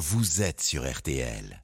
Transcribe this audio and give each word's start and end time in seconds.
vous 0.00 0.40
êtes 0.40 0.62
sur 0.62 0.90
RTL. 0.90 1.62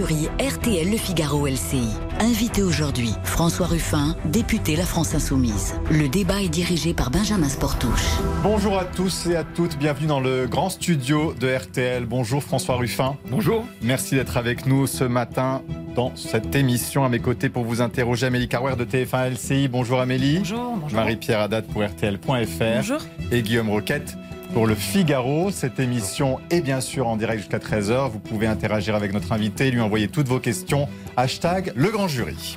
Jury 0.00 0.28
RTL 0.40 0.90
Le 0.90 0.96
Figaro 0.96 1.46
LCI. 1.46 1.86
Invité 2.20 2.62
aujourd'hui, 2.62 3.12
François 3.22 3.66
Ruffin, 3.66 4.16
député 4.24 4.74
La 4.74 4.84
France 4.84 5.14
Insoumise. 5.14 5.74
Le 5.90 6.08
débat 6.08 6.40
est 6.40 6.48
dirigé 6.48 6.94
par 6.94 7.10
Benjamin 7.10 7.50
Sportouche. 7.50 8.06
Bonjour 8.42 8.78
à 8.78 8.86
tous 8.86 9.26
et 9.26 9.36
à 9.36 9.44
toutes, 9.44 9.76
bienvenue 9.76 10.06
dans 10.06 10.20
le 10.20 10.46
grand 10.46 10.70
studio 10.70 11.34
de 11.38 11.54
RTL. 11.54 12.06
Bonjour 12.06 12.42
François 12.42 12.76
Ruffin. 12.76 13.18
Bonjour. 13.30 13.66
Merci 13.82 14.14
d'être 14.14 14.38
avec 14.38 14.64
nous 14.64 14.86
ce 14.86 15.04
matin 15.04 15.60
dans 15.94 16.16
cette 16.16 16.54
émission 16.54 17.04
à 17.04 17.10
mes 17.10 17.20
côtés 17.20 17.50
pour 17.50 17.64
vous 17.64 17.82
interroger. 17.82 18.24
Amélie 18.24 18.48
Carwer 18.48 18.76
de 18.76 18.86
TF1 18.86 19.32
LCI. 19.32 19.68
Bonjour 19.68 20.00
Amélie. 20.00 20.38
Bonjour. 20.38 20.76
bonjour. 20.80 20.96
Marie-Pierre 20.98 21.40
Haddad 21.40 21.66
pour 21.66 21.84
RTL.fr. 21.84 22.76
Bonjour. 22.76 23.00
Et 23.30 23.42
Guillaume 23.42 23.68
Roquette 23.68 24.16
pour 24.52 24.66
le 24.66 24.74
Figaro. 24.74 25.50
Cette 25.50 25.80
émission 25.80 26.40
est 26.50 26.60
bien 26.60 26.80
sûr 26.80 27.06
en 27.06 27.16
direct 27.16 27.40
jusqu'à 27.40 27.58
13h. 27.58 28.10
Vous 28.10 28.18
pouvez 28.18 28.46
interagir 28.46 28.94
avec 28.94 29.12
notre 29.12 29.32
invité, 29.32 29.70
lui 29.70 29.80
envoyer 29.80 30.08
toutes 30.08 30.28
vos 30.28 30.40
questions. 30.40 30.88
Hashtag 31.16 31.72
le 31.74 31.90
grand 31.90 32.08
jury. 32.08 32.56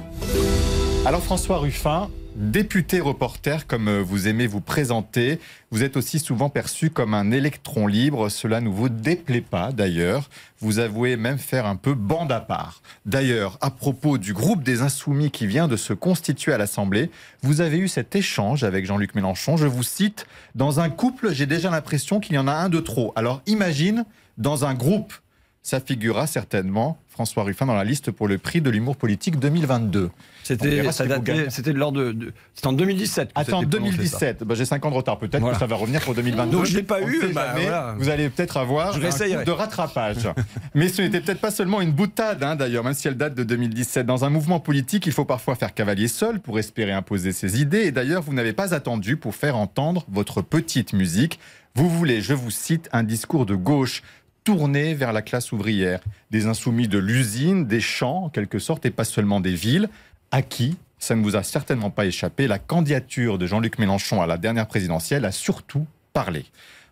Alors 1.05 1.21
François 1.21 1.57
Ruffin, 1.57 2.09
député 2.37 3.01
reporter 3.01 3.67
comme 3.67 3.89
euh, 3.89 4.01
vous 4.01 4.29
aimez 4.29 4.47
vous 4.47 4.61
présenter, 4.61 5.37
vous 5.69 5.83
êtes 5.83 5.97
aussi 5.97 6.17
souvent 6.17 6.49
perçu 6.49 6.91
comme 6.91 7.13
un 7.13 7.31
électron 7.31 7.87
libre. 7.87 8.29
Cela 8.29 8.61
ne 8.61 8.69
vous 8.69 8.87
déplaît 8.87 9.41
pas 9.41 9.73
d'ailleurs. 9.73 10.29
Vous 10.61 10.79
avouez 10.79 11.17
même 11.17 11.39
faire 11.39 11.65
un 11.65 11.75
peu 11.75 11.93
bande 11.93 12.31
à 12.31 12.39
part. 12.39 12.81
D'ailleurs, 13.05 13.57
à 13.59 13.69
propos 13.69 14.17
du 14.17 14.33
groupe 14.33 14.63
des 14.63 14.81
Insoumis 14.81 15.29
qui 15.29 15.45
vient 15.45 15.67
de 15.67 15.75
se 15.75 15.91
constituer 15.91 16.53
à 16.53 16.57
l'Assemblée, 16.57 17.11
vous 17.41 17.59
avez 17.59 17.79
eu 17.79 17.89
cet 17.89 18.15
échange 18.15 18.63
avec 18.63 18.85
Jean-Luc 18.85 19.13
Mélenchon. 19.13 19.57
Je 19.57 19.67
vous 19.67 19.83
cite, 19.83 20.25
dans 20.55 20.79
un 20.79 20.89
couple, 20.89 21.33
j'ai 21.33 21.47
déjà 21.47 21.69
l'impression 21.69 22.21
qu'il 22.21 22.35
y 22.35 22.39
en 22.39 22.47
a 22.47 22.53
un 22.53 22.69
de 22.69 22.79
trop. 22.79 23.11
Alors 23.17 23.41
imagine, 23.45 24.05
dans 24.37 24.63
un 24.63 24.73
groupe, 24.73 25.13
ça 25.63 25.81
figurera 25.81 26.27
certainement, 26.27 26.97
François 27.09 27.43
Ruffin, 27.43 27.65
dans 27.65 27.75
la 27.75 27.83
liste 27.83 28.11
pour 28.11 28.29
le 28.29 28.37
prix 28.37 28.61
de 28.61 28.69
l'humour 28.69 28.95
politique 28.95 29.37
2022. 29.37 30.09
C'était 30.43 30.69
de 31.73 31.77
l'ordre 31.77 31.99
de, 31.99 32.11
de- 32.11 32.33
c'était 32.53 32.67
en 32.67 32.73
2017. 32.73 33.33
que 33.33 33.39
Attends, 33.39 33.61
c'était 33.61 33.77
prononcé, 33.77 33.91
ça. 34.07 34.19
2017, 34.19 34.43
bah, 34.43 34.55
j'ai 34.55 34.65
5 34.65 34.85
ans 34.85 34.89
de 34.91 34.95
retard. 34.95 35.17
Peut-être 35.17 35.39
Voilà. 35.39 35.55
que 35.55 35.59
ça 35.59 35.65
va 35.65 35.75
revenir 35.75 36.01
pour 36.01 36.13
2022. 36.13 36.57
Donc, 36.57 36.65
je 36.65 36.75
l'ai 36.75 36.83
pas 36.83 37.01
eu, 37.01 37.31
bah, 37.33 37.53
voilà. 37.55 37.95
Vous 37.97 38.09
allez 38.09 38.29
peut-être 38.29 38.57
avoir 38.57 38.93
Je 38.93 39.05
un 39.05 39.37
coup 39.39 39.45
de 39.45 39.51
rattrapage. 39.51 40.27
Mais 40.75 40.89
ce 40.89 41.01
n'était 41.01 41.21
peut-être 41.21 41.39
pas 41.41 41.51
seulement 41.51 41.81
une 41.81 41.91
boutade, 41.91 42.43
hein, 42.43 42.55
d'ailleurs, 42.55 42.83
même 42.83 42.93
si 42.93 43.07
elle 43.07 43.17
date 43.17 43.35
de 43.35 43.43
2017. 43.43 44.05
Dans 44.05 44.25
un 44.25 44.29
mouvement 44.29 44.59
politique, 44.59 45.05
il 45.05 45.11
faut 45.13 45.25
parfois 45.25 45.55
faire 45.55 45.73
cavalier 45.73 46.07
seul 46.07 46.39
pour 46.39 46.59
espérer 46.59 46.91
imposer 46.91 47.31
ses 47.31 47.61
idées. 47.61 47.81
Et 47.83 47.91
d'ailleurs, 47.91 48.21
vous 48.21 48.33
n'avez 48.33 48.53
pas 48.53 48.73
attendu 48.73 49.17
pour 49.17 49.35
faire 49.35 49.55
entendre 49.57 50.05
votre 50.11 50.41
petite 50.41 50.93
musique. 50.93 51.39
Vous 51.75 51.89
voulez, 51.89 52.21
je 52.21 52.33
vous 52.33 52.51
cite, 52.51 52.89
un 52.91 53.03
discours 53.03 53.45
de 53.45 53.55
gauche 53.55 54.03
tourné 54.43 54.93
vers 54.93 55.13
la 55.13 55.21
classe 55.21 55.51
ouvrière, 55.53 56.01
des 56.29 56.47
insoumis 56.47 56.87
de 56.89 56.97
l'usine, 56.97 57.65
des 57.65 57.79
champs 57.79 58.25
en 58.25 58.29
quelque 58.29 58.59
sorte, 58.59 58.85
et 58.85 58.91
pas 58.91 59.05
seulement 59.05 59.39
des 59.39 59.53
villes. 59.53 59.87
À 60.33 60.41
qui 60.41 60.75
ça 60.97 61.15
ne 61.15 61.21
vous 61.21 61.35
a 61.35 61.43
certainement 61.43 61.91
pas 61.91 62.07
échappé. 62.07 62.47
La 62.47 62.57
candidature 62.57 63.37
de 63.37 63.45
Jean-Luc 63.45 63.77
Mélenchon 63.77 64.19
à 64.19 64.25
la 64.25 64.39
dernière 64.39 64.65
présidentielle 64.65 65.25
a 65.25 65.31
surtout 65.31 65.85
parlé. 66.11 66.45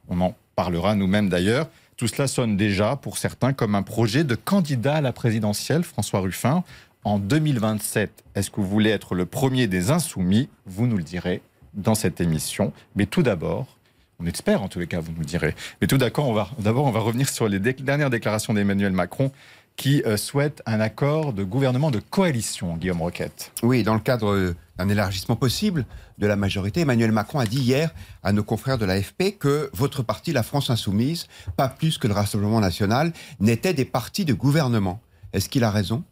On 0.10 0.22
en 0.22 0.36
parlera 0.56 0.94
nous-mêmes 0.94 1.28
d'ailleurs. 1.28 1.68
Tout 1.98 2.08
cela 2.08 2.28
sonne 2.28 2.56
déjà 2.56 2.98
pour 2.98 3.18
certains 3.18 3.54
comme 3.54 3.74
un 3.74 3.82
projet 3.82 4.24
de 4.24 4.36
candidat 4.36 4.98
à 4.98 5.02
la 5.02 5.12
présidentielle, 5.12 5.82
François 5.82 6.20
Ruffin. 6.20 6.64
En 7.04 7.18
2027, 7.18 8.24
est-ce 8.36 8.52
que 8.52 8.62
vous 8.62 8.68
voulez 8.68 8.92
être 8.92 9.16
le 9.16 9.26
premier 9.26 9.66
des 9.66 9.90
insoumis? 9.90 10.48
Vous 10.68 10.86
nous 10.86 10.98
le 10.98 11.04
direz 11.04 11.42
dans 11.74 11.96
cette 11.96 12.22
émission. 12.22 12.74
Mais 12.96 13.08
tout 13.08 13.24
d'abord, 13.24 13.76
on 14.20 14.28
espère 14.28 14.62
en 14.62 14.68
tous 14.68 14.80
les 14.80 14.88
cas, 14.88 15.00
vous 15.00 15.14
nous 15.18 15.24
direz. 15.24 15.56
Mais 15.82 15.88
tout 15.88 15.98
d'accord, 15.98 16.54
d'abord 16.60 16.86
on 16.86 16.92
va 16.92 17.00
revenir 17.00 17.28
sur 17.28 17.50
les 17.50 17.60
dernières 17.60 18.12
déclarations 18.12 18.54
d'Emmanuel 18.54 18.92
Macron 18.92 19.32
qui 19.82 20.04
euh, 20.06 20.16
souhaite 20.16 20.62
un 20.68 20.80
accord 20.80 21.34
de 21.34 21.44
gouvernement 21.44 21.90
de 21.90 21.98
coalition, 21.98 22.78
Guillaume 22.78 23.02
Roquette. 23.02 23.52
Oui, 23.64 23.82
dans 23.82 23.96
le 23.96 24.00
cadre 24.00 24.32
euh, 24.32 24.56
d'un 24.78 24.90
élargissement 24.90 25.36
possible 25.36 25.88
de 26.20 26.28
la 26.28 26.36
majorité, 26.36 26.82
Emmanuel 26.82 27.12
Macron 27.12 27.40
a 27.40 27.48
dit 27.48 27.58
hier 27.62 27.90
à 28.22 28.32
nos 28.32 28.44
confrères 28.44 28.78
de 28.78 28.86
l'AFP 28.86 29.40
que 29.40 29.72
votre 29.74 30.04
parti, 30.04 30.34
la 30.34 30.44
France 30.44 30.70
Insoumise, 30.70 31.26
pas 31.58 31.68
plus 31.68 31.98
que 31.98 32.08
le 32.08 32.14
Rassemblement 32.14 32.60
National, 32.60 33.12
n'était 33.40 33.74
des 33.74 33.86
partis 33.86 34.24
de 34.24 34.36
gouvernement. 34.36 35.02
Est-ce 35.34 35.50
qu'il 35.50 35.64
a 35.64 35.72
raison? 35.72 36.04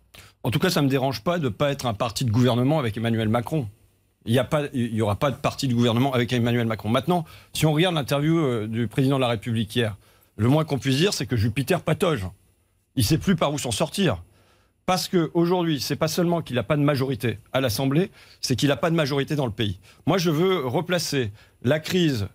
En 0.41 0.50
tout 0.50 0.58
cas, 0.58 0.72
ça 0.72 0.81
ne 0.81 0.88
me 0.88 0.90
dérange 0.90 1.22
pas 1.24 1.38
de 1.38 1.44
ne 1.44 1.50
pas 1.50 1.69
être 1.69 1.85
un 1.85 1.94
parti 1.94 2.25
de 2.25 2.31
gouvernement 2.31 2.79
avec 2.79 2.97
Emmanuel 2.97 3.29
Macron. 3.29 3.68
Il 4.25 4.31
n'y 4.31 4.40
a 4.40 4.46
pas- 4.46 4.63
il 4.74 4.96
y 4.96 5.02
aura 5.03 5.16
pas 5.18 5.29
de 5.29 5.35
parti 5.35 5.68
de 5.68 5.75
gouvernement 5.75 6.12
avec 6.13 6.34
Emmanuel 6.34 6.66
Macron. 6.66 6.90
Maintenant, 6.90 7.24
si 7.53 7.68
on 7.68 7.74
regarde 7.74 7.94
l'interview 7.94 8.35
euh, 8.40 8.66
du 8.68 8.88
président 8.88 9.18
de 9.18 9.22
la 9.22 9.28
République 9.28 9.75
hier, 9.75 9.96
le 10.38 10.47
moins 10.50 10.66
qu'on 10.66 10.79
puisse 10.79 10.97
dire, 10.97 11.13
c'est 11.13 11.28
que 11.28 11.35
Jupiter 11.35 11.81
patauge. 11.81 12.25
Il 13.00 13.04
ne 13.04 13.08
sait 13.08 13.18
plus 13.18 13.38
par 13.38 13.54
où 13.54 13.58
s'en 13.58 13.72
sortir. 13.72 14.22
Parce 14.86 15.08
qu'aujourd'hui, 15.08 15.80
ce 15.80 15.94
n'est 15.94 15.98
pas 15.98 16.10
seulement 16.10 16.42
qu'il 16.42 16.58
n'a 16.58 16.64
pas 16.64 16.76
de 16.76 16.82
majorité 16.82 17.40
à 17.54 17.62
l'Assemblée, 17.62 18.12
c'est 18.42 18.58
qu'il 18.58 18.68
n'a 18.68 18.76
pas 18.76 18.90
de 18.90 18.96
majorité 18.98 19.38
dans 19.38 19.46
le 19.46 19.54
pays. 19.54 19.80
Moi, 20.06 20.18
je 20.18 20.30
veux 20.30 20.66
replacer 20.68 21.32
la 21.64 21.80
crise, 21.80 22.28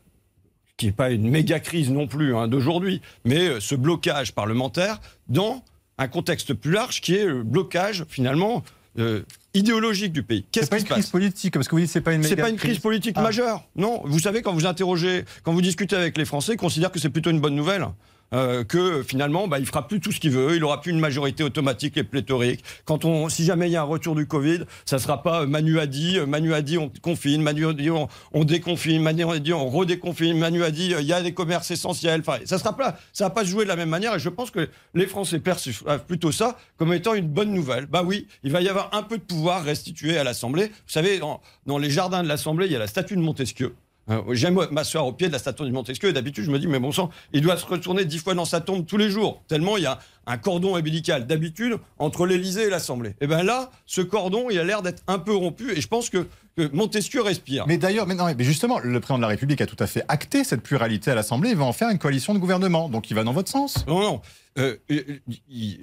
qui 0.79 0.87
n'est 0.87 0.93
pas 0.93 1.11
une 1.11 1.29
méga 1.29 1.61
crise 1.61 1.91
non 1.91 2.07
plus 2.07 2.35
hein, 2.35 2.49
d'aujourd'hui, 2.49 3.03
mais 3.27 3.47
euh, 3.47 3.61
ce 3.61 3.75
blocage 3.75 4.33
parlementaire 4.33 5.03
dans 5.29 5.63
un 5.99 6.09
contexte 6.09 6.55
plus 6.55 6.71
large 6.71 7.03
qui 7.03 7.15
est 7.15 7.27
le 7.27 7.43
blocage 7.43 8.07
finalement 8.09 8.65
euh, 8.99 9.21
idéologique 9.53 10.15
du 10.15 10.23
pays. 10.23 10.47
Qu'est-ce 10.51 10.65
C'est 10.65 10.71
pas 10.71 10.77
qui 10.79 10.83
une 10.85 10.87
se 10.87 10.93
crise 10.95 11.11
politique, 11.11 11.53
parce 11.53 11.69
que 11.69 11.75
vous 11.75 11.83
dites 11.83 11.91
c'est 11.91 12.01
pas 12.01 12.15
une 12.15 12.23
c'est 12.23 12.37
pas 12.37 12.49
une 12.49 12.57
crise 12.57 12.79
politique 12.79 13.17
Ah. 13.19 13.23
majeure. 13.23 13.69
Non, 13.77 14.01
vous 14.07 14.19
savez, 14.19 14.41
quand 14.41 14.55
vous 14.55 14.65
interrogez, 14.65 15.27
quand 15.43 15.53
vous 15.53 15.61
discutez 15.61 15.95
avec 15.95 16.17
les 16.17 16.25
Français, 16.25 16.55
ils 16.55 16.57
considèrent 16.57 16.91
que 16.91 16.99
c'est 16.99 17.11
plutôt 17.11 17.29
une 17.29 17.41
bonne 17.41 17.55
nouvelle. 17.55 17.87
Euh, 18.35 18.65
que 18.65 19.03
finalement, 19.03 19.47
bah, 19.47 19.61
il 19.61 19.67
fera 19.67 19.87
plus 19.87 20.01
tout 20.01 20.11
ce 20.11 20.19
qu'il 20.19 20.33
veut, 20.33 20.57
il 20.57 20.65
aura 20.65 20.81
plus 20.81 20.91
une 20.91 20.99
majorité 20.99 21.45
automatique 21.45 21.97
et 21.97 22.03
pléthorique. 22.03 22.65
Quand 22.85 23.05
on, 23.05 23.29
si 23.29 23.45
jamais 23.45 23.69
il 23.69 23.73
y 23.73 23.77
a 23.77 23.83
un 23.83 23.85
retour 23.85 24.17
du 24.17 24.27
Covid, 24.27 24.65
ça 24.85 24.99
sera 24.99 25.23
pas 25.23 25.43
euh, 25.43 25.47
Manu 25.47 25.79
a 25.79 25.87
dit, 25.87 26.19
euh, 26.19 26.27
Manu 26.27 26.53
a 26.53 26.61
dit 26.61 26.77
on 26.77 26.91
confine, 27.01 27.43
Manu 27.43 27.67
a 27.67 27.73
dit 27.73 27.91
on, 27.91 28.09
on 28.33 28.45
déconfine, 28.45 29.03
Manu 29.03 29.25
a 29.31 29.39
dit 29.39 29.53
on 29.53 29.69
redéconfine, 29.69 30.37
Manu 30.37 30.65
a 30.65 30.73
dit 30.73 30.93
il 30.99 31.07
y 31.07 31.13
a 31.13 31.23
des 31.23 31.33
commerces 31.33 31.71
essentiels. 31.71 32.21
Enfin, 32.27 32.39
ça 32.45 32.59
sera 32.59 32.77
pas, 32.77 32.99
ça 33.13 33.25
va 33.25 33.31
pas 33.31 33.45
se 33.45 33.51
jouer 33.51 33.65
de 33.65 33.69
la 33.69 33.77
même 33.77 33.91
manière. 33.91 34.17
Et 34.17 34.19
je 34.19 34.29
pense 34.29 34.51
que 34.51 34.69
les 34.95 35.07
Français 35.07 35.39
perçoivent 35.39 36.05
plutôt 36.05 36.33
ça 36.33 36.59
comme 36.77 36.93
étant 36.93 37.15
une 37.15 37.29
bonne 37.29 37.53
nouvelle. 37.53 37.87
Bah 37.87 38.03
oui, 38.05 38.27
il 38.43 38.51
va 38.51 38.63
y 38.63 38.69
avoir 38.69 38.91
un 38.95 39.05
peu 39.05 39.19
de 39.19 39.23
pouvoir 39.23 39.63
restitué 39.63 40.19
à 40.19 40.25
l'Assemblée. 40.25 40.67
Vous 40.67 40.93
savez, 40.93 41.21
dans 41.67 41.79
les 41.79 41.91
jardins 41.91 42.23
de 42.23 42.29
l'Assemblée, 42.29 42.67
il 42.67 42.73
y 42.73 42.77
a 42.77 42.81
la 42.81 42.89
statue 42.89 43.15
de 43.15 43.21
Montesquieu. 43.21 43.75
Euh, 44.11 44.21
J'aime 44.33 44.59
m'asseoir 44.71 45.07
au 45.07 45.13
pied 45.13 45.29
de 45.29 45.33
la 45.33 45.39
statue 45.39 45.63
de 45.63 45.71
Montesquieu 45.71 46.11
et 46.11 46.13
d'habitude 46.13 46.45
je 46.45 46.51
me 46.51 46.59
dis 46.59 46.67
mais 46.67 46.79
bon 46.79 46.93
sang, 46.93 47.11
il 47.33 47.41
doit 47.41 47.57
se 47.57 47.65
retourner 47.65 48.05
dix 48.05 48.19
fois 48.19 48.35
dans 48.35 48.45
sa 48.45 48.61
tombe 48.61 48.85
tous 48.85 48.99
les 48.99 49.09
jours 49.11 49.43
tellement 49.49 49.77
il 49.79 49.85
y 49.85 49.87
a 49.87 49.99
un 50.27 50.37
cordon 50.39 50.77
ombilical 50.77 51.27
d'habitude 51.27 51.77
entre 51.99 52.27
l'Élysée 52.27 52.65
et 52.65 52.71
l'Assemblée. 52.71 53.15
Et 53.21 53.27
bien 53.27 53.43
là, 53.43 53.71
ce 53.87 54.01
cordon 54.03 54.49
il 54.51 54.59
a 54.59 54.65
l'air 54.65 54.83
d'être 54.83 55.03
un 55.07 55.19
peu 55.19 55.35
rompu 55.35 55.73
et 55.73 55.81
je 55.81 55.89
pense 55.89 56.11
que, 56.11 56.27
que 56.57 56.69
Montesquieu 56.75 57.23
respire. 57.23 57.65
Mais 57.67 57.79
d'ailleurs, 57.79 58.07
mais 58.07 58.15
mais 58.37 58.45
justement, 58.45 58.79
le 58.79 59.01
président 59.01 59.17
de 59.19 59.23
la 59.23 59.29
République 59.29 59.61
a 59.63 59.67
tout 59.67 59.77
à 59.79 59.87
fait 59.87 60.05
acté 60.09 60.45
cette 60.45 60.63
pluralité 60.63 61.11
à 61.11 61.15
l'Assemblée. 61.15 61.51
Il 61.51 61.57
va 61.57 61.65
en 61.65 61.73
faire 61.73 61.89
une 61.91 61.99
coalition 61.99 62.33
de 62.35 62.39
gouvernement, 62.39 62.89
donc 62.91 63.11
il 63.11 63.15
va 63.15 63.25
dans 63.25 63.33
votre 63.33 63.51
sens. 63.51 63.87
Non, 63.87 64.01
non. 64.01 64.21
Euh, 64.59 64.77
euh, 64.91 65.03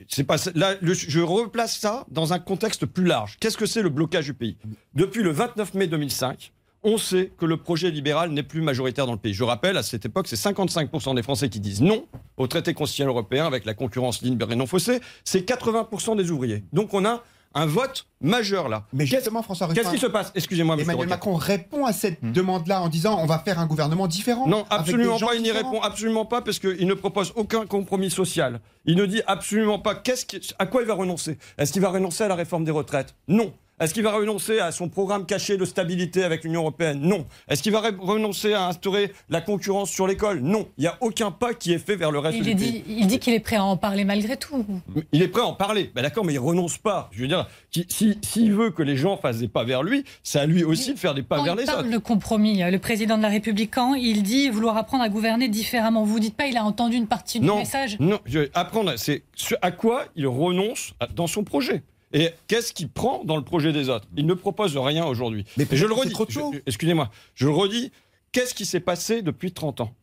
c'est 0.08 0.24
pas 0.24 0.38
là. 0.56 0.76
le- 0.82 0.94
je 0.94 1.20
replace 1.20 1.78
ça 1.80 2.06
dans 2.10 2.34
un 2.34 2.40
contexte 2.40 2.86
plus 2.86 3.06
large. 3.06 3.38
Qu'est-ce 3.40 3.58
que 3.58 3.66
c'est 3.66 3.82
le 3.82 3.90
blocage 3.90 4.26
du 4.26 4.34
pays? 4.34 4.58
Depuis 4.96 5.24
le 5.24 5.32
29 5.32 5.74
mai 5.74 5.88
2005, 5.88 6.52
on 6.84 6.98
sait 6.98 7.32
que 7.38 7.46
le 7.46 7.58
projet 7.58 7.92
libéral 7.92 8.32
n'est 8.32 8.44
plus 8.44 8.62
majoritaire 8.62 9.06
dans 9.06 9.12
le 9.14 9.18
pays. 9.20 9.34
Je 9.34 9.44
rappelle, 9.44 9.78
à 9.78 9.84
cette 9.84 10.06
époque, 10.06 10.28
c'est 10.28 10.36
55% 10.36 11.16
des 11.16 11.24
Français 11.24 11.50
qui 11.50 11.60
disent 11.60 11.82
non 11.82 12.06
au 12.38 12.48
traité 12.48 12.74
constitutionnel 12.74 13.10
européen 13.10 13.46
avec 13.46 13.66
la 13.66 13.74
concurrence 13.74 14.22
libre 14.22 14.52
et 14.52 14.56
non 14.56 14.66
faussée. 14.66 15.00
C'est 15.24 15.48
80% 15.48 16.16
des 16.18 16.32
ouvriers. 16.32 16.64
Donc 16.74 16.94
on 16.94 17.06
a 17.06 17.24
un 17.54 17.66
vote 17.66 18.08
majeur 18.22 18.70
là. 18.70 18.86
Mais 18.94 19.06
justement, 19.06 19.44
François 19.44 19.68
qu'est-ce 19.74 19.92
qui 19.92 19.98
se 19.98 20.06
passe? 20.08 20.32
Excusez-moi, 20.36 20.78
Emmanuel. 20.80 21.10
Macron 21.10 21.36
répond 21.36 21.86
à 21.86 21.92
cette 21.92 22.24
demande-là 22.24 22.82
en 22.82 22.88
disant 22.88 23.20
on 23.22 23.26
va 23.26 23.40
faire 23.40 23.60
un 23.60 23.66
gouvernement 23.68 24.08
différent. 24.08 24.48
Non, 24.48 24.66
absolument 24.70 25.20
pas. 25.20 25.36
Il 25.36 25.42
n'y 25.44 25.52
répond 25.52 25.82
absolument 25.82 26.26
pas 26.26 26.42
parce 26.42 26.60
qu'il 26.60 26.88
ne 26.88 26.94
propose 26.94 27.34
aucun 27.36 27.66
compromis 27.66 28.10
social. 28.10 28.62
Il 28.86 28.96
ne 28.96 29.06
dit 29.06 29.22
absolument 29.28 29.80
pas 29.80 29.96
qu'est-ce 29.96 30.26
qui- 30.26 30.40
à 30.60 30.66
quoi 30.66 30.82
il 30.82 30.88
va 30.88 30.94
renoncer? 30.94 31.38
Est-ce 31.58 31.74
qu'il 31.74 31.82
va 31.82 31.90
renoncer 31.90 32.24
à 32.24 32.30
la 32.30 32.36
réforme 32.36 32.64
des 32.64 32.72
retraites? 32.72 33.16
Non. 33.28 33.54
Est-ce 33.82 33.96
qu'il 33.96 34.04
va 34.04 34.12
renoncer 34.14 34.60
à 34.60 34.72
son 34.72 34.90
programme 34.90 35.26
caché 35.26 35.58
de 35.58 35.66
stabilité 35.66 36.24
avec 36.24 36.44
l'Union 36.44 36.62
européenne? 36.62 37.00
Non. 37.02 37.26
Est-ce 37.50 37.64
qu'il 37.64 37.72
va 37.72 37.82
re- 37.82 37.98
renoncer 38.00 38.54
à 38.54 38.68
instaurer 38.68 39.12
la 39.30 39.42
concurrence 39.42 39.90
sur 39.90 40.06
l'école? 40.06 40.40
Non. 40.42 40.68
Il 40.78 40.82
n'y 40.82 40.88
a 40.88 40.98
aucun 41.02 41.32
pas 41.32 41.56
qui 41.56 41.74
est 41.74 41.80
fait 41.80 41.96
vers 41.96 42.12
le 42.12 42.20
reste 42.20 42.38
Il, 42.38 42.44
du 42.44 42.56
pays. 42.56 42.72
dit, 42.72 42.84
il 42.88 43.08
dit 43.08 43.18
qu'il 43.18 43.34
est 43.34 43.40
prêt 43.40 43.56
à 43.56 43.64
en 43.64 43.78
parler 43.78 44.06
malgré 44.06 44.38
tout. 44.38 44.64
Il 45.12 45.24
est 45.24 45.28
prêt 45.28 45.42
à 45.42 45.46
en 45.48 45.54
parler. 45.56 45.90
Ben 45.96 46.04
d'accord, 46.04 46.24
mais 46.24 46.34
il 46.34 46.40
renonce 46.40 46.78
pas. 46.78 47.10
Je 47.12 47.22
veux 47.24 47.28
dire, 47.28 47.48
qui- 47.72 47.88
si- 47.90 48.20
s'il 48.22 48.54
veut 48.54 48.70
que 48.70 48.84
les 48.84 48.96
gens 48.96 49.18
fassent 49.18 49.40
des 49.40 49.48
pas 49.48 49.64
vers 49.64 49.82
lui, 49.82 50.04
c'est 50.22 50.38
à 50.40 50.46
lui 50.46 50.64
aussi 50.64 50.94
de 50.94 51.00
faire 51.00 51.16
des 51.16 51.24
pas 51.24 51.38
Quand 51.38 51.44
vers 51.46 51.56
il 51.56 51.60
les 51.62 51.66
parle 51.66 51.80
autres. 51.88 51.90
de 51.92 51.98
compromis, 51.98 52.62
euh, 52.62 52.70
le 52.70 52.78
président 52.78 53.18
de 53.18 53.24
la 53.24 53.30
République, 53.30 53.72
quand 53.74 53.96
il 53.96 54.22
dit 54.22 54.50
vouloir 54.50 54.78
apprendre 54.78 55.04
à 55.04 55.10
gouverner 55.10 55.48
différemment, 55.50 56.04
vous 56.04 56.20
dites 56.20 56.36
pas 56.38 56.46
il 56.46 56.56
a 56.56 56.64
entendu 56.64 56.98
une 56.98 57.08
partie 57.08 57.40
du 57.40 57.48
Non, 57.48 57.58
message? 57.58 57.98
Non. 58.00 58.20
je- 58.26 58.48
apprendre, 58.54 58.94
c'est 58.98 59.24
ce 59.36 59.56
à 59.64 59.72
quoi 59.72 60.06
il 60.16 60.28
renonce 60.28 60.94
dans 61.16 61.26
son 61.26 61.44
projet. 61.44 61.82
Et 62.14 62.30
qu'est-ce 62.48 62.74
qu'il 62.74 62.90
prend 62.90 63.24
dans 63.24 63.38
le 63.38 63.44
projet 63.44 63.72
des 63.72 63.90
autres? 63.90 64.08
Il 64.18 64.26
ne 64.26 64.34
propose 64.34 64.76
rien 64.78 65.06
aujourd'hui. 65.06 65.46
Mais 65.58 65.66
Et 65.72 65.76
je 65.78 65.86
le 65.86 65.94
redis. 65.94 66.12
trop 66.12 66.26
tôt. 66.26 66.52
je- 66.54 66.60
Excusez-moi. 66.66 67.10
Je 67.36 67.46
le 67.48 67.52
redis. 67.54 67.92
Qu'est-ce 68.32 68.54
qui 68.54 68.66
s'est 68.66 68.80
passé 68.82 69.22
depuis 69.22 69.52
30 69.52 69.82
ans? 69.82 69.94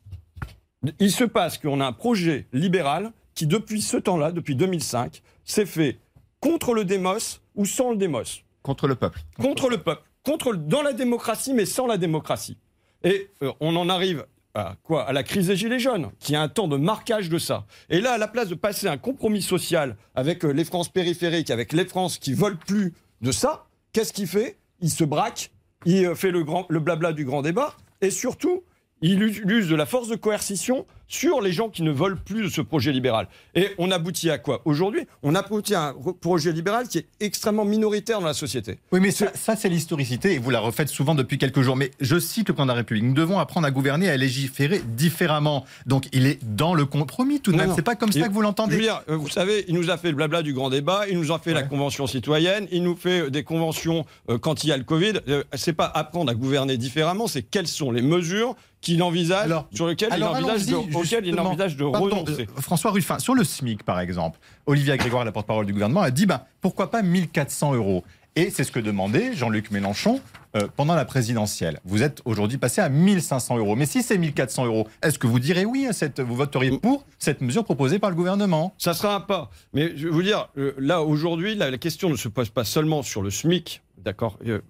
Il 1.01 1.11
se 1.11 1.25
passe 1.25 1.59
qu'on 1.59 1.81
a 1.81 1.87
un 1.87 1.93
projet 1.93 2.47
libéral 2.53 3.13
qui, 3.35 3.47
depuis 3.47 3.83
ce 3.83 3.97
temps-là, 3.97 4.33
depuis 4.33 4.55
2005, 4.55 5.23
s'est 5.45 5.67
fait 5.67 5.99
contre 6.41 6.73
le 6.75 6.85
démos 6.85 7.41
ou 7.57 7.65
sans 7.67 7.91
le 7.91 7.97
démos 7.97 8.43
Contre 8.63 8.87
le 8.87 8.95
peuple. 8.95 9.21
contre 9.41 9.69
le 9.71 9.79
peuple, 9.79 10.03
contre 10.23 10.55
dans 10.55 10.83
la 10.83 10.93
démocratie, 10.93 11.53
mais 11.55 11.67
sans 11.67 11.87
la 11.87 11.97
démocratie. 11.99 12.57
Et 13.03 13.29
euh, 13.43 13.53
on 13.61 13.75
en 13.77 13.89
arrive 13.89 14.25
à 14.55 14.77
quoi 14.83 15.07
À 15.07 15.13
la 15.13 15.23
crise 15.23 15.49
des 15.49 15.57
Gilets 15.57 15.79
jaunes, 15.79 16.11
qui 16.19 16.35
a 16.35 16.43
un 16.43 16.49
temps 16.49 16.69
de 16.69 16.77
marquage 16.77 17.29
de 17.29 17.39
ça. 17.39 17.67
Et 17.91 18.01
là, 18.01 18.13
à 18.13 18.19
la 18.19 18.29
place 18.29 18.49
de 18.49 18.55
passer 18.55 18.89
un 18.89 18.97
compromis 18.97 19.43
social 19.43 19.97
avec 20.15 20.45
euh, 20.45 20.51
les 20.51 20.65
France 20.65 20.89
périphériques, 20.89 21.51
avec 21.51 21.73
les 21.73 21.85
France 21.85 22.19
qui 22.19 22.33
veulent 22.33 22.59
plus 22.59 22.95
de 23.21 23.33
ça, 23.33 23.67
qu'est-ce 23.93 24.13
qu'il 24.13 24.27
fait? 24.27 24.59
Il 24.81 24.91
se 24.91 25.05
braque, 25.05 25.51
il 25.85 26.07
euh, 26.07 26.15
fait 26.15 26.31
le, 26.31 26.45
grand, 26.45 26.67
le 26.69 26.81
blabla 26.81 27.13
du 27.13 27.25
grand 27.25 27.43
débat, 27.43 27.77
et 28.01 28.11
surtout, 28.11 28.63
il 29.03 29.23
us- 29.23 29.41
il 29.45 29.51
use 29.51 29.69
de 29.69 29.77
la 29.77 29.87
force 29.87 30.09
de 30.09 30.17
coercition 30.17 30.87
sur 31.11 31.41
les 31.41 31.53
gens 31.53 31.71
qui 31.71 31.83
ne 31.83 31.91
veulent 31.91 32.19
plus 32.19 32.43
de 32.43 32.49
ce 32.51 32.61
projet 32.61 32.93
libéral. 32.93 33.29
Et 33.55 33.69
on 33.79 33.91
aboutit 33.91 34.29
à 34.29 34.37
quoi? 34.37 34.61
Aujourd'hui, 34.67 35.07
on 35.23 35.35
aboutit 35.35 35.75
à 35.75 35.85
un 35.89 35.95
projet 36.21 36.53
libéral 36.53 36.87
qui 36.87 36.99
est 36.99 37.07
extrêmement 37.21 37.65
minoritaire 37.65 38.21
dans 38.21 38.27
la 38.27 38.35
société. 38.35 38.79
Oui, 38.93 39.01
mais 39.01 39.11
ça, 39.11 39.29
ça, 39.35 39.57
c'est 39.57 39.71
l'historicité 39.71 40.35
et 40.35 40.39
vous 40.39 40.51
la 40.51 40.61
refaites 40.61 40.89
souvent 40.91 41.15
depuis 41.15 41.39
quelques 41.39 41.63
jours. 41.63 41.77
Mais 41.77 41.93
je 42.01 42.19
cite 42.19 42.49
le 42.49 42.55
plan 42.55 42.65
de 42.67 42.69
la 42.69 42.75
République. 42.75 43.05
Nous 43.05 43.15
devons 43.15 43.39
apprendre 43.39 43.67
à 43.67 43.71
gouverner 43.71 44.05
et 44.07 44.11
à 44.11 44.19
légiférer 44.19 44.83
différemment. 44.87 45.65
Donc 45.87 46.09
il 46.13 46.27
est 46.27 46.45
dans 46.45 46.75
le 46.75 46.85
compromis 46.85 47.41
tout 47.41 47.53
de 47.53 47.57
Non, 47.57 47.65
même. 47.69 47.73
C'est 47.75 47.81
pas 47.81 47.97
comme 47.97 48.13
ça 48.13 48.29
que 48.29 48.33
vous 48.35 48.43
l'entendez. 48.43 48.87
euh, 49.09 49.17
vous 49.17 49.31
savez, 49.31 49.65
il 49.67 49.75
nous 49.77 49.89
a 49.91 49.97
fait 49.97 50.11
le 50.11 50.17
blabla 50.17 50.43
du 50.43 50.53
grand 50.53 50.69
débat, 50.69 51.09
il 51.09 51.19
nous 51.19 51.33
a 51.33 51.39
fait 51.39 51.55
la 51.55 51.63
convention 51.63 52.07
citoyenne, 52.07 52.67
il 52.71 52.83
nous 52.83 52.97
fait 52.97 53.23
euh, 53.23 53.31
des 53.31 53.45
conventions 53.45 54.05
euh, 54.29 54.37
quand 54.37 54.63
il 54.63 54.69
y 54.69 54.73
a 54.73 54.77
le 54.77 54.85
Covid. 54.85 55.15
Euh, 55.29 55.43
c'est 55.55 55.73
pas 55.73 55.87
apprendre 55.87 56.31
à 56.31 56.35
gouverner 56.35 56.77
différemment, 56.77 57.29
c'est 57.29 57.43
quelles 57.43 57.67
sont 57.67 57.91
les 57.93 58.03
mesures 58.03 58.55
qu'il 58.81 59.03
envisage, 59.03 59.45
Alors- 59.47 59.69
sur 59.73 59.89
lesquelles 59.89 60.11
il 60.17 60.23
envisage 60.25 60.67
de, 60.67 60.73
allons-y, 60.75 60.95
auxquelles 60.97 61.25
il 61.25 61.27
justement. 61.31 61.49
envisage 61.51 61.77
de 61.77 61.91
Pardon, 61.91 62.07
renoncer. 62.23 62.43
euh, 62.57 62.61
François 62.61 62.91
Ruffin, 62.93 63.19
sur 63.19 63.35
le 63.35 63.45
SMIC 63.45 63.83
par 63.83 63.99
exemple, 64.01 64.39
Olivia 64.67 64.97
Grégoire, 64.97 65.25
la 65.25 65.33
porte-parole 65.33 65.67
du 65.67 65.73
gouvernement, 65.73 66.03
a 66.03 66.11
dit 66.11 66.27
ben, 66.27 66.43
pourquoi 66.61 66.91
pas 66.91 67.03
1400 67.03 67.75
euros? 67.75 68.05
Et 68.37 68.51
c'est 68.51 68.63
ce 68.63 68.71
que 68.71 68.79
demandait 68.79 69.35
Jean-Luc 69.35 69.73
Mélenchon 69.73 70.21
euh, 70.55 70.69
pendant 70.77 70.95
la 70.95 71.05
présidentielle. 71.05 71.81
Vous 71.85 72.05
êtes 72.05 72.23
aujourd'hui 72.25 72.57
passé 72.57 72.81
à 72.81 72.89
1500 72.89 73.59
euros. 73.59 73.75
Mais 73.75 73.85
si 73.87 74.01
c'est 74.05 74.17
1400 74.17 74.67
euros, 74.67 74.87
est-ce 75.03 75.19
que 75.19 75.27
vous 75.27 75.41
direz 75.41 75.65
oui 75.65 75.89
à 75.89 75.93
cette, 75.93 76.21
Vous 76.21 76.37
voteriez 76.37 76.79
pour 76.79 77.05
cette 77.19 77.41
mesure 77.41 77.65
proposée 77.65 77.99
par 77.99 78.11
le 78.11 78.17
gouvernement? 78.17 78.75
Ça 78.79 78.95
sera 78.95 79.17
un 79.17 79.21
pas. 79.21 79.51
Mais 79.73 79.93
je 79.97 80.05
vais 80.07 80.13
vous 80.15 80.23
dire, 80.23 80.49
euh, 80.57 80.73
là, 80.79 81.03
aujourd'hui, 81.03 81.57
la, 81.57 81.69
la 81.73 81.79
question 81.79 82.11
ne 82.11 82.17
se 82.17 82.29
pose 82.29 82.49
pas 82.51 82.63
seulement 82.65 83.03
sur 83.03 83.23
le 83.23 83.31
SMIC. 83.31 83.83
D'accord 84.05 84.39
Euh, 84.47 84.61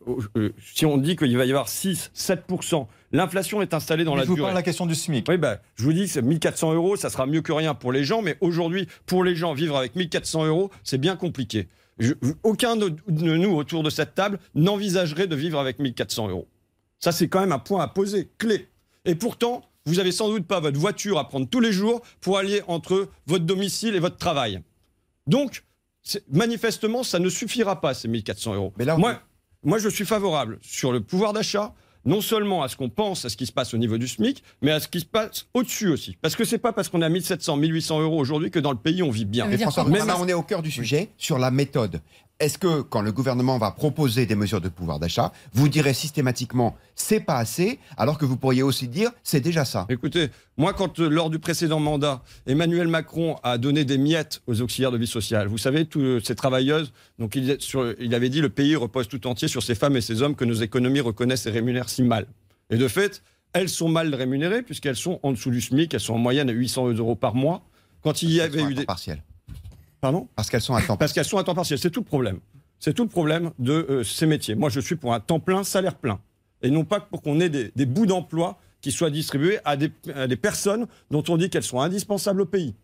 Si 0.75 0.87
on 0.87 0.97
dit 0.97 1.15
qu'il 1.17 1.37
va 1.37 1.45
y 1.45 1.51
avoir 1.51 1.69
6, 1.69 2.11
7%, 2.17 2.87
l'inflation 3.13 3.63
est 3.63 3.75
installée 3.75 4.05
dans 4.05 4.13
Mais 4.13 4.19
la 4.19 4.23
Je 4.25 4.29
vous 4.29 4.35
durée. 4.35 4.47
parle 4.47 4.55
de 4.55 4.59
la 4.59 4.63
question 4.63 4.87
du 4.87 4.95
SMIC. 4.95 5.27
Oui, 5.29 5.39
ben, 5.39 5.59
je 5.77 5.85
vous 5.85 5.93
dis 5.93 6.05
que 6.05 6.11
c'est 6.11 6.23
1400 6.23 6.75
euros, 6.75 6.97
ça 6.97 7.11
sera 7.11 7.27
mieux 7.27 7.41
que 7.43 7.53
rien 7.53 7.75
pour 7.75 7.93
les 7.93 8.05
gens, 8.05 8.23
mais 8.23 8.37
aujourd'hui, 8.41 8.87
pour 9.07 9.25
les 9.25 9.35
gens, 9.37 9.55
vivre 9.55 9.77
avec 9.77 9.95
1400 9.97 10.47
euros, 10.47 10.71
c'est 10.85 10.99
bien 10.99 11.17
compliqué. 11.17 11.69
Je- 11.99 12.15
aucun 12.43 12.77
de, 12.77 12.91
de 13.09 13.37
nous 13.37 13.55
autour 13.57 13.83
de 13.83 13.91
cette 13.91 14.15
table 14.15 14.39
n'envisagerait 14.55 15.27
de 15.27 15.35
vivre 15.37 15.59
avec 15.59 15.79
1400 15.79 16.29
euros. 16.29 16.47
Ça, 17.01 17.13
c'est 17.13 17.29
quand 17.29 17.41
même 17.41 17.53
un 17.53 17.59
point 17.59 17.83
à 17.83 17.89
poser, 17.89 18.29
clé. 18.39 18.69
Et 19.05 19.15
pourtant, 19.15 19.63
vous 19.87 19.95
n'avez 19.95 20.13
sans 20.13 20.29
doute 20.29 20.47
pas 20.47 20.61
votre 20.61 20.79
voiture 20.79 21.19
à 21.19 21.29
prendre 21.29 21.49
tous 21.49 21.61
les 21.61 21.73
jours 21.73 22.03
pour 22.21 22.37
aller 22.39 22.63
entre 22.69 23.09
votre 23.27 23.45
domicile 23.45 23.95
et 23.97 24.01
votre 24.01 24.17
travail. 24.17 24.61
Donc, 25.27 25.65
manifestement, 26.31 27.03
ça 27.03 27.19
ne 27.19 27.29
suffira 27.29 27.81
pas, 27.81 27.95
ces 27.95 28.09
1400 28.09 28.55
euros. 28.55 28.73
Mais 28.79 28.85
là, 28.85 28.97
on- 28.97 28.99
moi, 28.99 29.21
moi, 29.63 29.79
je 29.79 29.89
suis 29.89 30.05
favorable 30.05 30.59
sur 30.63 30.93
le 30.93 31.01
pouvoir 31.01 31.33
d'achat, 31.33 31.75
non 32.09 32.23
seulement 32.23 32.63
à 32.63 32.69
ce 32.69 32.77
qu'on 32.77 32.89
pense, 32.89 33.25
à 33.25 33.29
ce 33.29 33.37
qui 33.37 33.47
se 33.47 33.53
passe 33.53 33.75
au 33.75 33.79
niveau 33.79 33.99
du 33.99 34.09
SMIC, 34.09 34.43
mais 34.63 34.73
à 34.73 34.81
ce 34.81 34.89
qui 34.89 35.01
se 35.01 35.05
passe 35.05 35.47
au-dessus 35.53 35.89
aussi. 35.89 36.17
Parce 36.21 36.35
que 36.35 36.45
c'est 36.45 36.59
pas 36.59 36.73
parce 36.73 36.89
qu'on 36.89 37.03
a 37.03 37.09
1700, 37.09 37.57
1800 37.57 38.01
euros 38.01 38.19
aujourd'hui 38.19 38.51
que 38.51 38.59
dans 38.59 38.73
le 38.73 38.79
pays, 38.79 39.03
on 39.03 39.11
vit 39.11 39.27
bien. 39.27 39.47
Mais 39.47 39.59
François, 39.59 39.85
on 39.87 40.27
est 40.27 40.33
au 40.33 40.43
cœur 40.43 40.63
du 40.63 40.71
sujet 40.71 41.11
sur 41.19 41.39
la 41.39 41.51
méthode. 41.51 42.01
Est-ce 42.41 42.57
que 42.57 42.83
quand 42.83 43.03
le 43.03 43.11
gouvernement 43.11 43.59
va 43.59 43.73
proposer 43.73 44.25
des 44.25 44.37
mesures 44.37 44.61
de 44.61 44.69
pouvoir 44.69 45.01
d'achat, 45.01 45.33
vous 45.55 45.69
direz 45.69 45.93
systématiquement 45.93 46.77
c'est 46.95 47.19
pas 47.19 47.37
assez, 47.39 47.81
alors 47.97 48.17
que 48.17 48.25
vous 48.25 48.37
pourriez 48.37 48.63
aussi 48.63 48.87
dire 48.87 49.11
c'est 49.25 49.41
déjà 49.41 49.65
ça? 49.65 49.87
Écoutez, 49.89 50.29
moi, 50.57 50.73
quand 50.73 51.01
euh, 51.01 51.09
lors 51.09 51.31
du 51.31 51.41
précédent 51.41 51.81
mandat, 51.81 52.23
Emmanuel 52.47 52.87
Macron 52.87 53.37
a 53.43 53.59
donné 53.59 53.85
des 53.85 53.99
miettes 53.99 54.41
aux 54.47 54.61
auxiliaires 54.63 54.93
de 54.93 54.99
vie 54.99 55.09
sociale, 55.09 55.49
vous 55.49 55.59
savez, 55.59 55.85
toutes 55.85 56.25
ces 56.25 56.37
travailleuses, 56.37 56.93
donc 57.19 57.35
il, 57.35 57.51
est 57.51 57.61
sur- 57.61 57.93
il 58.01 58.15
avait 58.15 58.29
dit 58.29 58.41
le 58.41 58.51
pays 58.51 58.77
repose 58.77 59.09
tout 59.09 59.27
entier 59.27 59.49
sur 59.49 59.63
ces 59.65 59.75
femmes 59.75 59.97
et 59.97 60.01
ces 60.01 60.23
hommes 60.23 60.37
que 60.37 60.45
nos 60.45 60.55
économies 60.55 61.01
reconnaissent 61.01 61.47
et 61.47 61.51
rémunèrent 61.51 61.89
si 61.89 62.05
mal. 62.05 62.27
Et 62.71 62.77
de 62.77 62.87
fait, 62.87 63.23
elles 63.53 63.69
sont 63.69 63.89
mal 63.89 64.15
rémunérées 64.15 64.63
puisqu'elles 64.63 64.95
sont 64.97 65.19
en 65.25 65.33
dessous 65.33 65.51
du 65.51 65.61
SMIC, 65.61 65.93
elles 65.93 65.99
sont 66.01 66.15
en 66.15 66.19
moyenne 66.19 66.49
à 66.51 66.53
800 66.53 66.91
euros 66.93 67.17
par 67.17 67.35
mois. 67.35 67.63
Quand 68.03 68.23
il 68.23 68.31
y 68.31 68.39
Elles 68.39 68.53
avait 68.61 68.63
eu 68.71 68.75
des... 68.75 68.85
partiel. 68.85 69.25
Pardon 70.01 70.29
Parce 70.37 70.51
qu'elles 70.51 70.61
sont 70.61 70.75
à 70.75 70.83
temps 70.83 70.97
Parce 70.97 71.13
qu'elles 71.13 71.25
sont 71.25 71.39
à 71.39 71.45
temps 71.45 71.55
partiel. 71.55 71.79
C'est 71.79 71.91
tout 71.91 72.01
le 72.01 72.07
problème. 72.07 72.39
C'est 72.79 72.95
tout 72.95 73.03
le 73.03 73.09
problème 73.09 73.51
de 73.59 73.73
euh, 73.73 74.05
ces 74.05 74.27
métiers. 74.27 74.55
Moi, 74.55 74.71
je 74.71 74.81
suis 74.81 74.97
pour 74.97 75.13
un 75.13 75.21
temps 75.21 75.41
plein, 75.41 75.65
salaire 75.65 75.97
plein. 75.97 76.21
Et 76.63 76.71
non 76.71 76.85
pas 76.85 77.01
pour 77.01 77.23
qu'on 77.23 77.41
ait 77.41 77.49
des, 77.49 77.73
des 77.75 77.87
bouts 77.87 78.07
d'emploi 78.07 78.59
qui 78.81 78.93
soient 78.93 79.11
distribués 79.11 79.59
à 79.65 79.77
des, 79.77 79.91
à 80.15 80.27
des 80.27 80.37
personnes 80.37 80.87
dont 81.11 81.25
on 81.29 81.37
dit 81.37 81.51
qu'elles 81.51 81.63
sont 81.65 81.81
indispensables 81.81 82.41
au 82.41 82.47
pays. 82.47 82.75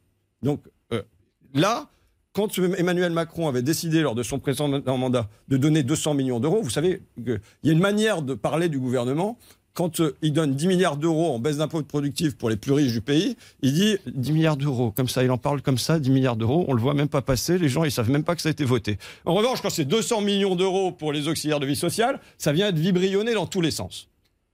Donc 0.42 0.60
euh, 0.92 1.02
là, 1.54 1.88
quand 2.32 2.58
Emmanuel 2.58 3.12
Macron 3.12 3.48
avait 3.48 3.62
décidé 3.62 4.02
lors 4.02 4.16
de 4.16 4.24
son 4.24 4.40
précédent 4.40 4.98
mandat 4.98 5.28
de 5.48 5.56
donner 5.56 5.84
200 5.84 6.14
millions 6.14 6.40
d'euros, 6.40 6.62
vous 6.62 6.70
savez 6.70 7.00
qu'il 7.16 7.40
y 7.62 7.70
a 7.70 7.72
une 7.72 7.80
manière 7.80 8.22
de 8.22 8.34
parler 8.34 8.68
du 8.68 8.78
gouvernement. 8.80 9.38
Quand 9.74 9.98
euh, 10.00 10.16
il 10.22 10.32
donne 10.32 10.54
10 10.54 10.68
milliards 10.68 10.96
d'euros 10.96 11.34
en 11.34 11.40
baisse 11.40 11.56
d'impôts 11.56 11.82
productifs 11.82 12.36
pour 12.36 12.48
les 12.48 12.56
plus 12.56 12.72
riches 12.72 12.92
du 12.92 13.00
pays, 13.00 13.36
il 13.60 13.72
dit 13.74 13.96
10 14.06 14.32
milliards 14.32 14.56
d'euros. 14.56 14.92
Comme 14.92 15.08
ça, 15.08 15.24
il 15.24 15.30
en 15.32 15.36
parle 15.38 15.62
comme 15.62 15.78
ça, 15.78 15.98
10 15.98 16.10
milliards 16.10 16.36
d'euros. 16.36 16.64
On 16.68 16.74
le 16.74 16.80
voit 16.80 16.94
même 16.94 17.08
pas 17.08 17.22
passer. 17.22 17.58
Les 17.58 17.68
gens, 17.68 17.82
ils 17.82 17.90
savent 17.90 18.10
même 18.10 18.22
pas 18.22 18.36
que 18.36 18.40
ça 18.42 18.50
a 18.50 18.52
été 18.52 18.64
voté. 18.64 18.98
En 19.24 19.34
revanche, 19.34 19.60
quand 19.62 19.70
c'est 19.70 19.84
200 19.84 20.20
millions 20.20 20.54
d'euros 20.54 20.92
pour 20.92 21.12
les 21.12 21.26
auxiliaires 21.26 21.58
de 21.58 21.66
vie 21.66 21.74
sociale, 21.76 22.20
ça 22.38 22.52
vient 22.52 22.68
être 22.68 22.78
vibrionné 22.78 23.34
dans 23.34 23.46
tous 23.46 23.60
les 23.60 23.72
sens. 23.72 24.08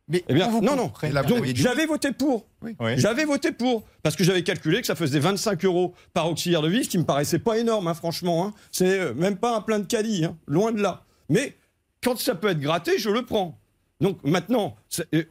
Mais 0.08 0.24
Eh 0.28 0.32
bien, 0.34 0.48
vous 0.48 0.62
non, 0.62 0.74
non. 0.74 0.90
Donc, 1.28 1.44
j'avais 1.54 1.86
voté 1.86 2.12
pour. 2.12 2.46
Oui. 2.62 2.74
J'avais 2.96 3.26
voté 3.26 3.52
pour. 3.52 3.84
Parce 4.02 4.16
que 4.16 4.24
j'avais 4.24 4.42
calculé 4.42 4.80
que 4.80 4.86
ça 4.86 4.94
faisait 4.96 5.20
25 5.20 5.64
euros 5.66 5.94
par 6.14 6.28
auxiliaire 6.30 6.62
de 6.62 6.68
vie, 6.68 6.82
ce 6.82 6.88
qui 6.88 6.98
me 6.98 7.04
paraissait 7.04 7.38
pas 7.38 7.58
énorme, 7.58 7.86
hein, 7.88 7.94
franchement. 7.94 8.46
hein. 8.46 8.54
C'est 8.72 8.98
euh, 8.98 9.14
même 9.14 9.36
pas 9.36 9.54
un 9.56 9.60
plein 9.60 9.78
de 9.80 9.84
caddie, 9.86 10.24
hein, 10.24 10.36
loin 10.48 10.72
de 10.72 10.80
là. 10.82 11.04
Mais 11.28 11.54
quand 12.02 12.18
ça 12.18 12.34
peut 12.34 12.48
être 12.48 12.58
gratté, 12.58 12.98
je 12.98 13.10
le 13.10 13.22
prends. 13.22 13.59
Donc 14.00 14.18
maintenant, 14.24 14.76
euh, 15.14 15.22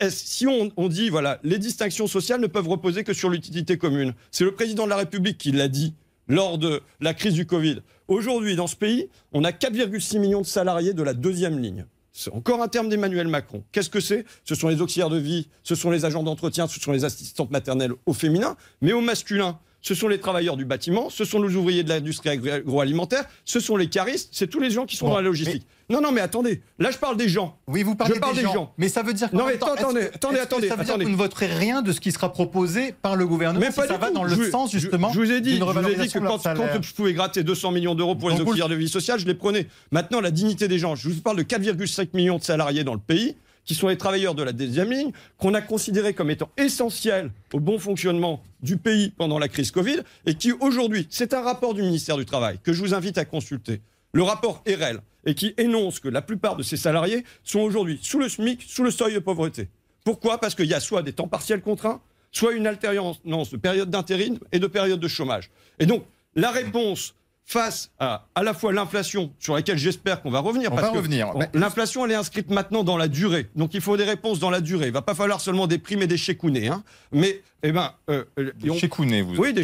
est-ce- 0.00 0.26
si 0.26 0.46
on, 0.46 0.70
on 0.76 0.88
dit, 0.88 1.08
voilà, 1.08 1.40
les 1.42 1.58
distinctions 1.58 2.06
sociales 2.06 2.40
ne 2.40 2.46
peuvent 2.46 2.68
reposer 2.68 3.02
que 3.04 3.12
sur 3.12 3.30
l'utilité 3.30 3.78
commune, 3.78 4.14
c'est 4.30 4.44
le 4.44 4.52
président 4.52 4.84
de 4.84 4.90
la 4.90 4.96
République 4.96 5.38
qui 5.38 5.52
l'a 5.52 5.68
dit 5.68 5.94
lors 6.28 6.58
de 6.58 6.82
la 7.00 7.14
crise 7.14 7.34
du 7.34 7.46
Covid. 7.46 7.80
Aujourd'hui, 8.08 8.54
dans 8.56 8.66
ce 8.66 8.76
pays, 8.76 9.08
on 9.32 9.42
a 9.44 9.50
4,6 9.52 10.18
millions 10.18 10.40
de 10.42 10.46
salariés 10.46 10.92
de 10.92 11.02
la 11.02 11.14
deuxième 11.14 11.58
ligne. 11.58 11.86
C'est 12.12 12.32
encore 12.32 12.62
un 12.62 12.68
terme 12.68 12.88
d'Emmanuel 12.88 13.28
Macron. 13.28 13.62
Qu'est-ce 13.72 13.90
que 13.90 14.00
c'est? 14.00 14.24
Ce 14.44 14.54
sont 14.54 14.68
les 14.68 14.80
auxiliaires 14.80 15.10
de 15.10 15.18
vie, 15.18 15.48
ce 15.62 15.74
sont 15.74 15.90
les 15.90 16.04
agents 16.04 16.22
d'entretien, 16.22 16.66
ce 16.66 16.80
sont 16.80 16.92
les 16.92 17.04
assistantes 17.04 17.50
maternelles 17.50 17.92
au 18.06 18.12
féminin, 18.14 18.56
mais 18.80 18.92
au 18.92 19.00
masculin. 19.02 19.58
Ce 19.86 19.94
sont 19.94 20.08
les 20.08 20.18
travailleurs 20.18 20.56
du 20.56 20.64
bâtiment, 20.64 21.10
ce 21.10 21.24
sont 21.24 21.40
les 21.40 21.54
ouvriers 21.54 21.84
de 21.84 21.90
l'industrie 21.90 22.30
agro- 22.30 22.50
agroalimentaire, 22.50 23.24
ce 23.44 23.60
sont 23.60 23.76
les 23.76 23.86
caristes, 23.88 24.30
c'est 24.32 24.48
tous 24.48 24.58
les 24.58 24.72
gens 24.72 24.84
qui 24.84 24.96
sont 24.96 25.06
Bon, 25.06 25.12
dans 25.12 25.18
la 25.18 25.22
logistique. 25.22 25.64
Non, 25.88 26.00
non, 26.00 26.10
mais 26.10 26.20
attendez, 26.20 26.60
là 26.80 26.90
je 26.90 26.98
parle 26.98 27.16
des 27.16 27.28
gens. 27.28 27.56
Oui, 27.68 27.84
vous 27.84 27.94
parlez 27.94 28.16
Je 28.16 28.18
parle 28.18 28.34
des, 28.34 28.42
des 28.42 28.48
gens. 28.52 28.72
Mais 28.78 28.88
ça 28.88 29.04
veut 29.04 29.12
dire 29.12 29.28
Non, 29.32 29.44
mais 29.46 29.52
attendez, 29.54 29.76
que- 29.76 29.80
attendez, 29.80 30.00
est-ce 30.00 30.08
que 30.10 30.16
attendez, 30.16 30.68
Ça 30.68 30.74
veut 30.74 30.82
dire 30.82 30.94
attendez. 30.94 31.04
que 31.04 31.10
vous 31.10 31.16
ne 31.16 31.22
voterez 31.22 31.46
rien 31.46 31.82
de 31.82 31.92
ce 31.92 32.00
qui 32.00 32.10
sera 32.10 32.32
proposé 32.32 32.96
par 33.00 33.14
le 33.14 33.28
gouvernement 33.28 33.60
Mais 33.64 33.70
si 33.70 33.76
pas 33.76 33.86
ça 33.86 33.96
va 33.96 34.10
dans 34.10 34.24
le 34.24 34.34
Je 34.34 34.50
sens 34.50 34.72
justement 34.72 35.12
Je, 35.12 35.20
vous 35.20 35.30
ai 35.30 35.40
dit, 35.40 35.50
d'une 35.52 35.60
je 35.60 35.64
vous 35.64 35.70
ai 35.70 35.72
dit 35.72 35.78
revalorisation 35.78 36.20
que 36.20 36.26
quand, 36.26 36.82
je 36.82 36.92
pouvais 36.92 37.12
gratter 37.14 37.44
200 37.44 37.70
millions 37.70 37.94
d'euros 37.94 38.16
pour 38.16 38.30
les 38.30 38.36
Donc 38.38 38.48
auxiliaires 38.48 38.68
de 38.68 38.74
vie 38.74 38.88
sociale, 38.88 39.20
je 39.20 39.26
les 39.26 39.34
prenais. 39.34 39.68
Maintenant, 39.92 40.20
la 40.20 40.32
dignité 40.32 40.66
des 40.66 40.80
gens. 40.80 40.96
Je 40.96 41.08
vous 41.08 41.20
parle 41.20 41.36
de 41.36 41.44
4,5 41.44 42.08
millions 42.14 42.38
de 42.38 42.42
salariés 42.42 42.82
dans 42.82 42.94
le 42.94 42.98
pays 42.98 43.36
qui 43.66 43.74
sont 43.74 43.88
les 43.88 43.98
travailleurs 43.98 44.34
de 44.34 44.42
la 44.42 44.52
deuxième 44.52 44.90
ligne, 44.90 45.10
qu'on 45.36 45.52
a 45.52 45.60
considérés 45.60 46.14
comme 46.14 46.30
étant 46.30 46.50
essentiels 46.56 47.30
au 47.52 47.60
bon 47.60 47.78
fonctionnement 47.78 48.42
du 48.62 48.78
pays 48.78 49.10
pendant 49.10 49.38
la 49.38 49.48
crise 49.48 49.70
Covid, 49.70 49.98
et 50.24 50.34
qui 50.34 50.52
aujourd'hui, 50.52 51.06
c'est 51.10 51.34
un 51.34 51.42
rapport 51.42 51.74
du 51.74 51.82
ministère 51.82 52.16
du 52.16 52.24
Travail 52.24 52.58
que 52.62 52.72
je 52.72 52.80
vous 52.80 52.94
invite 52.94 53.18
à 53.18 53.24
consulter, 53.24 53.82
le 54.12 54.22
rapport 54.22 54.62
EREL, 54.64 55.00
et 55.26 55.34
qui 55.34 55.52
énonce 55.58 56.00
que 56.00 56.08
la 56.08 56.22
plupart 56.22 56.56
de 56.56 56.62
ces 56.62 56.76
salariés 56.76 57.24
sont 57.42 57.60
aujourd'hui 57.60 57.98
sous 58.00 58.20
le 58.20 58.28
SMIC, 58.28 58.62
sous 58.66 58.84
le 58.84 58.92
seuil 58.92 59.12
de 59.12 59.18
pauvreté. 59.18 59.68
Pourquoi? 60.04 60.38
Parce 60.38 60.54
qu'il 60.54 60.66
y 60.66 60.74
a 60.74 60.80
soit 60.80 61.02
des 61.02 61.12
temps 61.12 61.26
partiels 61.26 61.60
contraints, 61.60 62.00
soit 62.30 62.52
une 62.52 62.66
alternance 62.66 63.20
de 63.50 63.56
période 63.56 63.90
d'intérim 63.90 64.38
et 64.52 64.60
de 64.60 64.66
période 64.68 65.00
de 65.00 65.08
chômage. 65.08 65.50
Et 65.80 65.86
donc, 65.86 66.04
la 66.36 66.52
réponse 66.52 67.14
face 67.48 67.90
à 68.00 68.26
à 68.34 68.42
la 68.42 68.52
fois 68.52 68.72
l'inflation, 68.72 69.32
sur 69.38 69.54
laquelle 69.54 69.78
j'espère 69.78 70.20
qu'on 70.20 70.30
va 70.30 70.40
revenir. 70.40 70.72
On 70.72 70.74
parce 70.76 70.88
va 70.88 70.92
que 70.92 70.98
revenir. 70.98 71.32
L'inflation, 71.54 72.04
elle 72.04 72.10
est 72.10 72.16
inscrite 72.16 72.50
maintenant 72.50 72.82
dans 72.84 72.96
la 72.96 73.06
durée. 73.08 73.48
Donc 73.54 73.72
il 73.72 73.80
faut 73.80 73.96
des 73.96 74.04
réponses 74.04 74.40
dans 74.40 74.50
la 74.50 74.60
durée. 74.60 74.88
Il 74.88 74.92
va 74.92 75.00
pas 75.02 75.14
falloir 75.14 75.40
seulement 75.40 75.66
des 75.68 75.78
primes 75.78 76.02
et 76.02 76.06
des 76.08 76.16
chécounets. 76.16 76.66
Hein. 76.68 76.82
Mais, 77.12 77.42
eh 77.62 77.70
ben, 77.72 77.92
euh, 78.10 78.24
euh, 78.38 78.50
et 78.64 78.70
on- 78.70 78.74
vous. 79.22 79.36
oui, 79.36 79.52
des 79.52 79.62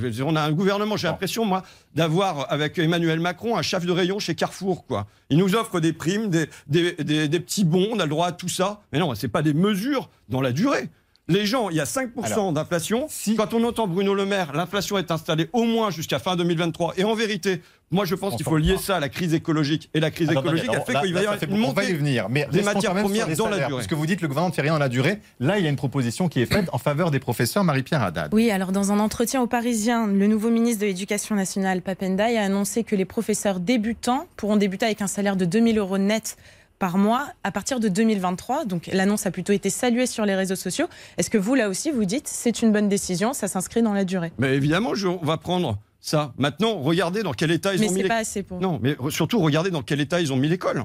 veux 0.00 0.10
dire, 0.10 0.26
On 0.26 0.34
a 0.36 0.40
un 0.42 0.52
gouvernement, 0.52 0.96
j'ai 0.96 1.06
l'impression, 1.06 1.44
moi, 1.44 1.62
d'avoir 1.94 2.50
avec 2.50 2.78
Emmanuel 2.78 3.20
Macron 3.20 3.56
un 3.58 3.62
chef 3.62 3.84
de 3.84 3.92
rayon 3.92 4.18
chez 4.18 4.34
Carrefour. 4.34 4.86
Quoi. 4.86 5.06
Il 5.28 5.36
nous 5.36 5.54
offre 5.54 5.80
des 5.80 5.92
primes, 5.92 6.30
des, 6.30 6.48
des, 6.66 6.92
des- 6.94 7.28
des 7.28 7.40
petits 7.40 7.64
bons, 7.64 7.88
on 7.92 7.98
a 8.00 8.04
le 8.04 8.10
droit 8.10 8.28
à 8.28 8.32
tout 8.32 8.48
ça. 8.48 8.80
Mais 8.92 8.98
non, 8.98 9.14
c'est 9.14 9.28
pas 9.28 9.42
des 9.42 9.54
mesures 9.54 10.08
dans 10.30 10.40
la 10.40 10.52
durée. 10.52 10.88
Les 11.28 11.46
gens, 11.46 11.70
il 11.70 11.76
y 11.76 11.80
a 11.80 11.84
5% 11.84 12.10
Alors, 12.24 12.52
d'inflation. 12.52 13.06
si- 13.08 13.36
Quand 13.36 13.54
on 13.54 13.62
entend 13.62 13.86
Bruno 13.86 14.12
Le 14.12 14.26
Maire, 14.26 14.52
l'inflation 14.54 14.98
est 14.98 15.10
installée 15.12 15.48
au 15.52 15.62
moins 15.62 15.90
jusqu'à 15.90 16.18
fin 16.18 16.34
2023. 16.34 16.94
Et 16.96 17.04
en 17.04 17.14
vérité, 17.14 17.62
moi, 17.92 18.04
je 18.04 18.16
pense 18.16 18.34
qu'il 18.34 18.44
faut 18.44 18.56
lier 18.56 18.76
ça 18.76 18.96
à 18.96 19.00
la 19.00 19.08
crise 19.08 19.32
écologique. 19.32 19.88
Et 19.94 20.00
la 20.00 20.10
crise 20.10 20.30
écologique, 20.32 20.64
elle 20.68 20.74
alors 20.74 20.84
fait 20.86 20.92
là- 20.94 21.00
qu'il 21.02 21.14
va 21.14 21.20
y 21.20 21.22
avoir 21.24 21.38
fait 21.38 21.46
une 21.46 21.52
va 21.52 21.58
y 21.58 21.60
montée. 21.66 21.94
venir. 21.94 22.28
Mais 22.28 22.48
des 22.50 22.62
matières 22.62 22.90
quand 22.90 22.96
même 22.96 23.06
sur 23.06 23.24
premières 23.24 23.36
dans 23.36 23.48
la 23.48 23.58
durée. 23.58 23.70
Parce 23.70 23.86
que 23.86 23.94
vous 23.94 24.04
dites 24.04 24.16
que 24.18 24.22
le 24.22 24.28
gouvernement 24.28 24.50
ne 24.50 24.54
fait 24.54 24.62
rien 24.62 24.72
dans 24.72 24.78
la 24.80 24.88
durée. 24.88 25.20
Là, 25.38 25.58
il 25.60 25.64
y 25.64 25.66
a 25.68 25.70
une 25.70 25.76
proposition 25.76 26.28
qui 26.28 26.40
est 26.42 26.46
faite 26.46 26.68
en 26.72 26.78
faveur 26.78 27.12
des 27.12 27.20
professeurs, 27.20 27.62
Marie-Pierre 27.62 28.02
Haddad. 28.02 28.34
Oui, 28.34 28.50
alors 28.50 28.72
dans 28.72 28.90
un 28.90 28.98
entretien 28.98 29.40
au 29.42 29.46
Parisien, 29.46 30.08
le 30.08 30.26
nouveau 30.26 30.50
ministre 30.50 30.80
de 30.80 30.86
l'Éducation 30.86 31.36
nationale, 31.36 31.82
Papendaï, 31.82 32.36
a 32.36 32.42
annoncé 32.42 32.82
que 32.82 32.96
les 32.96 33.04
professeurs 33.04 33.60
débutants 33.60 34.26
pourront 34.36 34.56
débuter 34.56 34.86
avec 34.86 35.00
un 35.02 35.06
salaire 35.06 35.36
de 35.36 35.44
2000 35.44 35.78
euros 35.78 35.98
net 35.98 36.36
par 36.82 36.98
mois 36.98 37.28
à 37.44 37.52
partir 37.52 37.78
de 37.78 37.86
2023. 37.86 38.64
Donc 38.64 38.88
l'annonce 38.92 39.24
a 39.24 39.30
plutôt 39.30 39.52
été 39.52 39.70
saluée 39.70 40.06
sur 40.06 40.26
les 40.26 40.34
réseaux 40.34 40.56
sociaux. 40.56 40.86
Est-ce 41.16 41.30
que 41.30 41.38
vous, 41.38 41.54
là 41.54 41.68
aussi, 41.68 41.92
vous 41.92 42.04
dites 42.04 42.26
c'est 42.26 42.60
une 42.60 42.72
bonne 42.72 42.88
décision, 42.88 43.32
ça 43.34 43.46
s'inscrit 43.46 43.82
dans 43.82 43.92
la 43.92 44.04
durée? 44.04 44.32
Mais 44.38 44.56
évidemment, 44.56 44.96
je- 44.96 45.06
on 45.06 45.24
va 45.24 45.36
prendre 45.36 45.78
ça. 46.00 46.34
Maintenant, 46.38 46.80
regardez 46.80 47.22
dans 47.22 47.34
quel 47.34 47.52
état 47.52 47.72
ils 47.72 47.78
Mais 47.80 47.88
ont 47.88 47.92
mis 47.92 48.02
les 48.02 48.08
pas 48.08 48.16
assez 48.16 48.42
pour. 48.42 48.60
Non, 48.60 48.80
mais 48.82 48.96
surtout, 49.10 49.38
regardez 49.38 49.70
dans 49.70 49.82
quel 49.84 50.00
état 50.00 50.20
ils 50.20 50.32
ont 50.32 50.36
mis 50.36 50.48
l'école. 50.48 50.82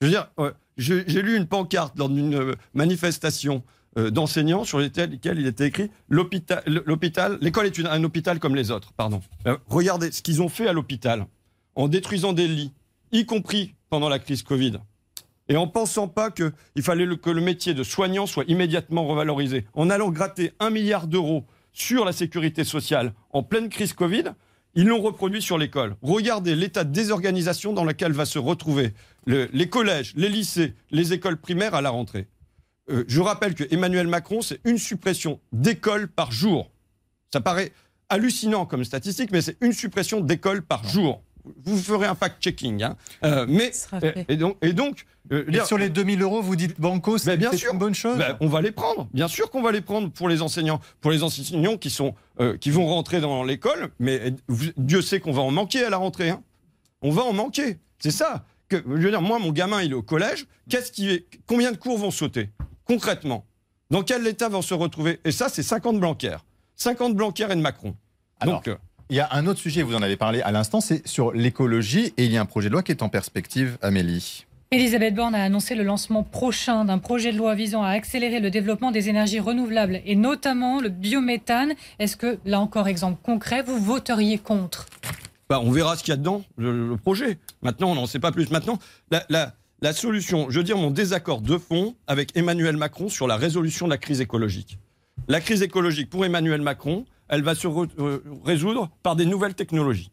Je 0.00 0.06
veux 0.06 0.12
dire, 0.12 0.30
j'ai 0.78 1.20
lu 1.20 1.36
une 1.36 1.46
pancarte 1.46 1.98
lors 1.98 2.08
d'une 2.08 2.34
euh, 2.34 2.54
manifestation 2.72 3.62
euh, 3.98 4.08
d'enseignants 4.10 4.64
sur 4.64 4.78
lesquelles 4.78 5.38
il 5.38 5.46
était 5.46 5.66
écrit 5.66 5.90
l'hôpital, 6.08 6.62
l'hôpital, 6.86 7.36
l'école 7.42 7.66
est 7.66 7.76
une- 7.76 7.86
un 7.86 8.02
hôpital 8.02 8.38
comme 8.38 8.54
les 8.56 8.70
autres. 8.70 8.94
Pardon. 8.94 9.20
Euh, 9.46 9.58
regardez 9.66 10.10
ce 10.10 10.22
qu'ils 10.22 10.40
ont 10.40 10.48
fait 10.48 10.68
à 10.68 10.72
l'hôpital 10.72 11.26
en 11.74 11.86
détruisant 11.86 12.32
des 12.32 12.48
lits, 12.48 12.72
y 13.12 13.26
compris 13.26 13.74
pendant 13.90 14.08
la 14.08 14.18
crise 14.18 14.42
Covid. 14.42 14.78
Et 15.48 15.56
en 15.56 15.66
pensant 15.66 16.06
pas 16.08 16.30
qu'il 16.30 16.52
fallait 16.82 17.08
que 17.18 17.28
le 17.30 17.40
métier 17.40 17.74
de 17.74 17.82
soignant 17.82 18.26
soit 18.26 18.44
immédiatement 18.46 19.06
revalorisé, 19.06 19.66
en 19.74 19.90
allant 19.90 20.10
gratter 20.10 20.52
un 20.60 20.70
milliard 20.70 21.08
d'euros 21.08 21.44
sur 21.72 22.04
la 22.04 22.12
sécurité 22.12 22.62
sociale 22.64 23.12
en 23.30 23.42
pleine 23.42 23.68
crise 23.68 23.92
Covid, 23.92 24.24
ils 24.76 24.86
l'ont 24.86 25.00
reproduit 25.02 25.42
sur 25.42 25.58
l'école. 25.58 25.96
Regardez 26.02 26.54
l'état 26.54 26.84
de 26.84 26.92
désorganisation 26.92 27.72
dans 27.72 27.84
lequel 27.84 28.12
va 28.12 28.24
se 28.24 28.38
retrouver 28.38 28.94
le- 29.26 29.48
les 29.52 29.68
collèges, 29.68 30.12
les 30.14 30.28
lycées, 30.28 30.74
les 30.92 31.12
écoles 31.12 31.36
primaires 31.40 31.74
à 31.74 31.80
la 31.80 31.90
rentrée. 31.90 32.28
Euh, 32.88 33.04
je 33.08 33.20
rappelle 33.20 33.54
que 33.56 33.64
Emmanuel 33.72 34.06
Macron, 34.06 34.42
c'est 34.42 34.60
une 34.64 34.78
suppression 34.78 35.40
d'écoles 35.52 36.06
par 36.06 36.30
jour. 36.30 36.70
Ça 37.32 37.40
paraît 37.40 37.72
hallucinant 38.08 38.66
comme 38.66 38.84
statistique, 38.84 39.30
mais 39.32 39.40
c'est 39.42 39.56
une 39.60 39.72
suppression 39.72 40.20
d'écoles 40.20 40.62
par 40.62 40.84
jour. 40.88 41.22
Vous 41.64 41.76
ferez 41.78 42.06
un 42.06 42.14
fact-checking. 42.14 42.82
hein. 42.82 42.96
Euh, 43.24 43.46
mais, 43.48 43.72
Ce 43.72 43.84
sera 43.84 43.98
et, 43.98 44.12
fait. 44.12 44.24
et 44.28 44.36
donc, 44.36 44.56
et 44.62 44.72
donc 44.72 45.06
euh, 45.32 45.44
Et 45.48 45.52
dire- 45.52 45.66
sur 45.66 45.78
les 45.78 45.88
2000 45.88 46.22
euros, 46.22 46.42
vous 46.42 46.56
dites 46.56 46.80
Banco, 46.80 47.16
Ben, 47.24 47.38
c'est 47.50 47.56
sûr. 47.56 47.72
une 47.72 47.78
bonne 47.78 47.94
chose 47.94 48.18
ben, 48.18 48.36
on 48.40 48.48
va 48.48 48.60
les 48.62 48.72
prendre. 48.72 49.08
Bien 49.12 49.28
sûr 49.28 49.50
qu'on 49.50 49.62
va 49.62 49.72
les 49.72 49.80
prendre 49.80 50.10
pour 50.10 50.28
les 50.28 50.42
enseignants, 50.42 50.80
pour 51.00 51.10
les 51.10 51.22
enseignants 51.22 51.76
qui 51.76 51.90
sont 51.90 52.14
euh, 52.40 52.56
qui 52.56 52.70
vont 52.70 52.86
rentrer 52.86 53.20
dans 53.20 53.42
l'école. 53.44 53.90
Mais 53.98 54.32
vous- 54.48 54.72
Dieu 54.76 55.02
sait 55.02 55.20
qu'on 55.20 55.32
va 55.32 55.42
en 55.42 55.50
manquer 55.50 55.84
à 55.84 55.90
la 55.90 55.96
rentrée. 55.98 56.30
hein. 56.30 56.42
On 57.02 57.10
va 57.10 57.22
en 57.22 57.32
manquer. 57.32 57.78
C'est 57.98 58.10
ça. 58.10 58.44
Que, 58.68 58.76
je 58.76 58.82
veux 59.02 59.10
dire, 59.10 59.20
moi, 59.22 59.38
mon 59.38 59.50
gamin, 59.52 59.82
il 59.82 59.90
est 59.90 59.94
au 59.94 60.02
collège. 60.02 60.46
Qu'est-ce 60.68 60.92
qui 60.92 61.10
est, 61.10 61.26
combien 61.46 61.72
de 61.72 61.76
cours 61.76 61.98
vont 61.98 62.10
sauter 62.10 62.50
concrètement? 62.84 63.44
Dans 63.90 64.02
quel 64.02 64.26
état 64.26 64.48
vont 64.48 64.62
se 64.62 64.74
retrouver? 64.74 65.18
Et 65.24 65.32
ça, 65.32 65.48
c'est 65.48 65.62
50 65.64 65.98
Blanquer. 65.98 66.36
50 66.76 67.14
Blanquer 67.16 67.46
et 67.50 67.56
de 67.56 67.60
Macron. 67.60 67.96
Alors, 68.38 68.56
Donc, 68.56 68.68
euh, 68.68 68.76
Il 69.10 69.16
y 69.16 69.20
a 69.20 69.28
un 69.32 69.46
autre 69.46 69.58
sujet, 69.58 69.82
vous 69.82 69.96
en 69.96 70.02
avez 70.02 70.16
parlé 70.16 70.40
à 70.42 70.52
l'instant, 70.52 70.80
c'est 70.80 71.06
sur 71.06 71.32
l'écologie. 71.32 72.14
Et 72.16 72.24
il 72.26 72.32
y 72.32 72.36
a 72.36 72.40
un 72.40 72.46
projet 72.46 72.68
de 72.68 72.72
loi 72.74 72.82
qui 72.84 72.92
est 72.92 73.02
en 73.02 73.08
perspective, 73.08 73.76
Amélie. 73.82 74.46
Elisabeth 74.70 75.16
Borne 75.16 75.34
a 75.34 75.42
annoncé 75.42 75.74
le 75.74 75.82
lancement 75.82 76.22
prochain 76.22 76.84
d'un 76.84 76.98
projet 76.98 77.32
de 77.32 77.36
loi 77.36 77.56
visant 77.56 77.82
à 77.82 77.88
accélérer 77.88 78.38
le 78.38 78.50
développement 78.50 78.92
des 78.92 79.08
énergies 79.08 79.40
renouvelables 79.40 80.00
et 80.06 80.14
notamment 80.14 80.80
le 80.80 80.90
biométhane. 80.90 81.72
Est-ce 81.98 82.16
que, 82.16 82.38
là 82.44 82.60
encore, 82.60 82.86
exemple 82.86 83.18
concret, 83.20 83.62
vous 83.64 83.80
voteriez 83.80 84.38
contre? 84.38 84.86
Bah, 85.48 85.58
on 85.60 85.72
verra 85.72 85.96
ce 85.96 86.04
qu'il 86.04 86.12
y 86.12 86.14
a 86.14 86.16
dedans, 86.16 86.44
le, 86.56 86.90
le 86.90 86.96
projet. 86.96 87.38
Maintenant, 87.62 87.90
on 87.90 87.96
n'en 87.96 88.06
sait 88.06 88.20
pas 88.20 88.30
plus. 88.30 88.48
Maintenant, 88.50 88.78
la, 89.10 89.24
la- 89.28 89.54
la 89.82 89.92
solution, 89.92 90.50
je 90.50 90.58
veux 90.58 90.64
dire 90.64 90.76
mon 90.76 90.90
désaccord 90.92 91.40
de 91.40 91.56
fond 91.58 91.96
avec 92.06 92.36
Emmanuel 92.36 92.76
Macron 92.76 93.08
sur 93.08 93.26
la 93.26 93.36
résolution 93.36 93.86
de 93.86 93.90
la 93.90 93.98
crise 93.98 94.20
écologique. 94.20 94.78
La 95.26 95.40
crise 95.40 95.62
écologique, 95.62 96.10
pour 96.10 96.24
Emmanuel 96.24 96.60
Macron, 96.60 97.06
elle 97.30 97.42
va 97.42 97.54
se 97.54 97.66
euh, 97.66 98.22
résoudre 98.44 98.90
par 99.02 99.16
des 99.16 99.24
nouvelles 99.24 99.54
technologies. 99.54 100.10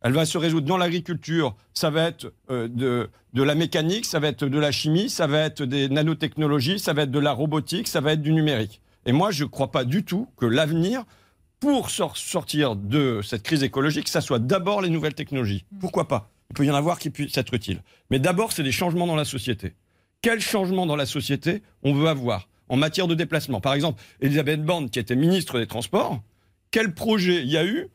Elle 0.00 0.12
va 0.12 0.26
se 0.26 0.38
résoudre 0.38 0.66
dans 0.66 0.76
l'agriculture, 0.76 1.56
ça 1.72 1.90
va 1.90 2.02
être 2.08 2.32
euh, 2.50 2.68
de, 2.68 3.08
de 3.32 3.42
la 3.42 3.54
mécanique, 3.54 4.04
ça 4.04 4.20
va 4.20 4.28
être 4.28 4.44
de 4.44 4.58
la 4.58 4.70
chimie, 4.70 5.08
ça 5.08 5.26
va 5.26 5.40
être 5.40 5.64
des 5.64 5.88
nanotechnologies, 5.88 6.78
ça 6.78 6.92
va 6.92 7.02
être 7.02 7.10
de 7.10 7.18
la 7.18 7.32
robotique, 7.32 7.88
ça 7.88 8.00
va 8.00 8.12
être 8.12 8.22
du 8.22 8.32
numérique. 8.32 8.80
Et 9.06 9.12
moi, 9.12 9.30
je 9.30 9.44
ne 9.44 9.48
crois 9.48 9.70
pas 9.72 9.84
du 9.84 10.04
tout 10.04 10.28
que 10.36 10.46
l'avenir, 10.46 11.04
pour 11.58 11.90
sor- 11.90 12.16
sortir 12.16 12.76
de 12.76 13.20
cette 13.24 13.42
crise 13.42 13.64
écologique, 13.64 14.08
ça 14.08 14.20
soit 14.20 14.38
d'abord 14.38 14.82
les 14.82 14.90
nouvelles 14.90 15.14
technologies. 15.14 15.64
Pourquoi 15.80 16.06
pas? 16.06 16.30
Il 16.50 16.54
peut 16.54 16.64
y 16.64 16.70
en 16.70 16.74
avoir 16.74 16.98
qui 16.98 17.10
puissent 17.10 17.36
être 17.36 17.52
utiles. 17.54 17.82
Mais 18.10 18.20
d'abord, 18.20 18.52
c'est 18.52 18.62
des 18.62 18.72
changements 18.72 19.06
dans 19.06 19.16
la 19.16 19.24
société. 19.24 19.74
Quel 20.22 20.40
changement 20.40 20.86
dans 20.86 20.96
la 20.96 21.06
société 21.06 21.62
on 21.82 21.92
veut 21.94 22.08
avoir 22.08 22.48
en 22.68 22.76
matière 22.76 23.08
de 23.08 23.14
déplacement? 23.14 23.60
Par 23.60 23.74
exemple, 23.74 24.00
Elisabeth 24.20 24.62
Borne, 24.64 24.90
qui 24.90 25.00
était 25.00 25.16
ministre 25.16 25.58
des 25.58 25.66
Transports, 25.66 26.20
quel 26.70 26.94
projet 26.94 27.42
il 27.42 27.48
y 27.50 27.56
a 27.56 27.64
eu 27.64 27.88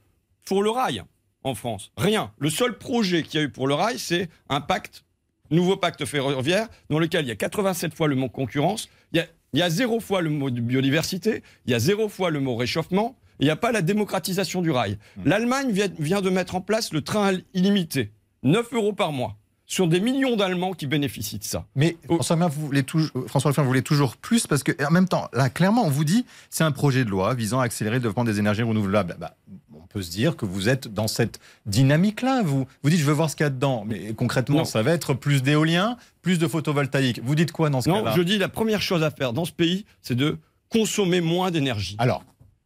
pour 0.46 0.64
le 0.64 0.70
rail 0.70 1.04
en 1.44 1.56
France? 1.56 1.92
Rien. 1.98 2.32
Le 2.40 2.50
seul 2.50 2.78
projet 2.78 3.24
qu'il 3.24 3.40
y 3.40 3.44
a 3.44 3.46
eu 3.46 3.50
pour 3.50 3.68
le 3.68 3.74
rail, 3.74 4.00
c'est 4.00 4.30
un 4.50 4.62
pacte, 4.62 5.04
nouveau 5.52 5.78
pacte 5.78 6.06
ferroviaire, 6.06 6.68
dans 6.90 7.00
lequel 7.00 7.26
il 7.26 7.28
y 7.28 7.32
a 7.32 7.36
87 7.36 7.94
fois 7.94 8.08
le 8.08 8.16
mot 8.16 8.30
concurrence, 8.30 8.90
il 9.12 9.18
y 9.18 9.20
a, 9.20 9.26
il 9.54 9.60
y 9.60 9.62
a 9.62 9.70
zéro 9.70 10.00
fois 10.00 10.22
le 10.22 10.30
mot 10.30 10.50
biodiversité, 10.50 11.44
il 11.66 11.72
y 11.72 11.76
a 11.76 11.80
zéro 11.80 12.10
fois 12.10 12.30
le 12.30 12.40
mot 12.40 12.56
réchauffement, 12.56 13.18
il 13.40 13.46
n'y 13.46 13.52
a 13.52 13.56
pas 13.56 13.72
la 13.72 13.82
démocratisation 13.82 14.62
du 14.62 14.72
rail. 14.72 14.98
L'Allemagne 15.26 15.72
vient, 15.72 15.90
vient 16.00 16.22
de 16.22 16.30
mettre 16.30 16.56
en 16.56 16.62
place 16.62 16.94
le 16.94 17.02
train 17.02 17.34
illimité, 17.54 18.12
9 18.44 18.74
euros 18.74 18.94
par 18.94 19.12
mois, 19.12 19.38
sur 19.74 19.88
des 19.88 20.00
millions 20.00 20.36
d'Allemands 20.36 20.74
qui 20.74 20.86
bénéficient 20.88 21.40
de 21.40 21.44
ça. 21.44 21.66
Mais 21.76 21.98
Oh. 22.08 22.16
François, 22.16 22.36
Ruffin, 22.36 22.48
vous 22.50 22.66
voulez 22.68 22.84
toujours, 22.84 23.10
François 23.28 23.50
Ruffin, 23.50 23.64
vous 23.64 23.68
voulez 23.70 23.82
toujours 23.82 24.18
plus 24.18 24.46
parce 24.46 24.62
que 24.62 24.72
en 24.86 24.92
même 24.92 25.08
temps, 25.08 25.30
là, 25.34 25.50
clairement, 25.50 25.84
on 25.86 25.90
vous 25.90 26.04
dit 26.04 26.26
c'est 26.52 26.64
un 26.64 26.72
projet 26.72 27.04
de 27.06 27.10
loi 27.10 27.34
visant 27.34 27.60
à 27.60 27.64
accélérer 27.64 27.96
le 27.96 28.02
développement 28.02 28.24
des 28.24 28.38
énergies 28.40 28.62
renouvelables. 28.64 29.16
Bah, 29.20 29.36
on 29.74 29.88
peut 29.88 30.02
se 30.04 30.12
dire 30.12 30.36
que 30.36 30.46
vous 30.46 30.70
êtes 30.70 30.88
dans 30.94 31.08
cette 31.08 31.40
dynamique-là. 31.66 32.42
Vous, 32.44 32.68
vous 32.84 32.90
dites 32.90 33.00
je 33.00 33.06
veux 33.06 33.14
voir 33.14 33.30
ce 33.30 33.36
qu'il 33.36 33.46
y 33.46 33.48
a 33.48 33.50
dedans, 33.50 33.84
mais 33.88 34.14
concrètement, 34.14 34.60
Non. 34.60 34.66
ça 34.66 34.82
va 34.84 34.92
être 34.92 35.14
plus 35.16 35.42
d'éolien, 35.44 35.98
plus 36.22 36.38
de 36.40 36.48
photovoltaïque. 36.48 37.20
Vous 37.24 37.36
dites 37.36 37.52
quoi 37.52 37.70
dans 37.70 37.82
ce 37.82 37.90
Non, 37.90 38.04
cas-là? 38.04 38.14
je 38.16 38.22
dis 38.22 38.38
la 38.38 38.50
première 38.50 38.82
chose 38.82 39.02
à 39.04 39.10
faire 39.12 39.34
dans 39.34 39.46
ce 39.46 39.52
pays, 39.52 39.86
c'est 40.02 40.16
de 40.16 40.38
consommer 40.70 41.22
moins 41.22 41.52
d'énergie. 41.52 41.96
Alors. 42.00 42.24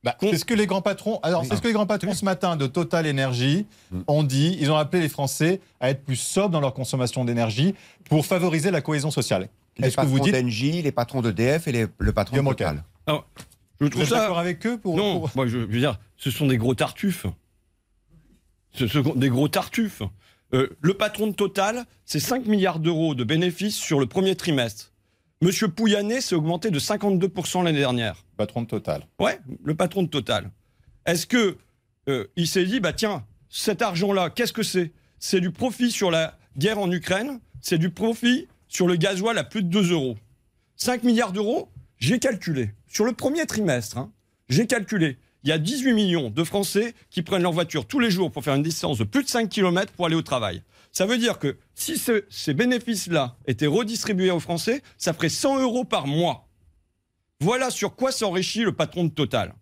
Bah, 0.08 0.18
c'est 0.22 0.38
ce 0.38 0.46
que 0.46 0.54
les 0.54 0.68
grands 0.68 0.82
patrons. 0.82 1.20
Alors, 1.24 1.44
c'est 1.46 1.56
ce 1.56 1.62
que 1.62 1.68
les 1.68 1.74
grands 1.74 1.86
patrons 1.86 2.14
ce 2.14 2.24
matin 2.26 2.56
de 2.56 2.66
Total 2.68 3.08
Energy 3.10 3.66
ont 4.08 4.24
dit. 4.24 4.58
Ils 4.60 4.72
ont 4.72 4.78
appelé 4.78 5.02
les 5.02 5.10
Français 5.10 5.60
à 5.80 5.90
être 5.90 6.04
plus 6.04 6.16
sobres 6.16 6.50
dans 6.52 6.62
leur 6.62 6.74
consommation 6.74 7.26
d'énergie 7.26 7.76
pour 8.10 8.26
favoriser 8.26 8.72
la 8.72 8.82
cohésion 8.82 9.12
sociale. 9.12 9.50
Les 9.78 9.88
Est-ce 9.88 9.98
que 9.98 10.02
vous 10.06 10.18
patrons 10.18 10.24
dites 10.32 10.34
d'Engie, 10.44 10.82
les 10.82 10.92
patrons 10.92 11.22
d'EDF 11.22 11.68
et 11.68 11.72
les- 11.72 11.86
le 11.98 12.12
patron 12.14 12.38
de 12.38 12.42
Total. 12.50 12.84
Je 13.08 13.14
vous 13.86 13.90
trouve 13.90 14.02
êtes 14.04 14.10
ça 14.10 14.16
d'accord 14.22 14.40
avec 14.40 14.66
eux 14.66 14.78
pour, 14.80 14.98
Non, 14.98 15.20
pour- 15.20 15.32
moi 15.36 15.46
je, 15.46 15.52
je 15.60 15.66
veux 15.66 15.80
dire, 15.80 16.00
ce 16.18 16.32
sont 16.32 16.48
des 16.48 16.58
gros 16.58 16.74
tartuffes. 16.74 17.28
Ce 18.74 18.88
sont 18.88 19.02
des 19.16 19.30
gros 19.30 19.48
tartuffes. 19.48 20.02
Euh, 20.54 20.70
le 20.82 20.94
patron 20.94 21.28
de 21.28 21.34
Total, 21.34 21.86
c'est 22.06 22.20
5 22.20 22.46
milliards 22.46 22.80
d'euros 22.80 23.16
de 23.16 23.24
bénéfices 23.24 23.76
sur 23.76 24.00
le 24.00 24.06
premier 24.06 24.36
trimestre. 24.36 24.92
Monsieur 25.42 25.68
Pouyanné 25.68 26.20
s'est 26.20 26.34
augmenté 26.34 26.72
de 26.72 26.80
52% 26.80 27.64
l'année 27.64 27.78
dernière. 27.78 28.26
patron 28.38 28.64
de 28.64 28.68
Total 28.68 29.06
Ouais, 29.20 29.40
le 29.64 29.76
patron 29.76 30.02
de 30.02 30.08
Total. 30.08 30.50
Est-ce 31.06 31.28
que 31.28 31.58
euh, 32.10 32.26
il 32.36 32.48
s'est 32.48 32.66
dit, 32.66 32.80
bah 32.80 32.92
tiens, 32.94 33.24
cet 33.50 33.84
argent-là, 33.84 34.32
qu'est-ce 34.32 34.54
que 34.54 34.64
c'est? 34.64 34.92
C'est 35.20 35.40
du 35.40 35.52
profit 35.52 35.92
sur 35.92 36.10
la 36.10 36.38
guerre 36.58 36.80
en 36.80 36.92
Ukraine, 36.92 37.40
c'est 37.62 37.78
du 37.78 37.92
profit 37.92 38.48
sur 38.68 38.88
le 38.88 38.96
gasoil 38.96 39.38
à 39.38 39.44
plus 39.44 39.62
de 39.62 39.70
2 39.70 39.92
euros. 39.92 40.18
5 40.76 41.04
milliards 41.04 41.34
d'euros, 41.34 41.70
j'ai 42.00 42.18
calculé. 42.18 42.72
Sur 42.88 43.06
le 43.06 43.14
premier 43.14 43.46
trimestre, 43.46 43.98
hein, 44.00 44.12
j'ai 44.50 44.66
calculé. 44.66 45.18
Il 45.44 45.50
y 45.50 45.54
a 45.54 45.60
18 45.60 45.94
millions 45.94 46.30
de 46.32 46.44
Français 46.44 46.96
qui 47.12 47.22
prennent 47.22 47.44
leur 47.44 47.52
voiture 47.52 47.86
tous 47.86 48.00
les 48.00 48.10
jours 48.10 48.32
pour 48.32 48.44
faire 48.44 48.56
une 48.56 48.64
distance 48.64 48.98
de 48.98 49.04
plus 49.04 49.24
de 49.24 49.30
5 49.30 49.50
km 49.50 49.94
pour 49.94 50.08
aller 50.08 50.16
au 50.16 50.24
travail. 50.24 50.64
Ça 50.98 51.06
veut 51.06 51.20
dire 51.20 51.38
que 51.38 51.60
si 51.76 51.96
ce- 51.96 52.26
ces 52.28 52.56
bénéfices-là 52.56 53.38
étaient 53.46 53.68
redistribués 53.68 54.32
aux 54.32 54.40
Français, 54.40 54.82
ça 54.98 55.14
ferait 55.14 55.30
100 55.30 55.60
euros 55.62 55.84
par 55.84 56.08
mois. 56.08 56.48
Voilà 57.40 57.70
sur 57.70 57.96
quoi 57.96 58.12
s'enrichit 58.12 58.64
le 58.64 58.72
patron 58.72 59.04
de 59.04 59.12
Total. 59.12 59.54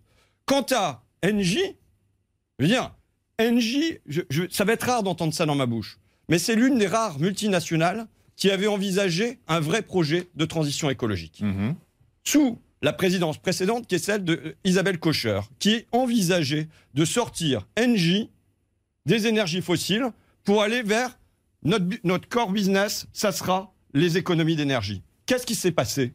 Quant 0.46 0.66
à 0.72 1.04
Engie, 1.26 1.76
je 2.58 2.64
veux 2.64 2.70
dire, 2.70 2.96
Engie, 3.38 3.98
je- 4.06 4.22
je- 4.30 4.44
ça 4.50 4.64
va 4.64 4.72
être 4.72 4.84
rare 4.88 5.04
d'entendre 5.04 5.34
ça 5.34 5.46
dans 5.46 5.56
ma 5.56 5.66
bouche, 5.66 6.00
mais 6.30 6.40
c'est 6.40 6.56
l'une 6.56 6.78
des 6.78 6.88
rares 6.88 7.20
multinationales 7.20 8.08
qui 8.38 8.50
avait 8.50 8.68
envisagé 8.68 9.40
un 9.50 9.60
vrai 9.60 9.82
projet 9.82 10.30
de 10.36 10.46
transition 10.46 10.90
écologique. 10.90 11.42
Mhm. 11.42 11.76
Sous 12.24 12.62
la 12.82 12.94
présidence 12.94 13.40
précédente, 13.40 13.88
qui 13.88 13.96
est 13.96 14.00
celle 14.00 14.24
d'Isabelle 14.64 15.00
Kocher, 15.00 15.42
qui 15.60 15.86
envisageait 15.92 16.70
de 16.94 17.04
sortir 17.04 17.68
Engie 17.78 18.30
des 19.06 19.28
énergies 19.28 19.62
fossiles 19.62 20.12
pour 20.46 20.62
aller 20.62 20.82
vers 20.82 21.18
notre, 21.66 22.30
core 22.30 22.52
business, 22.52 23.08
ça 23.12 23.32
sera 23.32 23.74
les 23.94 24.18
économies 24.18 24.56
d'énergie. 24.56 25.04
Qu'est-ce 25.26 25.46
qui 25.46 25.56
s'est 25.56 25.72
passé? 25.72 26.14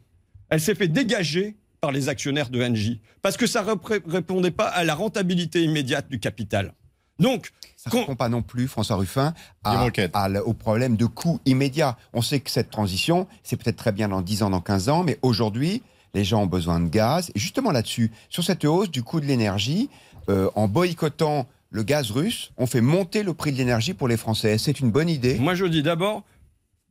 Elle 0.49 0.61
s'est 0.61 0.75
fait 0.75 0.88
dégager 0.88 1.57
par 1.80 1.92
les 1.92 2.09
actionnaires 2.09 2.50
de 2.50 2.62
Engie 2.62 3.00
parce 3.23 3.37
que 3.37 3.47
ça 3.47 3.62
ne 3.62 4.11
répondait 4.11 4.50
pas 4.50 4.69
à 4.69 4.85
la 4.85 4.95
rentabilité 4.95 5.62
immédiate 5.62 6.09
du 6.09 6.21
capital. 6.21 6.75
Donc, 7.19 7.50
Ça 7.76 7.90
ne 7.92 8.00
répond 8.00 8.16
pas 8.16 8.28
non 8.28 8.42
plus, 8.42 8.66
François 8.66 8.97
Ruffin, 8.97 9.35
à, 9.64 9.88
à 10.14 10.30
au 10.42 10.54
problème 10.54 10.97
de 10.97 11.07
coût 11.07 11.40
immédiat. 11.45 11.99
On 12.14 12.23
sait 12.23 12.40
que 12.40 12.50
cette 12.50 12.71
transition, 12.71 13.26
c'est 13.42 13.57
peut-être 13.57 13.76
très 13.76 13.92
bien 13.92 14.09
dans 14.09 14.23
10 14.23 14.42
ans, 14.45 14.50
dans 14.50 14.61
15 14.61 14.88
ans, 14.88 15.04
mais 15.04 15.19
aujourd'hui, 15.23 15.83
les 16.14 16.25
gens 16.25 16.42
ont 16.42 16.47
besoin 16.47 16.80
de 16.80 16.88
gaz. 16.88 17.30
Et 17.35 17.38
justement 17.38 17.73
là-dessus, 17.73 18.11
sur 18.28 18.42
cette 18.42 18.64
hausse 18.64 18.90
du 18.90 19.02
coût 19.02 19.21
de 19.21 19.26
l'énergie, 19.26 19.90
euh, 20.28 20.50
en 20.54 20.69
boycottant 20.69 21.47
le 21.70 21.82
gaz 21.82 22.10
russe, 22.10 22.50
on 22.56 22.66
fait 22.66 22.80
monter 22.80 23.22
le 23.22 23.32
prix 23.34 23.52
de 23.52 23.56
l'énergie 23.58 23.94
pour 23.94 24.08
les 24.08 24.16
Français. 24.16 24.58
C'est 24.58 24.80
une 24.80 24.90
bonne 24.90 25.08
idée. 25.08 25.38
Moi, 25.38 25.54
je 25.54 25.64
dis 25.66 25.82
d'abord 25.82 26.24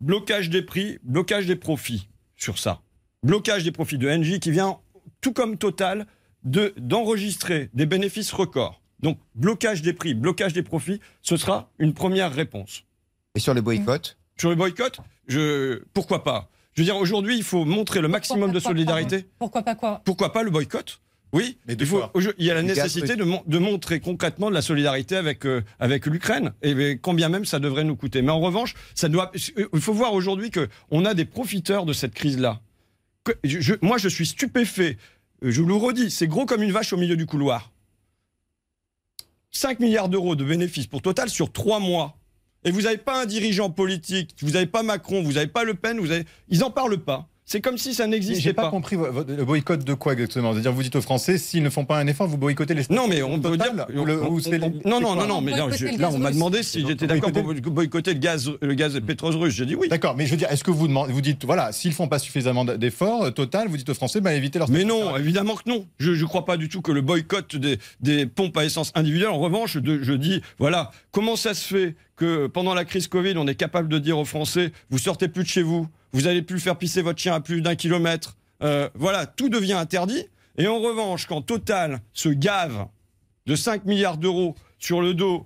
blocage 0.02 0.50
des 0.50 0.62
prix, 0.62 1.00
blocage 1.04 1.46
des 1.46 1.56
profits 1.58 2.08
sur 2.38 2.58
ça. 2.58 2.82
Blocage 3.24 3.64
des 3.66 3.72
profits 3.72 3.98
de 3.98 4.10
Engie 4.10 4.40
qui 4.40 4.52
vient, 4.52 4.78
tout 5.22 5.34
comme 5.34 5.58
Total, 5.58 6.08
de- 6.44 6.74
d'enregistrer 6.78 7.70
des 7.74 7.86
bénéfices 7.86 8.32
records. 8.32 8.82
Donc, 9.02 9.20
blocage 9.36 9.82
des 9.82 9.94
prix, 9.94 10.14
blocage 10.14 10.54
des 10.54 10.64
profits, 10.64 11.02
ce 11.22 11.36
sera 11.36 11.70
une 11.80 11.94
première 11.94 12.34
réponse. 12.34 12.84
Et 13.36 13.40
sur 13.40 13.54
les 13.54 13.62
boycotts 13.62 14.18
Sur 14.38 14.50
le 14.50 14.56
boycott, 14.56 15.00
je, 15.28 15.84
pourquoi 15.94 16.24
pas? 16.24 16.50
Je 16.74 16.82
veux 16.82 16.86
dire, 16.86 16.96
aujourd'hui, 16.98 17.36
il 17.38 17.44
faut 17.44 17.66
montrer 17.66 18.00
le 18.00 18.08
maximum 18.08 18.52
de 18.52 18.60
pas, 18.60 18.70
solidarité. 18.70 19.28
Pourquoi 19.38 19.64
pas 19.64 19.76
quoi? 19.76 20.02
Pourquoi 20.06 20.32
pas 20.32 20.44
le 20.44 20.50
boycott? 20.52 21.02
Oui, 21.32 21.58
Mais 21.68 21.76
il, 21.80 21.86
faut, 21.86 22.02
y 22.40 22.50
a 22.50 22.54
la 22.56 22.64
nécessité 22.64 23.16
de, 23.16 23.24
mon- 23.24 23.44
de 23.46 23.58
montrer 23.60 24.00
concrètement 24.00 24.50
de 24.50 24.56
la 24.56 24.64
solidarité 24.64 25.16
avec, 25.16 25.46
euh, 25.46 25.62
avec 25.80 26.08
l'Ukraine, 26.08 26.54
et 26.64 26.72
et 26.72 26.98
combien 26.98 27.30
même 27.30 27.46
ça 27.46 27.60
devrait 27.60 27.84
nous 27.84 27.96
coûter. 27.96 28.22
Mais 28.24 28.32
en 28.32 28.40
revanche, 28.40 28.74
ça 28.96 29.10
doit, 29.10 29.32
il 29.36 29.80
faut 29.80 29.94
voir 29.94 30.14
aujourd'hui 30.14 30.50
qu'on 30.50 31.06
a 31.06 31.14
des 31.14 31.26
profiteurs 31.26 31.86
de 31.86 31.94
cette 31.94 32.16
crise-là. 32.16 32.62
Moi, 33.84 34.00
je 34.00 34.10
suis 34.10 34.26
stupéfait. 34.26 34.98
Euh, 35.44 35.52
Je 35.52 35.62
vous 35.62 35.68
le 35.68 35.76
redis, 35.76 36.10
c'est 36.10 36.26
gros 36.28 36.46
comme 36.48 36.64
une 36.64 36.72
vache 36.72 36.94
au 36.94 36.98
milieu 36.98 37.16
du 37.16 37.28
couloir. 37.28 37.72
5 39.52 39.80
milliards 39.80 40.10
d'euros 40.10 40.36
de 40.36 40.44
bénéfices 40.44 40.88
pour 40.88 41.02
Total 41.02 41.30
sur 41.30 41.52
3 41.52 41.80
mois. 41.80 42.18
Et 42.64 42.72
vous 42.72 42.82
n'avez 42.82 42.98
pas 42.98 43.22
un 43.22 43.26
dirigeant 43.26 43.70
politique, 43.70 44.36
vous 44.42 44.52
n'avez 44.52 44.66
pas 44.66 44.84
Macron, 44.84 45.24
vous 45.24 45.34
n'avez 45.34 45.48
pas 45.48 45.64
Le 45.64 45.76
Pen, 45.76 46.00
vous 46.00 46.12
avez... 46.12 46.26
ils 46.50 46.60
n'en 46.60 46.72
parlent 46.72 46.98
pas. 46.98 47.28
C'est 47.52 47.62
comme 47.62 47.80
si 47.80 47.96
ça 47.96 48.04
J'ai 48.04 48.10
n'existait 48.12 48.54
pas, 48.54 48.62
pas. 48.66 48.70
compris 48.70 48.96
le 48.96 49.44
boycott 49.44 49.84
de 49.84 49.94
quoi 49.96 50.14
exactement? 50.14 50.54
C'est-à-dire, 50.54 50.72
vous 50.72 50.84
dites 50.84 50.96
aux 50.96 51.02
Français, 51.02 51.40
s'ils 51.40 51.64
ne 51.64 51.72
font 51.72 51.84
pas 51.84 51.98
un 51.98 52.06
effort, 52.06 52.28
vous 52.28 52.38
boycottez 52.38 52.76
les 52.76 52.84
Non, 52.92 53.08
mais 53.08 53.24
on 53.24 53.40
peut 53.40 53.58
dire. 53.58 53.88
Ou 53.96 54.06
le- 54.06 54.22
on- 54.24 54.30
ou 54.34 54.40
c'est 54.40 54.50
on- 54.62 54.68
les- 54.70 54.82
non, 54.88 55.02
non, 55.02 55.16
non, 55.16 55.26
non, 55.26 55.42
mais 55.42 55.54
là, 55.54 55.66
gaz 55.68 56.14
on 56.14 56.20
m'a 56.20 56.28
russe. 56.28 56.36
demandé 56.36 56.62
si 56.62 56.86
j'étais 56.86 57.08
d'accord 57.08 57.32
pour 57.32 57.42
boycotter- 57.74 58.14
le 58.14 58.20
gaz, 58.20 58.52
le 58.62 58.74
gaz 58.76 59.00
pétrole-russe. 59.00 59.56
J'ai 59.56 59.66
dit 59.66 59.74
oui. 59.74 59.88
D'accord, 59.90 60.16
mais 60.16 60.28
je 60.28 60.32
veux 60.32 60.38
dire, 60.38 60.52
est-ce 60.52 60.64
que 60.64 60.70
vous 60.70 60.88
demandez, 60.88 61.12
vous 61.12 61.22
dites, 61.22 61.44
voilà, 61.44 61.72
s'ils 61.72 61.92
font 61.94 62.08
pas 62.08 62.20
suffisamment 62.20 62.66
d'efforts, 62.66 63.24
euh, 63.24 63.32
total, 63.32 63.68
vous 63.68 63.78
dites 63.78 63.90
aux 63.90 63.96
Français, 63.96 64.22
bah, 64.22 64.32
évitez 64.36 64.60
leur 64.60 64.70
Mais 64.70 64.84
non, 64.84 65.18
évidemment 65.18 65.56
que 65.56 65.68
non. 65.68 65.88
Je 65.98 66.12
ne 66.12 66.26
crois 66.26 66.46
pas 66.46 66.56
du 66.56 66.70
tout 66.70 66.84
que 66.84 66.92
le 66.92 67.02
boycott 67.02 67.56
des, 67.56 67.80
des 68.00 68.28
pompes 68.28 68.56
à 68.58 68.66
essence 68.66 68.92
individuelles. 68.94 69.30
En 69.30 69.40
revanche, 69.40 69.76
de- 69.76 70.04
je 70.04 70.14
dis, 70.14 70.44
voilà, 70.60 70.92
comment 71.12 71.36
ça 71.36 71.56
se 71.56 71.66
fait 71.66 71.96
que 72.16 72.46
pendant 72.46 72.76
la 72.76 72.86
crise 72.86 73.08
Covid, 73.08 73.34
on 73.38 73.48
est 73.48 73.56
capable 73.56 73.90
de 73.90 73.98
dire 73.98 74.20
aux 74.20 74.26
Français, 74.26 74.72
vous 74.92 75.00
sortez 75.00 75.30
plus 75.30 75.46
de 75.46 75.50
chez 75.50 75.64
vous, 75.64 75.88
vous 76.14 76.28
allez 76.28 76.42
plus 76.42 76.60
faire 76.60 76.78
pisser 76.78 77.02
votre 77.02 77.20
chien 77.20 77.34
à 77.36 77.40
plus 77.40 77.62
d'un 77.62 77.76
kilomètre. 77.76 78.38
Euh, 78.62 78.90
voilà, 78.96 79.26
tout 79.26 79.50
devient 79.50 79.74
interdit. 79.74 80.26
Et 80.58 80.68
en 80.68 80.80
revanche, 80.80 81.28
quand 81.28 81.42
Total 81.42 82.02
se 82.14 82.30
gave 82.30 82.88
de 83.46 83.56
5 83.56 83.86
milliards 83.86 84.18
d'euros 84.18 84.56
sur 84.78 85.02
le 85.02 85.14
dos 85.14 85.46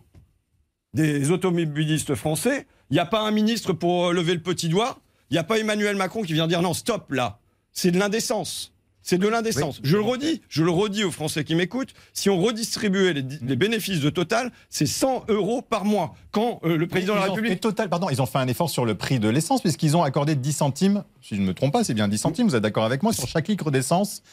des 0.94 1.32
automobilistes 1.32 2.16
français, 2.16 2.68
il 2.90 2.94
n'y 2.94 3.00
a 3.00 3.06
pas 3.06 3.22
un 3.22 3.32
ministre 3.32 3.74
pour 3.74 4.08
euh, 4.08 4.14
lever 4.14 4.34
le 4.34 4.42
petit 4.42 4.70
doigt, 4.70 5.00
il 5.30 5.34
n'y 5.34 5.40
a 5.40 5.44
pas 5.44 5.58
Emmanuel 5.58 5.96
Macron 5.96 6.22
qui 6.24 6.34
vient 6.34 6.48
dire 6.48 6.62
non, 6.62 6.74
stop 6.74 7.12
là, 7.12 7.40
c'est 7.72 7.92
de 7.92 8.00
l'indécence. 8.00 8.73
C'est 9.04 9.18
de 9.18 9.28
l'indécence. 9.28 9.82
Je 9.84 9.98
le 9.98 10.04
redis, 10.04 10.42
je 10.50 10.64
le 10.64 10.72
redis 10.72 11.04
aux 11.04 11.12
Français 11.12 11.44
qui 11.44 11.56
m'écoutent, 11.56 11.94
si 12.14 12.30
on 12.30 12.42
redistribuait 12.42 13.14
les, 13.14 13.26
les 13.42 13.56
bénéfices 13.56 14.00
de 14.00 14.10
Total, 14.10 14.52
c'est 14.70 14.86
100 14.86 15.26
euros 15.28 15.62
par 15.62 15.84
mois. 15.84 16.16
Quand 16.32 16.62
euh, 16.64 16.78
le 16.78 16.88
président 16.88 17.16
de 17.16 17.20
la 17.20 17.30
ont 17.30 17.34
République... 17.34 17.60
total, 17.60 17.90
pardon, 17.90 18.10
ils 18.10 18.22
ont 18.22 18.26
fait 18.26 18.38
un 18.38 18.48
effort 18.48 18.70
sur 18.70 18.86
le 18.86 18.96
prix 18.96 19.20
de 19.20 19.28
l'essence, 19.28 19.62
puisqu'ils 19.62 19.98
ont 19.98 20.04
accordé 20.04 20.36
10 20.36 20.54
centimes, 20.54 21.04
si 21.22 21.36
je 21.36 21.42
ne 21.42 21.46
me 21.46 21.54
trompe 21.54 21.74
pas, 21.74 21.84
c'est 21.84 21.94
bien 21.94 22.08
10 22.08 22.18
centimes, 22.18 22.48
vous 22.48 22.56
êtes 22.56 22.64
d'accord 22.64 22.86
avec 22.86 23.04
moi, 23.04 23.12
sur 23.12 23.28
chaque 23.28 23.50
litre 23.50 23.72
d'essence 23.72 24.24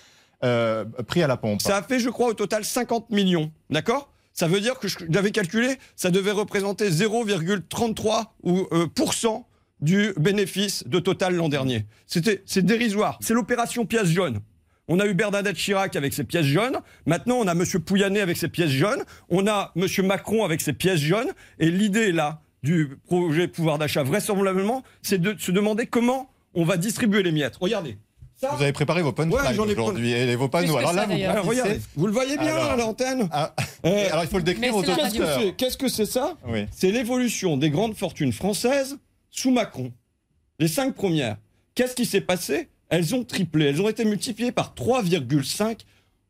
euh, 0.44 0.84
pris 1.06 1.22
à 1.22 1.26
la 1.26 1.36
pompe. 1.36 1.60
Ça 1.60 1.76
a 1.76 1.82
fait, 1.82 1.98
je 1.98 2.08
crois, 2.08 2.28
au 2.28 2.34
total 2.34 2.64
50 2.64 3.10
millions. 3.10 3.50
D'accord? 3.70 4.12
Ça 4.32 4.46
veut 4.46 4.60
dire 4.60 4.78
que 4.78 4.88
j'avais 4.88 5.32
calculé, 5.32 5.76
ça 5.96 6.10
devait 6.10 6.30
représenter 6.30 6.88
0,33 6.90 8.26
ou, 8.44 8.66
euh, 8.72 8.86
du 9.80 10.12
bénéfice 10.18 10.86
de 10.86 10.98
Total 10.98 11.34
l'an 11.34 11.48
dernier. 11.48 11.86
C'était, 12.06 12.42
c'est 12.46 12.64
dérisoire. 12.64 13.18
C'est 13.20 13.34
l'opération 13.34 13.86
pièce 13.86 14.08
jaune. 14.08 14.40
On 14.92 14.98
a 14.98 15.06
eu 15.06 15.14
Bernadette 15.14 15.56
Chirac 15.56 15.94
avec 15.94 16.12
ses 16.12 16.24
pièces 16.24 16.46
jaunes. 16.46 16.78
Maintenant, 17.06 17.36
on 17.36 17.46
a 17.46 17.52
M. 17.52 17.64
Pouyanné 17.86 18.20
avec 18.20 18.36
ses 18.36 18.48
pièces 18.48 18.70
jaunes. 18.72 19.04
On 19.28 19.46
a 19.46 19.72
M. 19.76 19.86
Macron 20.04 20.44
avec 20.44 20.60
ses 20.60 20.72
pièces 20.72 20.98
jaunes. 21.00 21.30
Et 21.60 21.70
l'idée, 21.70 22.10
là, 22.10 22.40
du 22.64 22.96
projet 23.06 23.46
pouvoir 23.46 23.78
d'achat, 23.78 24.02
vraisemblablement, 24.02 24.82
c'est 25.00 25.18
de 25.20 25.36
se 25.38 25.52
demander 25.52 25.86
comment 25.86 26.28
on 26.54 26.64
va 26.64 26.76
distribuer 26.76 27.22
les 27.22 27.30
miettes. 27.30 27.54
Regardez. 27.60 27.98
Ça, 28.34 28.50
Vous 28.56 28.62
avez 28.62 28.72
préparé 28.72 29.02
vos 29.02 29.12
punchlines 29.12 29.34
Ouais, 29.34 29.72
aujourd'hui, 29.74 30.10
et 30.12 30.34
vos 30.34 30.48
panneaux. 30.48 30.76
Alors 30.78 30.92
là, 30.94 31.02
ça, 31.02 31.06
vous 31.06 31.12
d'ailleurs. 31.12 31.30
alors, 31.32 31.44
brandissez- 31.44 31.60
regardez. 31.62 31.80
Vous 31.94 32.06
le 32.06 32.12
voyez 32.12 32.36
bien 32.38 32.54
Alors. 32.56 32.70
à 32.72 32.76
l'antenne 32.76 33.28
Ah, 33.30 33.54
Euh, 33.84 34.08
alors 34.10 34.24
il 34.24 34.28
faut 34.30 34.38
le 34.38 34.42
décrire 34.42 34.74
aux 34.74 34.80
la 34.80 34.86
Qu'est-ce 34.86 34.98
que 34.98 35.04
auditeurs. 35.08 35.40
c'est 35.40 35.52
Qu'est-ce 35.56 35.76
que 35.76 35.88
c'est 35.88 36.06
ça 36.06 36.36
Oui. 36.48 36.64
C'est 36.72 36.90
l'évolution 36.90 37.56
des 37.58 37.68
grandes 37.70 37.96
fortunes 37.96 38.32
françaises 38.32 38.96
sous 39.30 39.50
Macron. 39.52 39.92
Les 40.58 40.68
cinq 40.68 40.94
premières. 40.94 41.36
Qu'est-ce 41.74 41.94
qui 41.94 42.06
s'est 42.06 42.22
passé 42.22 42.70
Elles 42.90 43.14
ont 43.14 43.24
triplé. 43.24 43.66
Elles 43.66 43.80
ont 43.80 43.88
été 43.88 44.04
multipliées 44.04 44.52
par 44.52 44.74
3,5 44.74 45.78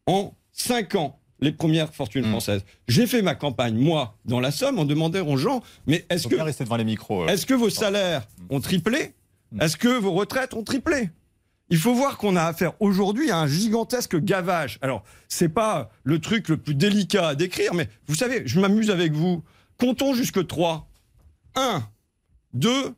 en 0.07 0.35
5 0.53 0.95
ans, 0.95 1.19
les 1.41 1.53
premières 1.53 1.93
fortunes 1.95 2.27
Hmm. 2.27 2.31
françaises. 2.31 2.65
J'ai 2.87 3.07
fait 3.07 3.23
ma 3.23 3.35
campagne, 3.35 3.75
moi, 3.77 4.17
dans 4.25 4.41
la 4.41 4.51
Somme, 4.51 4.79
on 4.79 4.85
demandait 4.85 5.21
aux 5.21 5.37
gens, 5.37 5.63
mais 5.87 6.05
est-ce 6.11 6.29
que, 6.29 6.37
rester 6.37 6.65
devant 6.65 6.77
les 6.77 6.85
micros. 6.85 7.25
euh. 7.25 7.29
est-ce 7.29 7.47
que 7.47 7.55
vos 7.55 7.71
salaires 7.71 8.27
ont 8.51 8.61
triplé? 8.61 9.15
Hmm. 9.53 9.63
Est-ce 9.63 9.77
que 9.77 9.89
vos 9.89 10.13
retraites 10.13 10.55
ont 10.55 10.63
triplé? 10.63 11.11
Il 11.73 11.79
faut 11.79 11.95
voir 11.95 12.19
qu'on 12.19 12.35
a 12.35 12.43
affaire 12.45 12.73
aujourd'hui 12.81 13.31
à 13.31 13.39
un 13.39 13.47
gigantesque 13.47 14.17
gavage. 14.19 14.79
Alors, 14.83 15.05
c'est 15.29 15.49
pas 15.49 15.91
le 16.03 16.19
truc 16.19 16.49
le 16.49 16.57
plus 16.57 16.75
délicat 16.75 17.29
à 17.29 17.35
décrire, 17.37 17.75
mais 17.75 17.89
vous 18.09 18.17
savez, 18.17 18.43
je 18.45 18.59
m'amuse 18.61 18.91
avec 18.91 19.13
vous. 19.13 19.43
Comptons 19.79 20.13
jusque 20.15 20.45
3. 20.47 20.89
1, 21.55 21.83
2, 22.55 22.95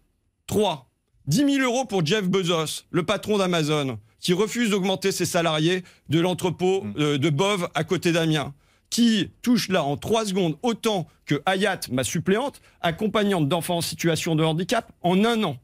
3. 0.46 0.90
10 1.26 1.58
000 1.58 1.58
euros 1.58 1.85
pour 1.85 2.04
Jeff 2.04 2.28
Bezos, 2.28 2.85
le 2.90 3.04
patron 3.04 3.38
d'Amazon, 3.38 3.98
qui 4.18 4.32
refuse 4.32 4.70
d'augmenter 4.70 5.12
ses 5.12 5.24
salariés 5.24 5.85
de 6.08 6.20
l'entrepôt 6.20 6.85
euh, 6.98 7.18
de 7.18 7.30
Bove 7.30 7.68
à 7.74 7.85
côté 7.85 8.12
d'Amiens, 8.12 8.54
qui 8.90 9.30
touche 9.40 9.68
là 9.68 9.85
en 9.85 9.96
3 9.96 10.26
secondes 10.26 10.56
autant 10.62 11.06
que 11.24 11.40
Hayat, 11.46 11.80
ma 11.90 12.04
suppléante, 12.04 12.61
accompagnante 12.80 13.48
d'enfants 13.48 13.78
en 13.78 13.82
situation 13.82 14.35
de 14.35 14.42
handicap, 14.42 14.92
en 15.02 15.24
un 15.24 15.42
an. 15.44 15.56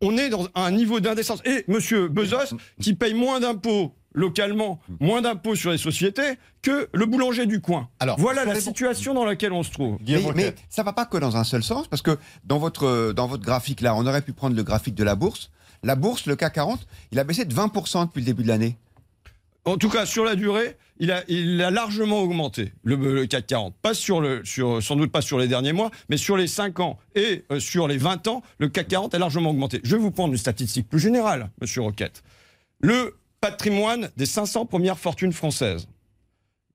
On 0.00 0.16
est 0.16 0.28
dans 0.28 0.48
un 0.54 0.70
niveau 0.70 1.00
d'indécence. 1.00 1.40
Et 1.44 1.64
Monsieur 1.68 2.08
Bezos, 2.08 2.56
qui 2.80 2.94
paye 2.94 3.14
moins 3.14 3.40
d'impôts 3.40 3.94
localement, 4.16 4.80
moins 4.98 5.22
d'impôts 5.22 5.54
sur 5.54 5.70
les 5.70 5.78
sociétés 5.78 6.38
que 6.62 6.88
le 6.92 7.06
boulanger 7.06 7.46
du 7.46 7.60
coin. 7.60 7.88
Alors, 8.00 8.18
voilà 8.18 8.44
la 8.44 8.58
situation 8.58 9.14
dans 9.14 9.24
laquelle 9.24 9.52
on 9.52 9.62
se 9.62 9.70
trouve. 9.70 9.98
Mais, 10.34 10.54
ça 10.68 10.82
va 10.82 10.92
pas 10.92 11.06
que 11.06 11.18
dans 11.18 11.36
un 11.36 11.44
seul 11.44 11.62
sens, 11.62 11.86
parce 11.86 12.02
que 12.02 12.18
dans 12.44 12.58
votre, 12.58 13.12
dans 13.12 13.28
votre 13.28 13.44
graphique 13.44 13.80
là, 13.80 13.94
on 13.94 14.06
aurait 14.06 14.22
pu 14.22 14.32
prendre 14.32 14.56
le 14.56 14.62
graphique 14.64 14.94
de 14.96 15.04
la 15.04 15.14
bourse. 15.14 15.50
La 15.82 15.94
bourse, 15.94 16.26
le 16.26 16.34
CAC 16.34 16.54
40, 16.54 16.86
il 17.12 17.18
a 17.18 17.24
baissé 17.24 17.44
de 17.44 17.54
20% 17.54 18.06
depuis 18.06 18.20
le 18.20 18.26
début 18.26 18.42
de 18.42 18.48
l'année. 18.48 18.76
En 19.66 19.76
tout 19.76 19.90
cas, 19.90 20.06
sur 20.06 20.24
la 20.24 20.36
durée, 20.36 20.76
il 20.98 21.10
a, 21.10 21.22
il 21.28 21.60
a 21.60 21.70
largement 21.70 22.20
augmenté, 22.20 22.72
le, 22.84 22.96
le 22.96 23.26
CAC 23.26 23.48
40. 23.48 23.74
Pas 23.82 23.94
sur 23.94 24.20
le, 24.20 24.44
sur, 24.44 24.82
sans 24.82 24.96
doute 24.96 25.12
pas 25.12 25.20
sur 25.20 25.38
les 25.38 25.48
derniers 25.48 25.72
mois, 25.72 25.90
mais 26.08 26.16
sur 26.16 26.36
les 26.36 26.46
5 26.46 26.80
ans 26.80 26.98
et 27.14 27.44
euh, 27.52 27.60
sur 27.60 27.86
les 27.86 27.98
20 27.98 28.28
ans, 28.28 28.42
le 28.58 28.68
CAC 28.68 28.88
40 28.88 29.14
a 29.14 29.18
largement 29.18 29.50
augmenté. 29.50 29.80
Je 29.84 29.96
vais 29.96 30.00
vous 30.00 30.10
prendre 30.12 30.32
une 30.32 30.38
statistique 30.38 30.88
plus 30.88 31.00
générale, 31.00 31.50
monsieur 31.60 31.82
Roquette. 31.82 32.22
Le 32.80 33.16
patrimoine 33.50 34.10
des 34.16 34.26
500 34.26 34.66
premières 34.66 34.98
fortunes 34.98 35.32
françaises. 35.32 35.86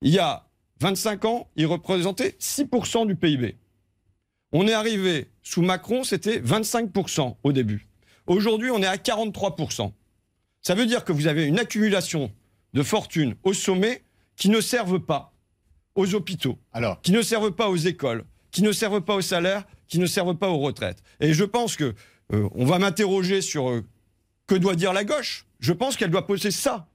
Il 0.00 0.10
y 0.10 0.18
a 0.18 0.48
25 0.80 1.24
ans, 1.26 1.50
il 1.54 1.66
représentait 1.66 2.34
6% 2.40 3.06
du 3.06 3.14
PIB. 3.14 3.56
On 4.52 4.66
est 4.66 4.72
arrivé 4.72 5.30
sous 5.42 5.60
Macron, 5.60 6.02
c'était 6.02 6.40
25% 6.40 7.36
au 7.42 7.52
début. 7.52 7.88
Aujourd'hui, 8.26 8.70
on 8.70 8.82
est 8.82 8.86
à 8.86 8.96
43%. 8.96 9.92
Ça 10.62 10.74
veut 10.74 10.86
dire 10.86 11.04
que 11.04 11.12
vous 11.12 11.26
avez 11.26 11.44
une 11.44 11.58
accumulation 11.58 12.32
de 12.72 12.82
fortunes 12.82 13.34
au 13.42 13.52
sommet 13.52 14.02
qui 14.36 14.48
ne 14.48 14.60
servent 14.60 15.00
pas 15.00 15.34
aux 15.94 16.14
hôpitaux, 16.14 16.58
Alors, 16.72 17.02
qui 17.02 17.12
ne 17.12 17.20
servent 17.20 17.52
pas 17.52 17.68
aux 17.68 17.76
écoles, 17.76 18.24
qui 18.50 18.62
ne 18.62 18.72
servent 18.72 19.02
pas 19.02 19.14
aux 19.14 19.20
salaires, 19.20 19.64
qui 19.88 19.98
ne 19.98 20.06
servent 20.06 20.36
pas 20.36 20.48
aux 20.48 20.58
retraites. 20.58 21.02
Et 21.20 21.34
je 21.34 21.44
pense 21.44 21.76
que 21.76 21.94
euh, 22.32 22.48
on 22.52 22.64
va 22.64 22.78
m'interroger 22.78 23.42
sur 23.42 23.68
euh, 23.68 23.84
que 24.46 24.54
doit 24.54 24.74
dire 24.74 24.94
la 24.94 25.04
gauche. 25.04 25.46
Je 25.62 25.72
pense 25.72 25.96
qu'elle 25.96 26.10
doit 26.10 26.26
poser 26.26 26.50
ça 26.50 26.86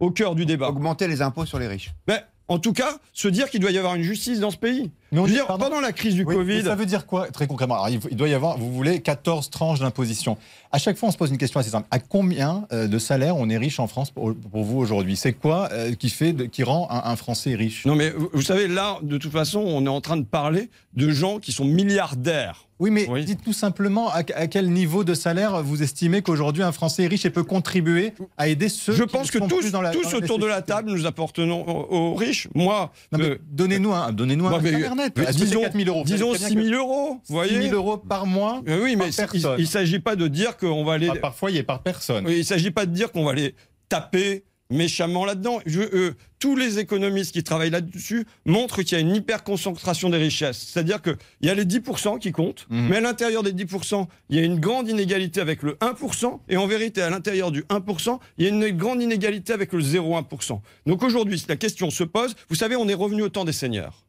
au 0.00 0.10
cœur 0.10 0.34
du 0.34 0.44
débat. 0.44 0.68
Augmenter 0.68 1.08
les 1.08 1.22
impôts 1.22 1.46
sur 1.46 1.58
les 1.58 1.68
riches. 1.68 1.92
Mais 2.06 2.20
en 2.48 2.58
tout 2.58 2.72
cas, 2.72 2.98
se 3.12 3.28
dire 3.28 3.48
qu'il 3.48 3.60
doit 3.60 3.70
y 3.70 3.78
avoir 3.78 3.94
une 3.94 4.02
justice 4.02 4.40
dans 4.40 4.50
ce 4.50 4.56
pays. 4.56 4.90
Mais 5.12 5.20
on 5.20 5.26
dit- 5.26 5.32
dire, 5.32 5.46
pendant 5.46 5.80
la 5.80 5.92
crise 5.92 6.14
du 6.14 6.24
Oui, 6.24 6.34
Covid, 6.34 6.62
Ça 6.64 6.74
veut 6.74 6.86
dire 6.86 7.06
quoi 7.06 7.28
très 7.28 7.46
concrètement? 7.46 7.82
Alors, 7.82 7.88
il, 8.10 8.16
doit 8.16 8.28
y 8.28 8.34
avoir, 8.34 8.58
vous 8.58 8.72
voulez, 8.72 9.00
14 9.00 9.48
tranches 9.50 9.80
d'imposition. 9.80 10.36
À 10.70 10.78
chaque 10.78 10.98
fois, 10.98 11.08
on 11.08 11.12
se 11.12 11.16
pose 11.16 11.30
une 11.30 11.38
question 11.38 11.58
assez 11.60 11.70
simple. 11.70 11.86
À 11.90 11.98
combien 11.98 12.66
euh, 12.72 12.86
de 12.88 12.98
salaire 12.98 13.36
on 13.36 13.48
est 13.48 13.56
riche 13.56 13.80
en 13.80 13.86
France 13.86 14.10
pour, 14.10 14.34
pour 14.34 14.64
vous 14.64 14.78
aujourd'hui? 14.78 15.16
C'est 15.16 15.32
quoi 15.32 15.70
euh, 15.72 15.94
qui, 15.94 16.10
fait 16.10 16.48
qui 16.50 16.62
rend 16.62 16.88
un, 16.90 17.10
un 17.10 17.16
Français 17.16 17.54
riche? 17.54 17.86
Non, 17.86 17.94
mais 17.94 18.10
vous, 18.10 18.28
vous 18.32 18.42
savez, 18.42 18.68
là, 18.68 18.98
de 19.02 19.16
toute 19.16 19.32
façon, 19.32 19.60
on 19.60 19.86
est 19.86 19.88
en 19.88 20.00
train 20.02 20.18
de 20.18 20.24
parler 20.24 20.68
de 20.94 21.08
gens 21.10 21.38
qui 21.38 21.52
sont 21.52 21.64
milliardaires. 21.64 22.64
Oui, 22.80 22.90
mais 22.92 23.08
Oui. 23.08 23.24
dites 23.24 23.42
tout 23.42 23.52
simplement 23.52 24.08
à, 24.10 24.18
à 24.36 24.46
quel 24.46 24.70
niveau 24.70 25.02
de 25.02 25.12
salaire 25.14 25.64
vous 25.64 25.82
estimez 25.82 26.22
qu'aujourd'hui 26.22 26.62
un 26.62 26.70
Français 26.70 27.02
est 27.04 27.06
riche 27.08 27.24
et 27.24 27.30
peut 27.30 27.42
contribuer 27.42 28.12
à 28.36 28.46
aider 28.46 28.68
ceux 28.68 28.92
Je 28.92 29.02
qui 29.02 29.10
pense 29.10 29.32
que 29.32 29.38
sont 29.40 29.48
tous, 29.48 29.58
plus 29.62 29.72
dans 29.72 29.82
la, 29.82 29.90
tous 29.90 30.12
dans 30.12 30.18
autour 30.18 30.38
de 30.38 30.46
la 30.46 30.62
table, 30.62 30.92
nous 30.92 31.04
apportenons 31.04 31.66
aux, 31.66 32.12
aux 32.12 32.14
riches. 32.14 32.46
Moi, 32.54 32.92
Non, 33.10 33.18
mais 33.18 33.30
euh, 33.30 33.38
donnez-nous 33.50 33.92
un, 33.92 34.12
donnez-nous 34.12 34.46
un 34.46 34.62
salaire 34.62 34.94
net. 34.98 35.18
Est-ce 35.18 35.26
que 35.28 35.32
c'est 35.38 35.44
disons, 35.46 35.62
4 35.62 35.76
000 35.76 35.88
euros? 35.88 36.04
Disons 36.04 36.30
très 36.32 36.38
bien 36.38 36.48
6 36.48 36.54
que 36.56 36.62
000 36.64 36.74
euros. 36.76 37.12
Vous 37.14 37.20
6 37.26 37.32
voyez 37.32 37.62
000 37.62 37.74
euros 37.74 37.96
par 37.96 38.26
mois 38.26 38.62
Euh, 38.68 38.82
Oui, 38.82 38.96
mais 38.96 39.10
par 39.16 39.34
il 39.34 39.62
ne 39.62 39.66
s'agit 39.66 39.98
pas 40.00 40.16
de 40.16 40.28
dire 40.28 40.56
qu'on 40.56 40.84
va 40.84 40.94
aller. 40.94 41.08
par, 41.20 41.34
par 41.66 41.82
personne. 41.82 42.26
Oui, 42.26 42.34
Il 42.34 42.38
ne 42.38 42.42
s'agit 42.42 42.70
pas 42.70 42.84
de 42.86 42.92
dire 42.92 43.10
qu'on 43.12 43.24
va 43.24 43.32
les 43.34 43.54
taper 43.88 44.44
méchamment 44.70 45.24
là-dedans. 45.24 45.60
Euh, 45.66 46.12
tous 46.38 46.54
les 46.54 46.78
économistes 46.78 47.32
qui 47.32 47.42
travaillent 47.42 47.70
là-dessus 47.70 48.26
montrent 48.44 48.82
qu'il 48.82 48.92
y 48.92 48.94
a 48.96 49.00
une 49.00 49.14
hyper-concentration 49.16 50.10
des 50.10 50.18
richesses. 50.18 50.58
C'est-à-dire 50.70 51.00
qu'il 51.00 51.16
y 51.40 51.48
a 51.48 51.54
les 51.54 51.64
10% 51.64 52.18
qui 52.18 52.32
comptent, 52.32 52.66
Mhm. 52.68 52.88
mais 52.90 52.96
à 52.98 53.00
l'intérieur 53.00 53.42
des 53.42 53.52
10%, 53.54 54.08
il 54.28 54.36
y 54.36 54.38
a 54.40 54.42
une 54.42 54.60
grande 54.60 54.86
inégalité 54.90 55.40
avec 55.40 55.62
le 55.62 55.78
1%, 55.80 56.42
et 56.50 56.58
en 56.58 56.66
vérité, 56.66 57.00
à 57.00 57.08
l'intérieur 57.08 57.50
du 57.50 57.64
1%, 57.70 58.20
il 58.36 58.44
y 58.44 58.46
a 58.46 58.50
une 58.50 58.68
grande 58.76 59.00
inégalité 59.00 59.54
avec 59.54 59.72
le 59.72 59.80
0,1%. 59.80 60.60
Donc 60.86 61.02
aujourd'hui, 61.02 61.38
si 61.38 61.46
la 61.48 61.56
question 61.56 61.88
se 61.88 62.04
pose, 62.04 62.34
vous 62.50 62.54
savez, 62.56 62.76
on 62.76 62.86
est 62.88 62.94
revenu 62.94 63.22
au 63.22 63.30
temps 63.30 63.46
des 63.46 63.52
seigneurs. 63.52 64.04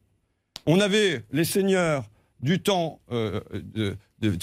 On 0.66 0.80
avait 0.80 1.24
les 1.32 1.44
seigneurs 1.44 2.04
du 2.40 2.60
temps, 2.60 3.00
euh, 3.12 3.40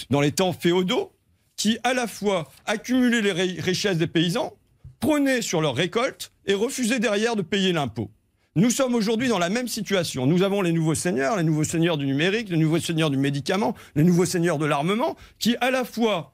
dans 0.09 0.21
les 0.21 0.31
temps 0.31 0.53
féodaux, 0.53 1.11
qui 1.55 1.77
à 1.83 1.93
la 1.93 2.07
fois 2.07 2.47
accumulaient 2.65 3.21
les 3.21 3.31
ri- 3.31 3.59
richesses 3.59 3.97
des 3.97 4.07
paysans, 4.07 4.53
prenaient 4.99 5.41
sur 5.41 5.61
leur 5.61 5.75
récolte 5.75 6.31
et 6.45 6.53
refusaient 6.53 6.99
derrière 6.99 7.35
de 7.35 7.41
payer 7.41 7.73
l'impôt. 7.73 8.11
Nous 8.55 8.71
sommes 8.71 8.95
aujourd'hui 8.95 9.27
dans 9.27 9.37
la 9.39 9.49
même 9.49 9.67
situation. 9.67 10.25
Nous 10.25 10.41
avons 10.41 10.61
les 10.63 10.71
nouveaux 10.71 10.95
seigneurs, 10.95 11.37
les 11.37 11.43
nouveaux 11.43 11.63
seigneurs 11.63 11.97
du 11.97 12.07
numérique, 12.07 12.49
les 12.49 12.57
nouveaux 12.57 12.79
seigneurs 12.79 13.11
du 13.11 13.17
médicament, 13.17 13.75
les 13.95 14.03
nouveaux 14.03 14.25
seigneurs 14.25 14.57
de 14.57 14.65
l'armement, 14.65 15.15
qui 15.37 15.55
à 15.61 15.69
la 15.69 15.83
fois 15.85 16.33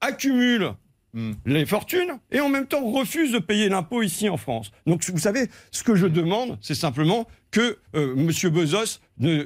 accumulent 0.00 0.72
Hmm. 1.14 1.32
les 1.46 1.64
fortunes 1.64 2.18
et 2.32 2.40
en 2.40 2.48
même 2.48 2.66
temps 2.66 2.84
refusent 2.84 3.30
de 3.30 3.38
payer 3.38 3.68
l'impôt 3.68 4.02
ici 4.02 4.28
en 4.28 4.36
France. 4.36 4.72
Donc 4.84 5.04
vous 5.08 5.18
savez, 5.18 5.48
ce 5.70 5.84
que 5.84 5.94
je 5.94 6.06
demande, 6.08 6.58
c'est 6.60 6.74
simplement 6.74 7.28
que 7.52 7.78
euh, 7.94 8.16
M. 8.16 8.50
Bezos 8.50 8.98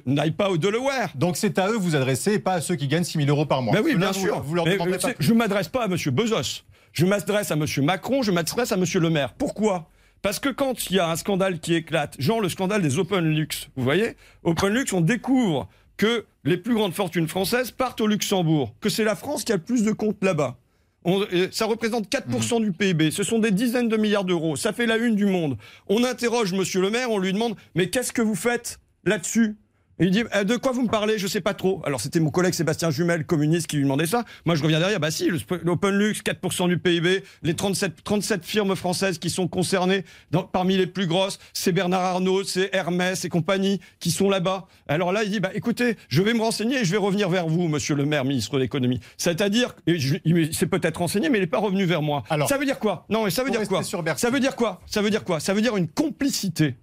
n'aille 0.06 0.30
pas 0.30 0.48
au 0.48 0.56
Delaware. 0.56 1.10
Donc 1.14 1.36
c'est 1.36 1.58
à 1.58 1.68
eux 1.68 1.76
vous 1.76 1.94
adressez 1.94 2.32
et 2.34 2.38
pas 2.38 2.54
à 2.54 2.60
ceux 2.62 2.74
qui 2.76 2.88
gagnent 2.88 3.04
6 3.04 3.18
000 3.18 3.28
euros 3.28 3.44
par 3.44 3.60
mois. 3.60 3.74
Ben 3.74 3.82
oui, 3.84 3.92
Là, 3.92 3.98
bien 3.98 4.10
vous- 4.12 4.18
sûr. 4.20 4.40
Vous 4.40 4.54
leur 4.54 4.64
Mais, 4.64 4.78
pas 4.78 4.84
je 5.18 5.32
ne 5.34 5.38
m'adresse 5.38 5.68
pas 5.68 5.82
à 5.84 5.86
M. 5.86 5.96
Bezos. 6.12 6.62
Je 6.92 7.04
m'adresse 7.04 7.50
à 7.50 7.54
M. 7.54 7.66
Macron, 7.82 8.22
je 8.22 8.30
m'adresse 8.32 8.72
à 8.72 8.76
M. 8.76 8.84
Le 8.94 9.10
Maire. 9.10 9.34
Pourquoi? 9.34 9.90
Parce 10.22 10.40
que 10.40 10.48
quand 10.48 10.90
il 10.90 10.96
y 10.96 10.98
a 10.98 11.10
un 11.10 11.16
scandale 11.16 11.60
qui 11.60 11.74
éclate, 11.74 12.16
genre 12.18 12.40
le 12.40 12.48
scandale 12.48 12.80
des 12.82 12.98
OpenLux, 12.98 13.46
vous 13.76 13.84
voyez 13.84 14.16
OpenLux, 14.42 14.86
on 14.94 15.00
découvre 15.02 15.68
que 15.98 16.24
les 16.44 16.56
plus 16.56 16.74
grandes 16.74 16.94
fortunes 16.94 17.28
françaises 17.28 17.70
partent 17.72 18.00
au 18.00 18.06
Luxembourg, 18.06 18.74
que 18.80 18.88
c'est 18.88 19.04
la 19.04 19.14
France 19.16 19.44
qui 19.44 19.52
a 19.52 19.56
le 19.56 19.62
plus 19.62 19.84
de 19.84 19.92
comptes 19.92 20.24
là-bas. 20.24 20.56
On- 21.04 21.22
euh, 21.32 21.48
ça 21.52 21.66
représente 21.66 22.08
4% 22.08 22.60
du 22.60 22.72
PIB. 22.72 23.10
Ce 23.10 23.22
sont 23.22 23.38
des 23.38 23.50
dizaines 23.50 23.88
de 23.88 23.96
milliards 23.96 24.24
d'euros. 24.24 24.56
Ça 24.56 24.72
fait 24.72 24.86
la 24.86 24.96
une 24.96 25.14
du 25.16 25.26
monde. 25.26 25.56
On 25.88 26.04
interroge 26.04 26.52
Monsieur 26.52 26.80
le 26.80 26.90
maire, 26.90 27.10
on 27.10 27.18
lui 27.18 27.32
demande 27.32 27.54
Mais 27.74 27.88
qu'est-ce 27.90 28.12
que 28.12 28.22
vous 28.22 28.34
faites 28.34 28.78
là-dessus? 29.04 29.56
Et 29.98 30.04
il 30.04 30.10
dit 30.10 30.24
Euh, 30.34 30.44
De 30.44 30.56
quoi 30.56 30.72
vous 30.72 30.82
me 30.82 30.88
parlez? 30.88 31.18
Je 31.18 31.26
sais 31.26 31.40
pas 31.40 31.54
trop. 31.54 31.82
Alors 31.84 32.00
c'était 32.00 32.20
mon 32.20 32.30
collègue 32.30 32.54
Sébastien 32.54 32.90
Jumel, 32.90 33.24
communiste, 33.26 33.66
qui 33.66 33.76
lui 33.76 33.82
demandait 33.84 34.06
ça. 34.06 34.24
Moi 34.46 34.54
je 34.54 34.62
reviens 34.62 34.78
derrière 34.78 35.00
Bah 35.00 35.10
si, 35.10 35.26
le 35.28 35.38
sp- 35.38 35.60
l'OpenLux, 35.62 36.12
4% 36.24 36.68
du 36.68 36.78
PIB, 36.78 37.22
les 37.42 37.54
37, 37.54 38.04
37 38.04 38.44
firmes 38.44 38.74
françaises 38.76 39.18
qui 39.18 39.30
sont 39.30 39.48
concernées, 39.48 40.04
dans- 40.30 40.42
parmi 40.44 40.76
les 40.76 40.86
plus 40.86 41.06
grosses, 41.06 41.38
c'est 41.52 41.72
Bernard 41.72 42.02
Arnault, 42.02 42.44
c'est 42.44 42.70
Hermès 42.72 43.24
et 43.24 43.28
compagnie 43.28 43.80
qui 44.00 44.10
sont 44.10 44.28
là-bas. 44.30 44.66
Alors 44.88 45.12
là 45.12 45.24
il 45.24 45.30
dit 45.30 45.40
Bah 45.40 45.50
écoutez, 45.54 45.96
je 46.08 46.22
vais 46.22 46.34
me 46.34 46.40
renseigner 46.42 46.80
et 46.80 46.84
je 46.84 46.90
vais 46.90 46.96
revenir 46.98 47.28
vers 47.28 47.46
vous, 47.48 47.68
Monsieur 47.68 47.94
le 47.94 48.04
maire, 48.06 48.24
ministre 48.24 48.54
de 48.54 48.58
l'économie. 48.60 49.00
C'est-à-dire, 49.16 49.74
il 49.86 50.54
s'est 50.54 50.66
peut-être 50.66 50.98
renseigné, 50.98 51.28
mais 51.28 51.38
il 51.38 51.42
n'est 51.42 51.46
pas 51.46 51.58
revenu 51.58 51.84
vers 51.84 52.02
moi. 52.02 52.22
Alors, 52.30 52.48
ça 52.48 52.58
veut 52.58 52.64
dire 52.64 52.78
quoi? 52.78 53.04
Non, 53.10 53.24
mais 53.24 53.30
ça 53.30 53.42
veut 53.44 53.50
dire 53.50 53.66
quoi? 53.68 53.82
Ça 53.82 54.30
veut 54.30 54.40
dire 54.40 54.56
quoi? 54.56 54.80
Ça 54.86 55.00
veut 55.02 55.10
dire 55.10 55.24
quoi? 55.24 55.40
Ça 55.40 55.54
veut 55.54 55.60
dire 55.60 55.76
une 55.76 55.88
complicité. 55.88 56.76